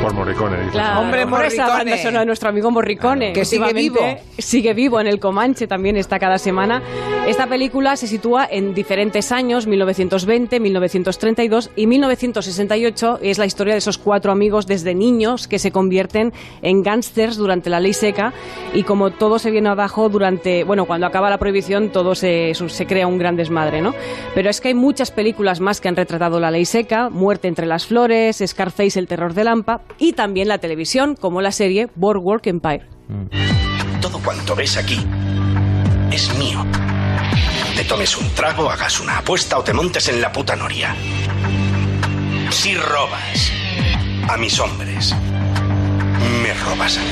Por 0.05 0.13
Morricone. 0.13 0.69
Claro, 0.71 1.01
Hombre, 1.01 1.27
por 1.27 1.43
esa 1.47 1.63
Morricone. 1.63 1.91
banda 1.91 2.03
sonora 2.03 2.21
de 2.21 2.27
nuestro 2.27 2.51
amigo 2.51 2.71
Morricone. 2.71 3.33
Que 3.33 3.47
sigue 3.47 3.73
vivo. 3.73 4.01
Sigue 4.37 4.75
vivo 4.75 5.01
en 5.01 5.07
el 5.07 5.19
Comanche, 5.19 5.67
también 5.67 5.97
está 5.97 6.19
cada 6.19 6.37
semana. 6.37 6.83
Esta 7.27 7.47
película 7.47 7.97
se 7.97 8.07
sitúa 8.07 8.47
en 8.51 8.75
diferentes 8.75 9.33
años, 9.33 9.67
1920, 9.67 10.61
1932 10.61 11.71
y 11.75 11.87
1968. 11.87 13.21
Es 13.23 13.39
la 13.39 13.47
historia 13.47 13.73
de 13.73 13.79
esos 13.79 13.97
cuatro 13.97 14.31
amigos 14.31 14.67
desde 14.67 14.95
niños 14.95 15.49
que 15.49 15.59
se 15.59 15.71
convierten 15.73 16.35
en 16.61 16.83
gángsters 16.83 17.39
durante 17.39 17.71
la 17.71 17.81
ley 17.81 17.95
seca 17.95 18.35
y 18.75 18.83
como 18.83 19.11
todo 19.11 19.39
se 19.39 19.51
viene 19.51 19.71
abajo 19.71 20.11
durante, 20.11 20.65
bueno, 20.65 20.85
cuando 20.85 21.07
acaba 21.07 21.31
la 21.31 21.39
prohibición 21.39 21.89
todo 21.89 22.15
se, 22.15 22.53
se 22.55 22.87
crea 22.87 23.07
un 23.07 23.17
gran 23.17 23.37
desmadre, 23.37 23.81
¿no? 23.81 23.95
Pero 24.35 24.51
es 24.51 24.61
que 24.61 24.69
hay 24.69 24.75
muchas 24.75 25.11
películas 25.11 25.61
más 25.61 25.81
que 25.81 25.89
han 25.89 25.97
retratado 25.97 26.41
la 26.41 26.51
ley 26.51 26.67
seca, 26.67 27.09
Muerte 27.09 27.49
entre 27.49 27.65
las 27.65 27.87
flores, 27.87 28.43
Scarface, 28.47 28.99
El 28.99 29.07
terror 29.07 29.33
de 29.33 29.45
Lampa 29.45 29.81
y 29.99 30.13
también 30.13 30.49
la 30.49 30.59
televisión 30.59 31.17
como 31.17 31.41
la 31.41 31.53
serie 31.53 31.89
Boardwalk 31.95 32.47
Empire. 32.47 32.87
Todo 34.01 34.19
cuanto 34.19 34.55
ves 34.55 34.77
aquí 34.77 34.99
es 36.11 36.35
mío. 36.39 36.65
Te 37.77 37.85
tomes 37.85 38.17
un 38.17 38.29
trago, 38.31 38.71
hagas 38.71 39.01
una 39.01 39.19
apuesta 39.19 39.59
o 39.59 39.65
te 39.65 39.73
montes 39.73 40.09
en 40.09 40.21
la 40.21 40.31
puta 40.31 40.55
noria. 40.55 40.95
Si 42.51 42.77
robas 42.77 43.53
a 44.29 44.37
mis 44.37 44.59
hombres, 44.61 45.15
robas 46.63 46.99
a. 46.99 47.03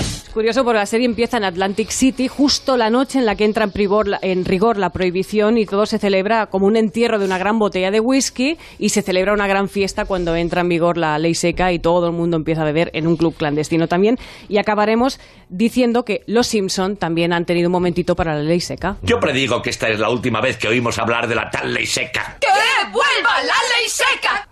Es 0.00 0.32
curioso 0.34 0.62
porque 0.64 0.78
la 0.78 0.86
serie 0.86 1.06
empieza 1.06 1.38
en 1.38 1.44
Atlantic 1.44 1.90
City, 1.90 2.28
justo 2.28 2.76
la 2.76 2.88
noche 2.88 3.18
en 3.18 3.26
la 3.26 3.34
que 3.34 3.44
entra 3.44 3.64
en, 3.64 3.72
privor- 3.72 4.18
en 4.22 4.44
rigor 4.44 4.76
la 4.76 4.90
prohibición 4.90 5.58
y 5.58 5.66
todo 5.66 5.86
se 5.86 5.98
celebra 5.98 6.46
como 6.46 6.66
un 6.66 6.76
entierro 6.76 7.18
de 7.18 7.24
una 7.24 7.36
gran 7.36 7.58
botella 7.58 7.90
de 7.90 7.98
whisky 7.98 8.56
y 8.78 8.90
se 8.90 9.02
celebra 9.02 9.32
una 9.32 9.48
gran 9.48 9.68
fiesta 9.68 10.04
cuando 10.04 10.36
entra 10.36 10.60
en 10.60 10.68
vigor 10.68 10.96
la 10.98 11.18
ley 11.18 11.34
seca 11.34 11.72
y 11.72 11.80
todo 11.80 12.06
el 12.06 12.12
mundo 12.12 12.36
empieza 12.36 12.62
a 12.62 12.64
beber 12.64 12.90
en 12.94 13.08
un 13.08 13.16
club 13.16 13.34
clandestino 13.36 13.88
también. 13.88 14.18
Y 14.48 14.58
acabaremos 14.58 15.18
diciendo 15.48 16.04
que 16.04 16.22
los 16.26 16.46
Simpson 16.46 16.96
también 16.96 17.32
han 17.32 17.44
tenido 17.44 17.66
un 17.68 17.72
momentito 17.72 18.14
para 18.14 18.34
la 18.34 18.42
ley 18.42 18.60
seca. 18.60 18.96
Yo 19.02 19.18
predigo 19.18 19.60
que 19.62 19.70
esta 19.70 19.88
es 19.88 19.98
la 19.98 20.10
última 20.10 20.40
vez 20.40 20.56
que 20.58 20.68
oímos 20.68 20.98
hablar 21.00 21.26
de 21.26 21.34
la 21.34 21.50
tal 21.50 21.74
ley 21.74 21.86
seca. 21.86 22.36
¡Que 22.40 22.46
vuelva 22.92 23.42
la 23.42 23.54
ley 23.78 23.88
seca! 23.88 24.46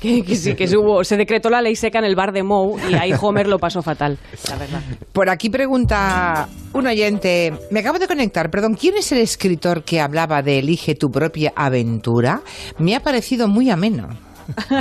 Que, 0.00 0.34
sí, 0.34 0.54
que 0.54 0.64
hubo- 0.78 1.04
se 1.04 1.16
decretó 1.18 1.50
la 1.50 1.60
ley 1.60 1.76
seca 1.76 1.98
en 1.98 2.06
el 2.06 2.16
bar 2.16 2.32
de 2.32 2.42
Moe 2.42 2.80
y 2.90 2.94
ahí 2.94 3.12
Homer 3.20 3.46
lo 3.46 3.58
pasó 3.58 3.82
fatal, 3.82 4.16
la 4.48 4.56
verdad. 4.56 4.80
Por 5.12 5.28
aquí 5.28 5.50
pregunta 5.50 6.48
un 6.72 6.86
oyente, 6.86 7.52
me 7.70 7.80
acabo 7.80 7.98
de 7.98 8.06
conectar, 8.08 8.50
perdón, 8.50 8.74
¿quién 8.80 8.96
es 8.96 9.12
el 9.12 9.18
escritor 9.18 9.84
que 9.84 10.00
hablaba 10.00 10.42
de 10.42 10.58
Elige 10.60 10.94
tu 10.94 11.10
propia 11.10 11.52
aventura? 11.54 12.40
Me 12.78 12.96
ha 12.96 13.00
parecido 13.00 13.46
muy 13.46 13.68
ameno. 13.70 14.08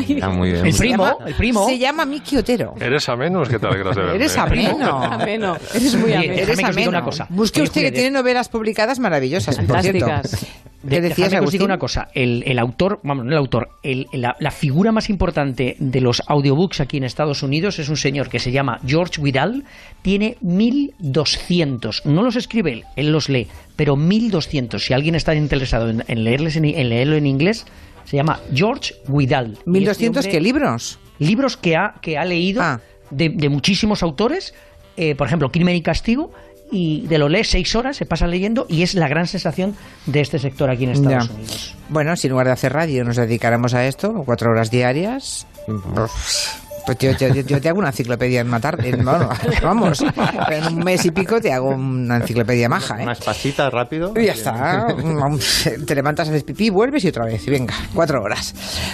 Está 0.07 0.29
muy 0.29 0.51
bien. 0.51 0.65
El 0.65 0.75
primo, 0.75 1.03
llama- 1.05 1.17
el 1.27 1.33
primo. 1.35 1.65
Se 1.67 1.77
llama 1.77 2.05
Miki 2.05 2.37
Otero. 2.37 2.75
Eres 2.79 3.07
ameno, 3.09 3.43
es 3.43 3.49
que 3.49 3.59
te 3.59 3.67
alegras 3.67 3.95
de 3.95 4.01
verme. 4.01 4.15
Eres 4.17 4.37
ameno. 4.37 5.03
Ameno, 5.03 5.57
eres 5.73 5.95
muy 5.95 6.13
ameno. 6.13 6.33
Eres 6.33 6.63
ameno. 6.63 6.89
una 6.89 7.03
cosa. 7.03 7.27
Busque 7.29 7.61
usted 7.61 7.81
que 7.81 7.91
tiene 7.91 8.11
novelas 8.11 8.49
publicadas 8.49 8.99
maravillosas, 8.99 9.55
por 9.57 9.81
cierto. 9.81 10.05
Fantásticas. 10.05 10.47
¿Qué 10.81 11.01
De- 11.01 11.09
decías, 11.09 11.29
que 11.29 11.39
os 11.41 11.51
diga 11.51 11.65
una 11.65 11.77
cosa. 11.77 12.07
El, 12.13 12.41
el 12.47 12.57
autor, 12.57 13.01
vamos, 13.03 13.25
no 13.25 13.31
el 13.31 13.37
autor, 13.37 13.69
el- 13.83 14.07
la, 14.13 14.37
la 14.39 14.49
figura 14.49 14.93
más 14.93 15.09
importante 15.09 15.75
de 15.77 15.99
los 15.99 16.23
audiobooks 16.25 16.79
aquí 16.79 16.95
en 16.95 17.03
Estados 17.03 17.43
Unidos 17.43 17.79
es 17.79 17.89
un 17.89 17.97
señor 17.97 18.29
que 18.29 18.39
se 18.39 18.51
llama 18.53 18.79
George 18.85 19.21
Vidal. 19.21 19.65
Tiene 20.01 20.37
1200. 20.41 22.05
No 22.05 22.23
los 22.23 22.35
escribe 22.35 22.71
él, 22.71 22.83
él 22.95 23.11
los 23.11 23.27
lee, 23.29 23.47
pero 23.75 23.95
1200. 23.95 24.83
Si 24.85 24.93
alguien 24.93 25.15
está 25.15 25.35
interesado 25.35 25.89
en, 25.89 26.03
en 26.07 26.23
leerles 26.23 26.55
en, 26.55 26.65
en 26.65 26.89
leerlo 26.89 27.15
en 27.15 27.27
inglés, 27.27 27.65
Se 28.09 28.17
llama 28.17 28.39
George 28.53 28.95
Widal. 29.07 29.57
Y 29.65 29.69
1200 29.69 30.25
este 30.25 30.31
qué 30.31 30.37
hombre- 30.37 30.43
libros. 30.53 30.99
libros 31.19 31.57
que 31.57 31.75
ha, 31.75 31.93
que 32.01 32.17
ha 32.17 32.25
leído 32.25 32.61
Ah. 32.63 32.79
de, 33.11 33.29
de 33.29 33.49
muchísimos 33.49 34.01
autores, 34.03 34.53
eh, 34.97 35.13
por 35.15 35.27
ejemplo, 35.27 35.51
Crimen 35.51 35.75
y 35.75 35.81
Castigo, 35.81 36.31
y 36.71 37.07
de 37.07 37.17
lo 37.17 37.29
lee 37.29 37.43
seis 37.43 37.75
horas, 37.75 37.97
se 37.97 38.05
pasa 38.05 38.27
leyendo, 38.27 38.65
y 38.69 38.83
es 38.83 38.93
la 38.95 39.07
gran 39.07 39.25
sensación 39.27 39.75
de 40.05 40.21
este 40.21 40.37
sector 40.39 40.69
aquí 40.69 40.83
en 40.85 40.91
Estados 40.91 41.27
Ya. 41.27 41.33
Unidos. 41.33 41.75
Bueno, 41.89 42.15
si 42.15 42.27
en 42.27 42.31
lugar 42.31 42.47
de 42.47 42.53
hacer 42.53 42.73
radio 42.73 43.03
nos 43.03 43.15
dedicáramos 43.15 43.73
a 43.73 43.85
esto, 43.87 44.23
cuatro 44.25 44.51
horas 44.51 44.69
diarias. 44.71 45.47
Pues 46.97 46.97
yo, 47.19 47.27
yo- 47.27 47.33
yo- 47.35 47.41
yo 47.41 47.61
te 47.61 47.69
hago 47.69 47.79
una 47.79 47.89
enciclopedia 47.89 48.41
en 48.41 48.47
matar. 48.47 48.83
en- 48.85 49.03
bueno, 49.05 49.29
vamos, 49.63 50.01
en 50.01 50.67
un 50.67 50.83
mes 50.83 51.05
y 51.05 51.11
pico 51.11 51.39
te 51.39 51.51
hago 51.53 51.69
una 51.69 52.17
enciclopedia 52.17 52.67
maja, 52.69 52.99
¿eh? 52.99 53.03
Unas 53.03 53.19
pasitas 53.19 53.71
rápido. 53.71 54.13
Y 54.15 54.25
ya 54.25 54.33
está. 54.33 54.87
Te 55.85 55.95
levantas, 55.95 56.29
haces 56.29 56.43
pipí, 56.43 56.69
vuelves 56.69 57.03
y 57.03 57.09
otra 57.09 57.25
vez. 57.25 57.45
Y 57.47 57.51
venga, 57.51 57.73
cuatro 57.93 58.21
horas. 58.21 58.53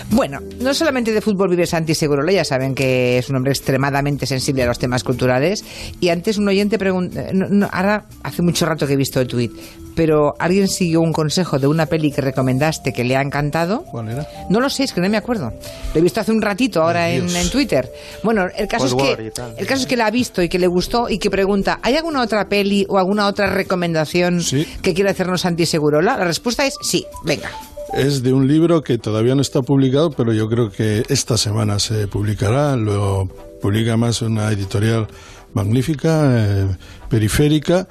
Bueno, 0.09 0.39
no 0.59 0.73
solamente 0.73 1.11
de 1.13 1.21
fútbol 1.21 1.49
vive 1.49 1.65
Santi 1.65 1.93
Segurola, 1.95 2.31
ya 2.31 2.43
saben 2.43 2.75
que 2.75 3.17
es 3.17 3.29
un 3.29 3.35
hombre 3.37 3.51
extremadamente 3.51 4.25
sensible 4.25 4.63
a 4.63 4.67
los 4.67 4.79
temas 4.79 5.03
culturales. 5.03 5.63
Y 5.99 6.09
antes 6.09 6.37
un 6.37 6.47
oyente 6.47 6.77
pregunta. 6.77 7.25
no, 7.33 7.47
no, 7.49 7.69
ahora 7.71 8.05
hace 8.23 8.41
mucho 8.41 8.65
rato 8.65 8.85
que 8.87 8.93
he 8.93 8.97
visto 8.97 9.19
el 9.21 9.27
tuit, 9.27 9.51
pero 9.95 10.35
¿alguien 10.39 10.67
siguió 10.67 11.01
un 11.01 11.13
consejo 11.13 11.59
de 11.59 11.67
una 11.67 11.85
peli 11.85 12.11
que 12.11 12.21
recomendaste 12.21 12.91
que 12.93 13.03
le 13.03 13.15
ha 13.15 13.21
encantado? 13.21 13.83
¿Cuál 13.83 14.09
era? 14.09 14.27
No 14.49 14.59
lo 14.59 14.69
sé, 14.69 14.83
es 14.83 14.93
que 14.93 15.01
no 15.01 15.09
me 15.09 15.17
acuerdo. 15.17 15.53
Lo 15.93 15.99
he 15.99 16.03
visto 16.03 16.19
hace 16.19 16.31
un 16.31 16.41
ratito 16.41 16.81
ahora 16.83 17.09
en 17.09 17.27
Twitter. 17.49 17.84
Bueno, 18.23 18.45
el 18.55 18.67
caso, 18.67 18.86
es 18.86 18.93
Cold 18.93 19.03
War 19.03 19.17
que, 19.17 19.61
el 19.61 19.67
caso 19.67 19.81
es 19.81 19.88
que 19.88 19.95
la 19.95 20.07
ha 20.07 20.11
visto 20.11 20.41
y 20.41 20.49
que 20.49 20.59
le 20.59 20.67
gustó 20.67 21.09
y 21.09 21.17
que 21.17 21.29
pregunta, 21.29 21.79
¿hay 21.81 21.95
alguna 21.95 22.21
otra 22.21 22.47
peli 22.47 22.86
o 22.89 22.97
alguna 22.97 23.27
otra 23.27 23.47
recomendación 23.47 24.41
que 24.81 24.93
quiera 24.93 25.11
hacernos 25.11 25.41
Santi 25.41 25.65
Segurola? 25.65 26.17
La 26.17 26.25
respuesta 26.25 26.65
es 26.65 26.75
sí, 26.81 27.05
venga. 27.23 27.49
Es 27.93 28.23
de 28.23 28.33
un 28.33 28.47
libro 28.47 28.81
que 28.81 28.97
todavía 28.97 29.36
no 29.36 29.41
está 29.41 29.61
publicado, 29.61 30.09
pero 30.09 30.33
yo 30.33 30.47
creo 30.47 30.69
que 30.69 31.03
esta 31.07 31.38
semana 31.38 31.79
se 31.79 32.07
publicará. 32.07 32.75
Lo 32.75 33.25
publica 33.61 33.95
más 33.95 34.21
una 34.21 34.51
editorial 34.51 35.07
magnífica, 35.53 36.29
eh, 36.36 36.67
periférica, 37.09 37.88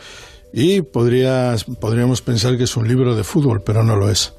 y 0.53 0.83
podrías, 0.83 1.65
podríamos 1.65 2.23
pensar 2.23 2.57
que 2.57 2.65
es 2.65 2.77
un 2.77 2.87
libro 2.87 3.17
de 3.17 3.25
fútbol, 3.25 3.63
pero 3.65 3.83
no 3.83 3.97
lo 3.97 4.11
es. 4.11 4.35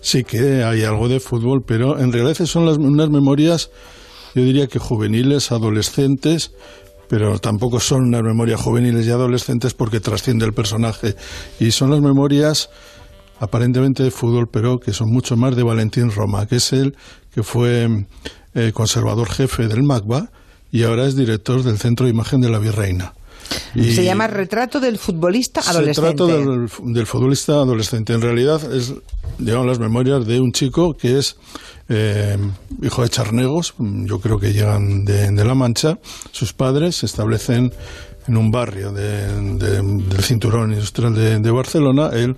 Sí 0.00 0.24
que 0.24 0.62
hay 0.62 0.84
algo 0.84 1.08
de 1.08 1.20
fútbol, 1.20 1.62
pero 1.66 1.98
en 1.98 2.12
realidad 2.12 2.46
son 2.46 2.64
las, 2.64 2.78
unas 2.78 3.10
memorias, 3.10 3.70
yo 4.38 4.44
diría 4.44 4.68
que 4.68 4.78
juveniles, 4.78 5.50
adolescentes, 5.50 6.52
pero 7.08 7.40
tampoco 7.40 7.80
son 7.80 8.04
unas 8.04 8.22
memorias 8.22 8.60
juveniles 8.60 9.04
y 9.04 9.10
adolescentes 9.10 9.74
porque 9.74 9.98
trasciende 9.98 10.46
el 10.46 10.52
personaje. 10.52 11.16
Y 11.58 11.72
son 11.72 11.90
las 11.90 12.00
memorias 12.00 12.70
aparentemente 13.40 14.04
de 14.04 14.12
fútbol, 14.12 14.48
pero 14.48 14.78
que 14.78 14.92
son 14.92 15.10
mucho 15.10 15.36
más 15.36 15.56
de 15.56 15.64
Valentín 15.64 16.12
Roma, 16.12 16.46
que 16.46 16.56
es 16.56 16.72
el 16.72 16.96
que 17.34 17.42
fue 17.42 18.06
eh, 18.54 18.70
conservador 18.72 19.28
jefe 19.28 19.66
del 19.66 19.82
MACBA 19.82 20.30
y 20.70 20.84
ahora 20.84 21.06
es 21.06 21.16
director 21.16 21.64
del 21.64 21.78
Centro 21.78 22.06
de 22.06 22.12
Imagen 22.12 22.40
de 22.40 22.50
la 22.50 22.60
Virreina. 22.60 23.14
Y 23.74 23.92
Se 23.94 24.04
llama 24.04 24.26
Retrato 24.26 24.80
del 24.80 24.98
futbolista 24.98 25.60
adolescente. 25.60 26.14
trata 26.16 26.26
del, 26.26 26.68
del 26.94 27.06
futbolista 27.06 27.52
adolescente. 27.54 28.12
En 28.12 28.20
realidad 28.22 28.72
es, 28.74 28.94
digamos, 29.38 29.66
las 29.66 29.78
memorias 29.78 30.26
de 30.26 30.40
un 30.40 30.52
chico 30.52 30.96
que 30.96 31.18
es 31.18 31.36
eh, 31.88 32.36
hijo 32.82 33.02
de 33.02 33.08
charnegos, 33.08 33.74
yo 33.78 34.20
creo 34.20 34.38
que 34.38 34.52
llegan 34.52 35.04
de, 35.04 35.30
de 35.30 35.44
La 35.44 35.54
Mancha. 35.54 35.98
Sus 36.32 36.52
padres 36.52 36.96
se 36.96 37.06
establecen 37.06 37.72
en 38.26 38.36
un 38.36 38.50
barrio 38.50 38.92
de- 38.92 39.54
de- 39.54 39.82
del 39.82 40.22
cinturón 40.22 40.72
industrial 40.72 41.14
de, 41.14 41.38
de 41.38 41.50
Barcelona. 41.50 42.10
Él 42.12 42.36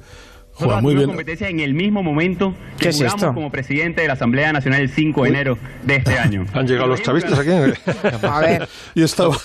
juega 0.67 0.81
muy 0.81 0.95
bien. 0.95 1.07
competencia 1.09 1.49
en 1.49 1.61
el 1.61 1.75
mismo 1.75 2.03
momento 2.03 2.55
¿Qué 2.79 2.85
que 2.85 2.89
es 2.91 2.97
juramos 2.97 3.23
esto? 3.23 3.35
como 3.35 3.51
presidente 3.51 4.03
de 4.03 4.07
la 4.07 4.15
Asamblea 4.15 4.53
Nacional 4.53 4.81
el 4.83 4.89
5 4.91 5.23
de 5.25 5.29
enero 5.29 5.59
de 5.83 5.97
este 5.97 6.19
año. 6.19 6.47
¿Han 6.53 6.67
llegado 6.67 6.87
los 6.89 7.03
chavistas 7.03 7.39
aquí? 7.39 7.51
A 7.51 8.41
ver. 8.41 8.69
Y 8.95 9.03
estaba. 9.03 9.37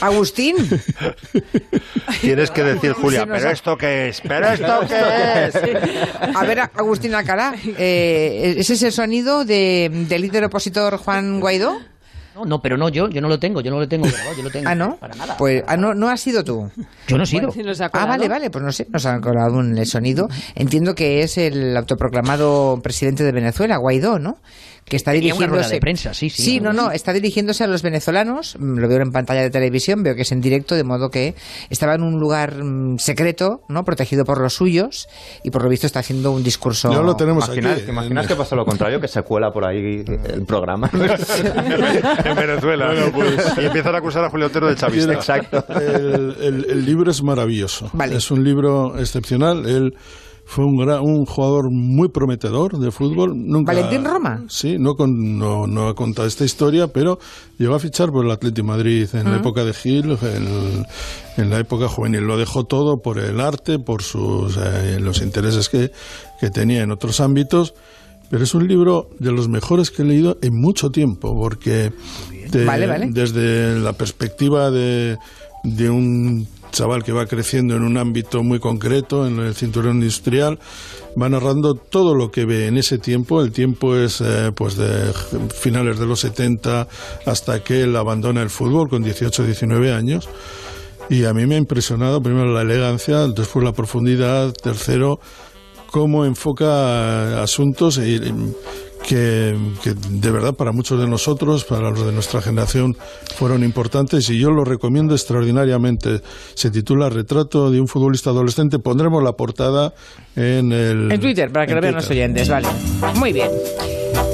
Agustín. 0.00 0.56
Tienes 2.20 2.50
que 2.50 2.62
decir, 2.64 2.92
Julia, 2.92 3.26
¿pero 3.26 3.50
esto 3.50 3.76
qué 3.76 4.08
es? 4.08 4.20
¿Pero 4.20 4.48
esto 4.48 4.80
qué 4.88 5.46
es? 5.46 6.36
A 6.36 6.44
ver, 6.44 6.60
Agustín 6.60 7.14
Alcalá, 7.14 7.54
eh, 7.78 8.54
¿ese 8.58 8.74
es 8.74 8.82
el 8.82 8.92
sonido 8.92 9.44
de, 9.44 9.90
del 10.08 10.22
líder 10.22 10.44
opositor 10.44 10.96
Juan 10.98 11.40
Guaidó? 11.40 11.78
No, 12.34 12.44
no, 12.44 12.62
pero 12.62 12.76
no, 12.76 12.88
yo, 12.88 13.08
yo 13.08 13.20
no 13.20 13.28
lo 13.28 13.38
tengo, 13.38 13.60
yo 13.60 13.70
no 13.70 13.78
lo 13.78 13.88
tengo 13.88 14.06
grabado, 14.06 14.36
yo 14.36 14.42
lo 14.42 14.50
tengo. 14.50 14.68
Ah, 14.68 14.74
¿no? 14.74 14.96
Para 14.96 15.14
nada. 15.14 15.36
Pues 15.36 15.62
ah, 15.66 15.76
no, 15.76 15.94
no 15.94 16.08
has 16.08 16.20
sido 16.20 16.42
tú. 16.42 16.70
Yo 17.06 17.16
no 17.16 17.24
he 17.24 17.26
sido. 17.26 17.52
Ah, 17.92 18.06
vale, 18.06 18.28
vale, 18.28 18.50
pues 18.50 18.64
no 18.64 18.72
sé, 18.72 18.86
nos 18.90 19.04
han 19.06 19.20
colado 19.20 19.60
el 19.60 19.86
sonido. 19.86 20.28
Entiendo 20.54 20.94
que 20.94 21.22
es 21.22 21.36
el 21.38 21.76
autoproclamado 21.76 22.80
presidente 22.82 23.22
de 23.24 23.32
Venezuela, 23.32 23.76
Guaidó, 23.76 24.18
¿no? 24.18 24.38
Que 24.92 24.96
está 24.96 25.12
Tenía 25.12 25.32
una 25.32 25.46
dirigiéndose. 25.46 25.62
rueda 25.62 25.68
de 25.74 25.80
prensa, 25.80 26.12
sí, 26.12 26.28
sí. 26.28 26.42
Sí, 26.42 26.60
no, 26.60 26.74
no, 26.74 26.90
está 26.90 27.14
dirigiéndose 27.14 27.64
a 27.64 27.66
los 27.66 27.80
venezolanos. 27.80 28.56
mm, 28.58 28.76
Lo 28.78 28.88
veo 28.88 29.00
en 29.00 29.10
pantalla 29.10 29.40
de 29.40 29.48
televisión, 29.48 30.02
veo 30.02 30.14
que 30.14 30.20
es 30.20 30.32
en 30.32 30.42
directo, 30.42 30.74
de 30.74 30.84
modo 30.84 31.08
que 31.08 31.34
estaba 31.70 31.94
en 31.94 32.02
un 32.02 32.20
lugar 32.20 32.62
mm, 32.62 32.98
secreto, 32.98 33.62
¿no? 33.70 33.84
Protegido 33.84 34.26
por 34.26 34.38
los 34.38 34.52
suyos 34.52 35.08
y 35.42 35.50
por 35.50 35.62
lo 35.62 35.70
visto 35.70 35.86
está 35.86 36.00
haciendo 36.00 36.30
un 36.30 36.42
discurso. 36.44 36.92
Ya 36.92 37.00
lo 37.00 37.16
tenemos 37.16 37.46
¿Imaginas, 37.46 37.72
aquí. 37.72 37.82
¿te 37.86 37.90
imaginas 37.90 38.26
que 38.26 38.36
pasa 38.36 38.54
lo 38.54 38.66
contrario? 38.66 39.00
Que 39.00 39.08
se 39.08 39.22
cuela 39.22 39.50
por 39.50 39.64
ahí 39.64 40.04
el 40.06 40.44
programa. 40.44 40.90
en 40.92 42.36
Venezuela. 42.36 42.92
Y 43.62 43.64
empiezan 43.64 43.94
a 43.94 43.98
acusar 43.98 44.24
a 44.24 44.28
Julio 44.28 44.48
Otero 44.48 44.68
de 44.68 44.74
chavista. 44.76 45.14
Exacto. 45.14 45.64
El, 45.70 46.36
el- 46.38 46.66
el 46.68 46.84
libro 46.84 47.10
es 47.10 47.22
maravilloso. 47.22 47.88
Vale. 47.94 48.16
Es 48.16 48.30
un 48.30 48.44
libro 48.44 48.98
excepcional. 48.98 49.64
Él 49.66 49.94
fue 50.54 50.64
un, 50.66 50.76
gran- 50.76 51.00
un 51.02 51.24
jugador 51.24 51.70
muy 51.70 52.08
prometedor 52.08 52.78
de 52.78 52.90
fútbol. 52.90 53.32
Nunca, 53.34 53.72
¿Valentín 53.72 54.04
Roma? 54.04 54.44
Sí, 54.48 54.76
no, 54.78 54.94
con- 54.94 55.38
no, 55.38 55.66
no 55.66 55.88
ha 55.88 55.94
contado 55.94 56.28
esta 56.28 56.44
historia, 56.44 56.88
pero 56.88 57.18
llegó 57.58 57.74
a 57.74 57.78
fichar 57.78 58.10
por 58.12 58.24
el 58.24 58.30
Atlético 58.30 58.66
Madrid 58.66 59.08
en 59.14 59.24
la 59.24 59.34
Ah. 59.34 59.38
época 59.38 59.64
de 59.64 59.72
Gil, 59.72 60.18
en, 60.22 60.86
en 61.38 61.50
la 61.50 61.58
época 61.58 61.88
juvenil. 61.88 62.20
Lo 62.20 62.36
dejó 62.36 62.64
todo 62.64 63.00
por 63.00 63.18
el 63.18 63.40
arte, 63.40 63.78
por 63.78 64.02
sus, 64.02 64.56
eh, 64.58 64.98
los 65.00 65.22
intereses 65.22 65.68
que, 65.70 65.90
que 66.40 66.50
tenía 66.50 66.82
en 66.82 66.90
otros 66.92 67.20
ámbitos. 67.20 67.74
Pero 68.30 68.44
es 68.44 68.54
un 68.54 68.66
libro 68.66 69.10
de 69.18 69.30
los 69.32 69.48
mejores 69.48 69.90
que 69.90 70.02
he 70.02 70.04
leído 70.06 70.38
en 70.40 70.58
mucho 70.58 70.90
tiempo, 70.90 71.34
porque 71.38 71.92
te- 72.50 72.64
Vale, 72.64 72.86
vale. 72.86 73.08
desde 73.10 73.78
la 73.78 73.92
perspectiva 73.92 74.70
de, 74.70 75.18
de 75.64 75.90
un 75.90 76.46
chaval 76.72 77.04
que 77.04 77.12
va 77.12 77.26
creciendo 77.26 77.76
en 77.76 77.82
un 77.82 77.96
ámbito 77.96 78.42
muy 78.42 78.58
concreto, 78.58 79.26
en 79.26 79.38
el 79.38 79.54
cinturón 79.54 79.98
industrial, 79.98 80.58
va 81.20 81.28
narrando 81.28 81.74
todo 81.74 82.14
lo 82.14 82.30
que 82.30 82.44
ve 82.44 82.66
en 82.66 82.76
ese 82.78 82.98
tiempo. 82.98 83.40
El 83.42 83.52
tiempo 83.52 83.94
es 83.96 84.20
eh, 84.20 84.50
pues 84.54 84.76
de 84.76 85.12
finales 85.54 85.98
de 85.98 86.06
los 86.06 86.20
70 86.20 86.88
hasta 87.26 87.62
que 87.62 87.82
él 87.82 87.94
abandona 87.96 88.42
el 88.42 88.50
fútbol 88.50 88.88
con 88.88 89.02
18 89.02 89.44
19 89.44 89.92
años. 89.92 90.28
Y 91.08 91.24
a 91.24 91.34
mí 91.34 91.46
me 91.46 91.56
ha 91.56 91.58
impresionado 91.58 92.20
primero 92.22 92.52
la 92.52 92.62
elegancia, 92.62 93.26
después 93.28 93.64
la 93.64 93.72
profundidad, 93.72 94.52
tercero 94.52 95.20
cómo 95.90 96.24
enfoca 96.24 97.42
asuntos 97.42 97.98
y- 97.98 98.18
que, 99.06 99.56
que 99.82 99.94
de 99.94 100.30
verdad 100.30 100.54
para 100.54 100.72
muchos 100.72 100.98
de 101.00 101.06
nosotros, 101.08 101.64
para 101.64 101.90
los 101.90 102.04
de 102.06 102.12
nuestra 102.12 102.40
generación, 102.40 102.96
fueron 103.36 103.64
importantes 103.64 104.28
y 104.30 104.38
yo 104.38 104.50
lo 104.50 104.64
recomiendo 104.64 105.14
extraordinariamente. 105.14 106.20
Se 106.54 106.70
titula 106.70 107.08
Retrato 107.10 107.70
de 107.70 107.80
un 107.80 107.88
futbolista 107.88 108.30
adolescente. 108.30 108.78
Pondremos 108.78 109.22
la 109.22 109.32
portada 109.32 109.94
en 110.36 110.72
el... 110.72 111.10
En 111.12 111.20
Twitter, 111.20 111.50
para 111.52 111.66
que 111.66 111.74
lo 111.74 111.80
vean 111.80 111.94
los 111.94 112.08
oyentes, 112.10 112.48
vale. 112.48 112.68
Muy 113.16 113.32
bien. 113.32 113.50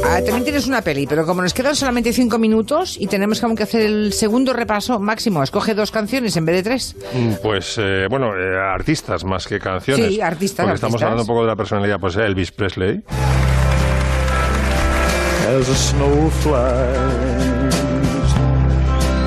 Ah, 0.05 0.21
también 0.25 0.45
tienes 0.45 0.67
una 0.67 0.81
peli, 0.81 1.07
pero 1.07 1.27
como 1.27 1.43
nos 1.43 1.53
quedan 1.53 1.77
solamente 1.77 2.13
cinco 2.13 2.39
minutos 2.39 2.97
y 2.99 3.07
tenemos 3.09 3.41
que 3.41 3.47
aún 3.47 3.57
que 3.57 3.65
hacer 3.65 3.83
el 3.83 4.13
segundo 4.13 4.53
repaso 4.53 4.99
máximo, 4.99 5.43
escoge 5.43 5.75
dos 5.75 5.91
canciones 5.91 6.37
en 6.37 6.47
vez 6.47 6.57
de 6.57 6.63
tres. 6.63 6.97
Mm, 7.13 7.33
Pues, 7.43 7.77
eh, 7.79 8.07
bueno, 8.09 8.29
eh, 8.29 8.57
artistas 8.59 9.25
más 9.25 9.47
que 9.47 9.59
canciones. 9.59 10.09
Sí, 10.09 10.21
artistas, 10.21 10.65
Porque 10.65 10.75
estamos 10.77 10.95
artistas. 10.95 11.03
hablando 11.03 11.23
un 11.23 11.27
poco 11.27 11.41
de 11.43 11.47
la 11.49 11.57
personalidad, 11.57 12.01
pues 12.01 12.17
Elvis 12.17 12.53
Presley. 12.53 13.03
as 15.59 15.69
a 15.69 15.75
snowflake. 15.75 17.38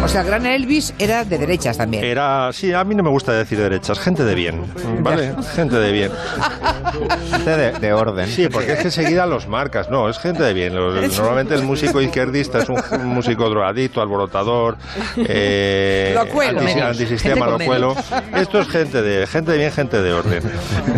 O 0.03 0.07
sea, 0.07 0.23
Gran 0.23 0.45
Elvis 0.47 0.93
era 0.99 1.23
de 1.23 1.37
derechas 1.37 1.77
también. 1.77 2.03
Era, 2.03 2.51
sí, 2.51 2.73
a 2.73 2.83
mí 2.83 2.95
no 2.95 3.03
me 3.03 3.09
gusta 3.11 3.31
decir 3.33 3.57
derechas, 3.59 3.99
gente 3.99 4.25
de 4.25 4.33
bien, 4.35 4.65
¿vale? 4.99 5.33
Gente 5.55 5.75
de 5.77 5.91
bien. 5.91 6.11
Gente 7.31 7.49
de, 7.55 7.71
de 7.79 7.93
orden. 7.93 8.27
Sí, 8.27 8.47
porque 8.51 8.73
es 8.73 8.79
que 8.79 8.85
enseguida 8.85 9.25
los 9.27 9.47
marcas, 9.47 9.89
no, 9.89 10.09
es 10.09 10.17
gente 10.17 10.41
de 10.43 10.53
bien. 10.53 10.75
Los- 10.75 11.15
Normalmente 11.17 11.53
el 11.53 11.63
músico 11.63 12.01
izquierdista 12.01 12.59
es 12.59 12.69
un, 12.69 12.77
un 12.99 13.07
músico 13.07 13.47
drogadicto, 13.47 14.01
alborotador, 14.01 14.75
eh, 15.17 16.13
Lo 16.15 16.25
cuelo. 16.27 16.61
antis- 16.61 16.81
antisistema, 16.81 17.47
lo 17.47 17.59
cuelo. 17.59 17.95
Esto 18.35 18.59
es 18.59 18.67
gente 18.69 19.01
de, 19.03 19.27
gente 19.27 19.51
de 19.51 19.57
bien, 19.59 19.71
gente 19.71 20.01
de 20.01 20.13
orden. 20.13 20.43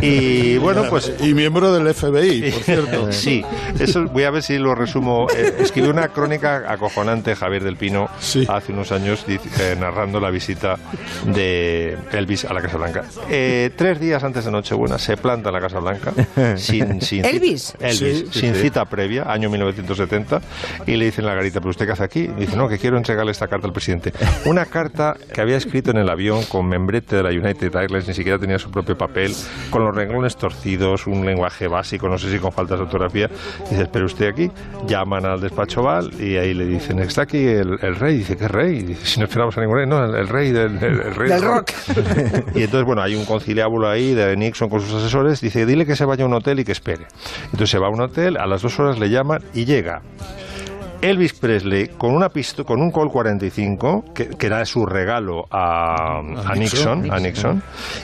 Y 0.01 0.57
bueno, 0.57 0.83
pues... 0.89 1.11
Y 1.19 1.33
miembro 1.33 1.71
del 1.73 1.93
FBI, 1.93 2.51
por 2.51 2.63
cierto. 2.63 3.11
Sí, 3.11 3.43
eso 3.79 4.05
voy 4.05 4.23
a 4.23 4.31
ver 4.31 4.41
si 4.41 4.57
lo 4.57 4.73
resumo. 4.75 5.27
Eh, 5.35 5.55
escribió 5.59 5.91
una 5.91 6.07
crónica 6.07 6.63
acojonante 6.67 7.35
Javier 7.35 7.63
del 7.63 7.75
Pino 7.75 8.07
hace 8.47 8.71
unos 8.71 8.91
años 8.93 9.25
eh, 9.27 9.75
narrando 9.79 10.19
la 10.19 10.29
visita 10.29 10.77
de 11.25 11.97
Elvis 12.11 12.45
a 12.45 12.53
la 12.53 12.61
Casa 12.61 12.77
Blanca. 12.77 13.03
Eh, 13.29 13.71
tres 13.75 13.99
días 13.99 14.23
antes 14.23 14.45
de 14.45 14.51
Nochebuena 14.51 14.97
se 14.97 15.17
planta 15.17 15.49
en 15.49 15.53
la 15.55 15.61
Casa 15.61 15.79
Blanca 15.79 16.13
sin, 16.57 17.01
sin 17.01 17.25
¿Elvis? 17.25 17.75
Elvis, 17.79 17.97
Sí, 17.99 18.25
sí, 18.31 18.39
sin 18.39 18.55
sí. 18.55 18.61
cita 18.61 18.85
previa, 18.85 19.23
año 19.31 19.49
1970, 19.49 20.41
y 20.87 20.95
le 20.95 21.05
dicen 21.05 21.25
a 21.25 21.29
la 21.29 21.35
garita, 21.35 21.59
¿pero 21.59 21.69
usted 21.71 21.85
qué 21.85 21.91
hace 21.93 22.03
aquí? 22.03 22.19
Y 22.21 22.41
dice, 22.41 22.55
no, 22.55 22.67
que 22.67 22.77
quiero 22.77 22.97
entregarle 22.97 23.31
esta 23.31 23.47
carta 23.47 23.67
al 23.67 23.73
presidente. 23.73 24.13
Una 24.45 24.65
carta 24.65 25.15
que 25.33 25.41
había 25.41 25.57
escrito 25.57 25.91
en 25.91 25.97
el 25.97 26.09
avión 26.09 26.43
con 26.45 26.67
membrete 26.67 27.15
de 27.17 27.23
la 27.23 27.29
United 27.29 27.75
Airlines, 27.75 28.07
ni 28.07 28.13
siquiera 28.13 28.37
tenía 28.39 28.59
su 28.59 28.69
propio 28.71 28.97
papel, 28.97 29.33
con 29.69 29.83
los 29.85 29.95
renglones 29.95 30.35
torcidos, 30.35 31.07
un 31.07 31.25
lenguaje 31.25 31.67
básico, 31.67 32.07
no 32.09 32.17
sé 32.17 32.31
si 32.31 32.39
con 32.39 32.51
faltas 32.51 32.77
de 32.79 32.85
ortografía. 32.85 33.29
Dice, 33.69 33.87
pero 33.91 34.05
usted 34.05 34.29
aquí, 34.29 34.51
llaman 34.87 35.25
al 35.25 35.41
despacho 35.41 35.81
Val 35.83 36.11
y 36.21 36.37
ahí 36.37 36.53
le 36.53 36.65
dicen, 36.65 36.99
está 36.99 37.23
aquí 37.23 37.45
el, 37.45 37.77
el 37.81 37.95
rey. 37.95 38.17
Dice, 38.19 38.37
¿qué 38.37 38.47
rey? 38.47 38.82
Y 38.83 38.87
dice, 38.87 39.05
si 39.05 39.19
no 39.19 39.25
esperamos 39.25 39.57
a 39.57 39.61
ningún 39.61 39.77
rey, 39.77 39.87
no, 39.87 40.03
el, 40.03 40.15
el 40.15 40.27
rey 40.27 40.51
del, 40.51 40.77
el- 40.83 40.99
el 41.01 41.15
rey 41.15 41.29
Del 41.29 41.41
rock. 41.41 41.71
y 42.55 42.63
entonces, 42.63 42.85
bueno, 42.85 43.01
hay 43.01 43.15
un 43.15 43.25
conciliábulo 43.25 43.87
ahí 43.89 44.13
de 44.13 44.35
Nixon 44.35 44.69
con 44.69 44.81
sus 44.81 44.93
asesores. 44.93 45.41
Dice, 45.41 45.65
dile 45.65 45.85
que 45.85 45.95
se 45.95 46.05
vaya 46.05 46.23
a 46.23 46.27
un 46.27 46.33
hotel 46.33 46.59
y 46.59 46.63
que 46.65 46.71
espere. 46.73 47.05
Entonces 47.45 47.69
se 47.69 47.79
va 47.79 47.87
a 47.87 47.89
un 47.89 48.01
hotel, 48.01 48.37
a 48.37 48.45
las 48.45 48.61
dos 48.61 48.79
horas 48.79 48.99
le 48.99 49.09
llaman 49.09 49.41
y 49.53 49.65
llega. 49.65 50.01
Elvis 51.03 51.33
Presley 51.33 51.89
con 51.97 52.15
una 52.15 52.29
pisto, 52.29 52.63
con 52.63 52.81
un 52.81 52.89
Col 52.89 53.11
45 53.11 54.05
que, 54.15 54.29
que 54.29 54.45
era 54.45 54.65
su 54.65 54.85
regalo 54.85 55.45
a, 55.51 56.19
a 56.19 56.55
Nixon, 56.55 57.01
Nixon. 57.01 57.11
a 57.11 57.19
Nixon 57.19 57.63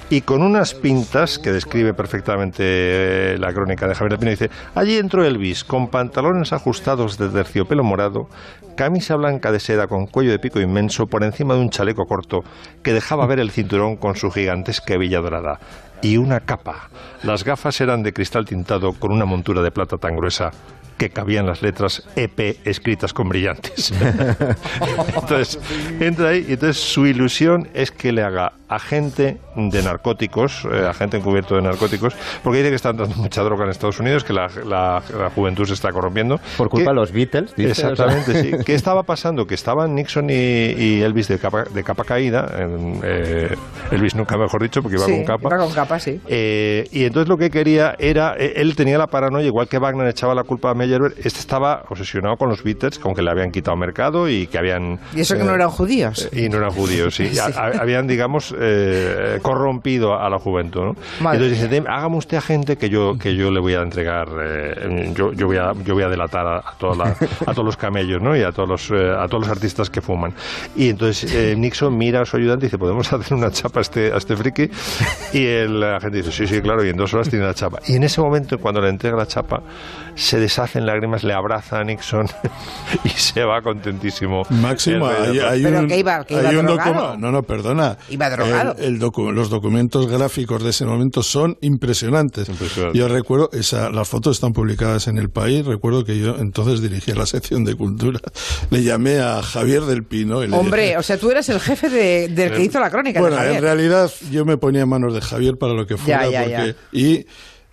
y 0.10 0.20
con 0.20 0.44
unas 0.44 0.74
pintas 0.74 1.40
que 1.40 1.54
describe 1.54 1.94
perfectamente 1.94 2.58
eh, 2.60 3.38
la 3.40 3.54
crónica 3.54 3.88
de 3.88 3.96
Javier 3.96 4.20
Pino 4.20 4.32
dice 4.32 4.50
allí 4.76 4.98
entró 4.98 5.24
Elvis 5.24 5.64
con 5.64 5.88
pantalones 5.88 6.52
ajustados 6.52 7.18
de 7.18 7.30
terciopelo 7.30 7.86
morado 7.86 8.28
camisa 8.76 9.16
blanca 9.16 9.54
de 9.54 9.62
seda 9.62 9.88
con 9.88 10.06
cuello 10.06 10.32
de 10.32 10.40
pico 10.40 10.60
inmenso 10.60 11.08
por 11.08 11.24
encima 11.24 11.54
de 11.54 11.62
un 11.62 11.70
chaleco 11.70 12.06
corto 12.06 12.44
que 12.84 12.92
dejaba 12.92 13.26
ver 13.28 13.40
el 13.40 13.52
cinturón 13.52 13.96
con 13.96 14.18
su 14.18 14.30
gigantesca 14.30 14.96
hebilla 14.96 15.22
dorada 15.22 15.62
y 16.02 16.18
una 16.18 16.42
capa 16.42 16.90
las 17.24 17.46
gafas 17.46 17.80
eran 17.80 18.04
de 18.04 18.12
cristal 18.12 18.44
tintado 18.44 18.92
con 18.92 19.14
una 19.14 19.24
montura 19.24 19.62
de 19.62 19.72
plata 19.72 19.96
tan 19.96 20.18
gruesa 20.18 20.52
que 21.00 21.10
cabían 21.10 21.48
las 21.48 21.64
letras 21.64 22.04
EP 22.16 22.60
escritas 22.66 23.14
con 23.14 23.30
brillantes. 23.30 23.92
entonces, 25.16 25.58
entra 26.00 26.30
ahí 26.30 26.46
y 26.48 26.54
entonces 26.54 26.78
su 26.78 27.08
ilusión 27.08 27.70
es 27.74 27.90
que 27.90 28.12
le 28.12 28.22
haga 28.22 28.59
agente 28.70 29.38
de 29.56 29.82
narcóticos, 29.84 30.66
eh, 30.72 30.86
agente 30.88 31.18
encubierto 31.18 31.56
de 31.56 31.62
narcóticos, 31.64 32.16
porque 32.44 32.60
dice 32.60 32.70
que 32.70 32.76
están 32.76 32.98
dando 32.98 33.16
mucha 33.16 33.42
droga 33.42 33.66
en 33.66 33.72
Estados 33.72 34.00
Unidos, 34.00 34.24
que 34.24 34.34
la, 34.34 34.48
la- 34.66 35.02
la 35.18 35.30
juventud 35.32 35.66
se 35.66 35.74
está 35.74 35.92
corrompiendo. 35.92 36.40
Por 36.58 36.70
culpa 36.70 36.92
de 36.92 36.96
los 36.96 37.12
Beatles, 37.12 37.56
dice, 37.56 37.72
Exactamente, 37.72 38.32
o 38.32 38.34
sea. 38.34 38.42
sí. 38.44 38.52
¿Qué 38.66 38.76
estaba 38.76 39.04
pasando? 39.04 39.48
Que 39.48 39.56
estaban 39.56 39.96
Nixon 39.96 40.30
y, 40.30 40.34
y 40.34 41.02
Elvis 41.02 41.28
de 41.28 41.40
capa, 41.40 41.64
de 41.64 41.84
capa 41.84 42.04
caída, 42.04 42.48
en, 42.60 43.02
eh, 43.04 43.56
Elvis 43.92 44.16
nunca 44.16 44.38
mejor 44.38 44.62
dicho, 44.62 44.82
porque 44.82 44.98
iba 44.98 45.06
Sí, 45.06 45.12
con 45.14 45.24
capa. 45.26 45.50
iba 45.50 45.58
con 45.58 45.74
capa, 45.74 46.00
sí. 46.00 46.22
Eh, 46.28 46.88
y 46.92 47.06
entonces 47.06 47.28
lo 47.28 47.38
que 47.38 47.50
quería 47.50 47.96
era, 47.98 48.36
eh, 48.38 48.54
él 48.58 48.76
tenía 48.76 48.98
la 48.98 49.08
paranoia, 49.08 49.46
igual 49.48 49.68
que 49.68 49.80
Wagner 49.80 50.08
echaba 50.08 50.36
la 50.36 50.44
culpa 50.44 50.70
a 50.72 50.74
Meyerbeer, 50.76 51.14
este 51.18 51.40
estaba 51.40 51.84
obsesionado 51.90 52.38
con 52.38 52.50
los 52.50 52.64
Beatles, 52.64 53.00
con 53.00 53.16
que 53.16 53.22
le 53.22 53.32
habían 53.32 53.52
quitado 53.52 53.76
mercado 53.78 54.30
y 54.30 54.46
que 54.48 54.58
habían... 54.58 55.00
Y 55.16 55.22
eso 55.22 55.36
que 55.36 55.44
no 55.44 55.54
eran 55.56 55.70
judíos. 55.70 56.30
y 56.32 56.50
no 56.50 56.58
eran 56.58 56.72
judíos, 56.72 57.16
sí. 57.16 57.30
Sí. 57.34 57.40
A- 57.40 57.46
a- 57.48 57.82
habían, 57.82 58.06
digamos, 58.08 58.54
eh, 58.60 59.40
corrompido 59.42 60.20
a 60.20 60.30
la 60.30 60.38
juventud, 60.40 60.82
¿no? 60.82 60.96
Entonces 61.36 61.62
dice, 61.62 61.70
"Dem- 61.82 61.88
hágame 61.88 62.18
usted 62.18 62.38
agente 62.38 62.78
que 62.78 62.90
yo, 62.90 63.18
que 63.18 63.36
yo 63.36 63.52
le 63.52 63.60
voy 63.60 63.74
a 63.74 63.82
entregar, 63.82 64.28
eh, 64.42 65.14
yo, 65.16 65.32
yo, 65.34 65.48
voy 65.48 65.58
a, 65.58 65.74
yo 65.86 65.94
voy 65.94 66.04
a 66.04 66.10
delatar 66.10 66.46
a, 66.46 66.58
a 66.58 66.74
toda 66.78 66.96
la- 66.96 67.16
a 67.46 67.54
todos 67.54 67.66
los 67.66 67.78
camellos, 67.78 68.22
¿no? 68.22 68.36
Y 68.36 68.44
a 68.44 68.52
todos 68.52 68.68
los, 68.70 68.92
eh, 68.92 69.12
a 69.18 69.28
todos 69.28 69.44
los 69.48 69.50
artistas 69.50 69.90
que 69.90 70.02
fuman. 70.02 70.34
Y 70.76 70.90
entonces 70.90 71.34
eh, 71.34 71.56
Nixon 71.58 71.98
mira 71.98 72.22
a 72.22 72.26
su 72.26 72.38
ayudante 72.38 72.66
y 72.66 72.68
dice, 72.68 72.78
¿podemos 72.78 73.12
hacer 73.14 73.34
una 73.38 73.52
chapa 73.52 73.80
a 73.80 73.82
este, 73.82 74.12
a 74.14 74.18
este 74.18 74.36
friki? 74.36 74.70
Y 75.34 75.46
el 75.46 75.84
agente 75.84 76.18
dice, 76.18 76.32
sí, 76.32 76.48
sí, 76.48 76.62
claro, 76.62 76.84
y 76.86 76.90
en 76.90 76.98
dos 76.98 77.14
horas 77.14 77.30
tiene 77.30 77.46
la 77.46 77.54
chapa. 77.54 77.80
Y 77.88 77.96
en 77.96 78.04
ese 78.04 78.20
momento, 78.22 78.58
cuando 78.60 78.82
le 78.82 78.90
entrega 78.90 79.16
la 79.16 79.26
chapa, 79.28 79.62
se 80.16 80.40
deshacen 80.40 80.86
lágrimas, 80.86 81.24
le 81.24 81.34
abraza 81.34 81.80
a 81.80 81.84
Nixon 81.84 82.28
y 83.06 83.10
se 83.10 83.44
va 83.46 83.62
contentísimo. 83.62 84.44
Máximo, 84.50 85.08
hay, 85.08 85.40
hay 85.40 85.64
¿Pero 85.64 85.80
un, 85.80 85.88
que 85.88 85.98
iba- 85.98 86.26
que 86.26 86.34
iba 86.34 86.50
hay 86.50 86.56
un 86.58 86.66
No, 86.66 87.32
no, 87.32 87.44
perdona. 87.44 87.98
Iba 88.10 88.30
drogado. 88.30 88.49
El- 88.50 88.84
el 88.96 89.00
docu- 89.00 89.32
los 89.32 89.50
documentos 89.50 90.08
gráficos 90.08 90.64
de 90.64 90.70
ese 90.72 90.86
momento 90.86 91.24
son 91.24 91.58
impresionantes. 91.62 92.50
Impresionante. 92.50 92.98
Yo 92.98 93.08
recuerdo, 93.08 93.50
esa, 93.54 93.90
las 93.90 94.08
fotos 94.08 94.38
están 94.38 94.54
publicadas 94.54 95.08
en 95.08 95.18
El 95.18 95.30
País. 95.30 95.66
Recuerdo 95.66 96.04
que 96.04 96.18
yo 96.20 96.36
entonces 96.38 96.82
dirigía 96.82 97.16
la 97.16 97.26
sección 97.26 97.64
de 97.66 97.76
cultura. 97.76 98.20
Le 98.70 98.84
llamé 98.84 99.20
a 99.20 99.42
Javier 99.42 99.84
del 99.84 100.04
Pino. 100.04 100.44
Y 100.44 100.48
le 100.48 100.56
Hombre, 100.58 100.84
dije- 100.84 100.98
o 100.98 101.04
sea, 101.04 101.18
tú 101.18 101.30
eras 101.32 101.48
el 101.50 101.60
jefe 101.60 101.90
de- 101.90 102.28
del 102.30 102.54
que 102.54 102.64
hizo 102.64 102.80
la 102.80 102.90
crónica. 102.90 103.20
de 103.20 103.22
bueno, 103.22 103.36
Javier. 103.38 103.56
en 103.58 103.62
realidad 103.62 104.12
yo 104.32 104.46
me 104.46 104.58
ponía 104.58 104.82
en 104.82 104.90
manos 104.90 105.14
de 105.14 105.22
Javier 105.22 105.58
para 105.58 105.74
lo 105.74 105.86
que 105.88 105.98
fuera. 105.98 106.30
Ya, 106.30 106.46
ya, 106.48 106.58
porque- 106.58 106.76
ya. 106.92 107.00
Y 107.00 107.26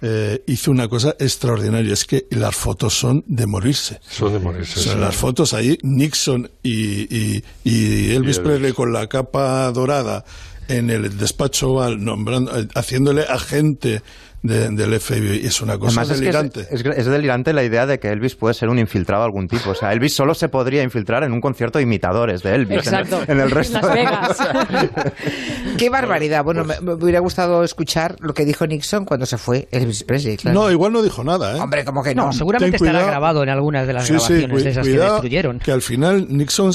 eh, 0.03 0.43
hizo 0.47 0.71
una 0.71 0.89
cosa 0.89 1.17
extraordinaria. 1.19 1.95
Es 1.95 2.05
que 2.05 2.27
las 2.31 2.55
fotos 2.55 2.93
son 2.93 3.25
de 3.27 3.47
morirse. 3.47 3.99
Son 4.07 4.31
de 4.31 4.39
morirse. 4.39 4.79
O 4.79 4.83
sea, 4.83 4.93
sí. 4.93 4.99
las 4.99 5.17
fotos 5.17 5.55
ahí, 5.55 5.79
Nixon 5.83 6.51
y, 6.63 7.03
y, 7.17 7.43
y 7.65 8.11
Elvis 8.15 8.37
Y 8.37 8.41
Presley 8.41 8.73
con 8.75 8.93
la 8.93 9.07
capa 9.07 9.73
dorada 9.73 10.23
en 10.69 10.91
el 10.91 11.17
despacho 11.19 11.71
Oval, 11.73 12.05
nombrando, 12.05 12.59
eh, 12.59 12.67
haciéndole 12.75 13.23
agente 13.23 14.03
de- 14.43 14.69
del 14.71 14.95
FBI. 15.01 15.45
Es 15.45 15.61
una 15.61 15.77
cosa 15.77 16.01
Además, 16.03 16.11
es 16.11 16.15
que 16.19 16.21
delirante. 16.27 16.61
Es, 16.71 16.85
es- 16.85 16.99
es 16.99 17.07
delirante 17.07 17.53
la 17.53 17.65
idea 17.65 17.85
de 17.87 17.99
que 17.99 18.11
Elvis 18.11 18.37
puede 18.37 18.55
ser 18.55 18.69
un 18.69 18.79
infiltrado 18.79 19.23
de 19.23 19.27
algún 19.27 19.49
tipo. 19.49 19.71
O 19.71 19.75
sea, 19.75 19.93
Elvis 19.93 20.15
solo 20.15 20.35
se 20.35 20.49
podría 20.49 20.83
infiltrar 20.85 21.25
en 21.25 21.33
un 21.33 21.41
concierto 21.41 21.79
de 21.79 21.83
imitadores 21.85 22.43
de 22.45 22.55
Elvis. 22.55 22.87
en 22.87 22.95
el- 22.95 23.01
Exacto. 23.01 23.33
En 23.33 23.41
el, 23.41 23.51
resto. 23.51 23.81
Las 23.81 23.93
Vegas. 23.93 24.39
Qué 25.79 25.91
barbaridad. 25.91 26.45
Bueno, 26.45 26.65
Pues 26.65 26.81
me, 26.81 26.87
me 26.87 27.03
hubiera 27.03 27.21
gustado 27.21 27.65
escuchar 27.65 28.17
lo 28.21 28.35
que 28.35 28.45
dijo 28.45 28.67
Nixon 28.67 29.05
cuando 29.05 29.27
se 29.27 29.37
fue 29.39 29.69
Elvis 29.71 30.05
Presley. 30.05 30.37
Claro. 30.37 30.61
No, 30.61 30.71
igual 30.71 30.93
no 30.93 31.03
dijo 31.03 31.25
nada, 31.25 31.57
¿eh? 31.57 31.61
Hombre, 31.61 31.85
como 31.85 32.03
que 32.03 32.15
no. 32.15 32.27
No, 32.27 32.33
seguramente 32.33 32.79
Ten 32.79 32.87
estará 32.87 32.99
cuidado. 33.01 33.11
grabado 33.11 33.43
en 33.43 33.49
algunas 33.49 33.87
de 33.87 33.93
las 33.95 34.05
Sí, 34.07 34.09
sí, 34.09 34.13
grabaciones 34.35 34.51
cu- 34.59 34.65
de 34.65 34.71
esas 34.71 34.87
que 34.87 34.93
destruyeron. 34.99 35.59
que 35.59 35.73
al 35.73 35.83
final 35.83 36.27
Nixon 36.29 36.73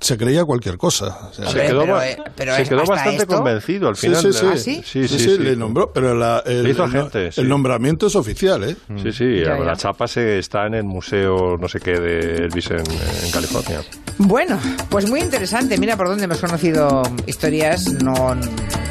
se 0.00 0.16
creía 0.18 0.44
cualquier 0.44 0.76
cosa. 0.78 1.28
O 1.30 1.32
sea, 1.32 1.48
Se 1.50 1.62
quedó, 1.62 1.80
pero, 1.80 2.02
eh, 2.02 2.16
pero 2.36 2.54
se 2.56 2.64
quedó 2.64 2.84
bastante 2.84 3.22
esto- 3.22 3.36
convencido 3.36 3.88
al 3.88 3.96
Sí, 3.96 4.06
final. 4.08 4.20
sí, 4.20 4.26
de- 4.28 4.32
sí. 4.34 4.46
¿Ah, 4.52 4.56
sí? 4.56 4.74
Sí, 4.76 4.82
sí, 4.84 5.08
Sí, 5.08 5.18
sí, 5.18 5.36
sí. 5.36 5.38
le 5.38 5.56
nombró, 5.56 5.92
pero 5.92 6.14
la- 6.14 6.42
el, 6.46 6.66
hizo 6.68 6.84
el- 6.84 6.90
agente, 6.96 7.26
el 7.26 7.32
sí. 7.32 7.42
nombramiento 7.42 8.06
es 8.06 8.16
oficial, 8.16 8.64
¿eh? 8.64 8.76
Sí, 9.02 9.12
sí, 9.12 9.40
Ya, 9.44 9.56
la 9.58 9.72
ya. 9.72 9.76
chapa 9.76 10.06
se 10.08 10.38
está 10.38 10.66
en 10.66 10.74
el 10.74 10.84
museo 10.84 11.56
no 11.58 11.68
sé 11.68 11.80
qué 11.80 11.98
de 11.98 12.36
Elvis 12.44 12.70
en, 12.70 12.78
en 12.80 13.30
California. 13.32 13.80
Bueno, 14.18 14.58
pues 14.88 15.08
muy 15.08 15.20
interesante. 15.20 15.78
Mira 15.78 15.96
por 15.96 16.08
dónde 16.08 16.24
hemos 16.24 16.38
conocido 16.38 17.02
historias 17.26 17.92
no 18.02 18.14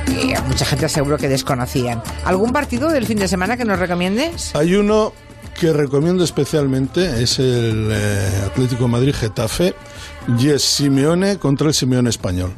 que 0.06 0.36
mucha 0.48 0.66
gente 0.66 0.90
seguro 0.90 1.18
que 1.18 1.28
desconocían. 1.30 2.02
¿Algún 2.26 2.52
partido 2.52 2.90
del 2.90 3.06
fin 3.06 3.18
de 3.20 3.28
semana 3.28 3.58
que 3.58 3.66
nos 3.66 3.80
recomiendes? 3.80 4.56
Hay 4.56 4.76
uno 4.76 5.14
que 5.60 5.72
recomiendo 5.72 6.24
especialmente, 6.24 7.22
es 7.24 7.38
el 7.40 7.90
eh, 7.92 8.28
Atlético 8.48 8.88
Madrid 8.88 9.14
Getafe, 9.14 9.74
y 10.40 10.50
es 10.50 10.64
Simeone 10.64 11.38
contra 11.38 11.68
el 11.68 11.74
Simeone 11.74 12.10
español. 12.10 12.52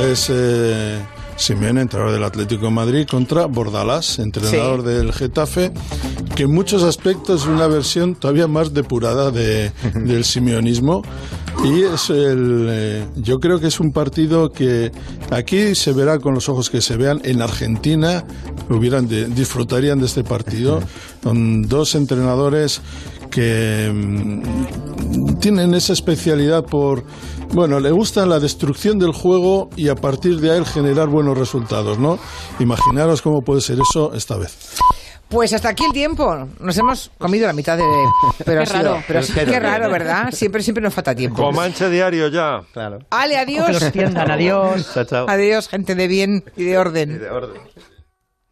Es 0.00 0.28
eh, 0.30 0.98
Simeone, 1.36 1.80
entrenador 1.82 2.12
del 2.12 2.24
Atlético 2.24 2.66
de 2.66 2.70
Madrid, 2.70 3.06
contra 3.10 3.46
Bordalás, 3.46 4.18
entrenador 4.18 4.80
Sí. 4.82 4.86
del 4.88 5.12
Getafe, 5.12 5.72
que 6.36 6.44
en 6.44 6.52
muchos 6.54 6.82
aspectos 6.82 7.42
es 7.42 7.46
una 7.48 7.66
versión 7.66 8.14
todavía 8.14 8.46
más 8.46 8.72
depurada 8.74 9.30
de, 9.30 9.72
del 9.94 10.24
simeonismo. 10.24 11.02
Y 11.64 11.82
es 11.82 12.08
el, 12.10 12.66
eh, 12.70 13.04
yo 13.16 13.38
creo 13.40 13.58
que 13.60 13.66
es 13.66 13.80
un 13.80 13.92
partido 13.92 14.50
que 14.52 14.92
aquí 15.30 15.74
se 15.74 15.92
verá 15.92 16.18
con 16.18 16.32
los 16.34 16.48
ojos 16.48 16.70
que 16.70 16.80
se 16.80 16.96
vean. 16.96 17.20
En 17.24 17.42
Argentina 17.42 18.24
hubieran 18.70 19.08
de- 19.08 19.26
disfrutarían 19.26 19.98
de 19.98 20.06
este 20.06 20.24
partido 20.24 20.80
con 21.22 21.62
dos 21.62 21.94
entrenadores 21.96 22.80
que 23.30 23.90
mm, 23.92 25.38
tienen 25.38 25.74
esa 25.74 25.92
especialidad 25.92 26.64
por 26.64 27.04
bueno, 27.52 27.80
le 27.80 27.90
gusta 27.90 28.26
la 28.26 28.38
destrucción 28.38 28.98
del 28.98 29.12
juego 29.12 29.70
y 29.76 29.88
a 29.88 29.96
partir 29.96 30.38
de 30.40 30.52
ahí 30.52 30.64
generar 30.64 31.08
buenos 31.08 31.36
resultados, 31.36 31.98
¿no? 31.98 32.18
Imaginaros 32.60 33.22
cómo 33.22 33.42
puede 33.42 33.60
ser 33.60 33.78
eso 33.80 34.12
esta 34.14 34.36
vez. 34.36 34.76
Pues 35.28 35.52
hasta 35.52 35.68
aquí 35.68 35.84
el 35.84 35.92
tiempo. 35.92 36.48
Nos 36.60 36.76
hemos 36.78 37.10
comido 37.18 37.46
la 37.46 37.52
mitad 37.52 37.76
de... 37.76 37.84
Pero 38.44 38.58
Qué 38.58 38.62
ha 38.62 38.66
sido- 38.66 38.82
raro. 38.94 39.04
pero 39.06 39.20
que 39.20 39.44
qué 39.46 39.60
raro, 39.60 39.90
¿verdad? 39.90 40.30
Siempre, 40.32 40.62
siempre 40.62 40.82
nos 40.82 40.92
falta 40.94 41.14
tiempo. 41.14 41.42
Comanche 41.42 41.88
diario 41.88 42.28
ya. 42.28 42.62
Claro. 42.72 42.98
Ale, 43.10 43.36
adiós. 43.36 43.66
Que 43.66 43.72
los 43.74 43.82
atiendan, 43.82 44.30
adiós. 44.32 44.90
Chao, 44.94 45.04
chao. 45.04 45.26
Adiós, 45.28 45.68
gente 45.68 45.94
de 45.94 46.06
bien 46.08 46.44
y 46.56 46.64
de 46.64 46.78
orden. 46.78 47.18
De 47.20 47.30
orden. 47.30 47.60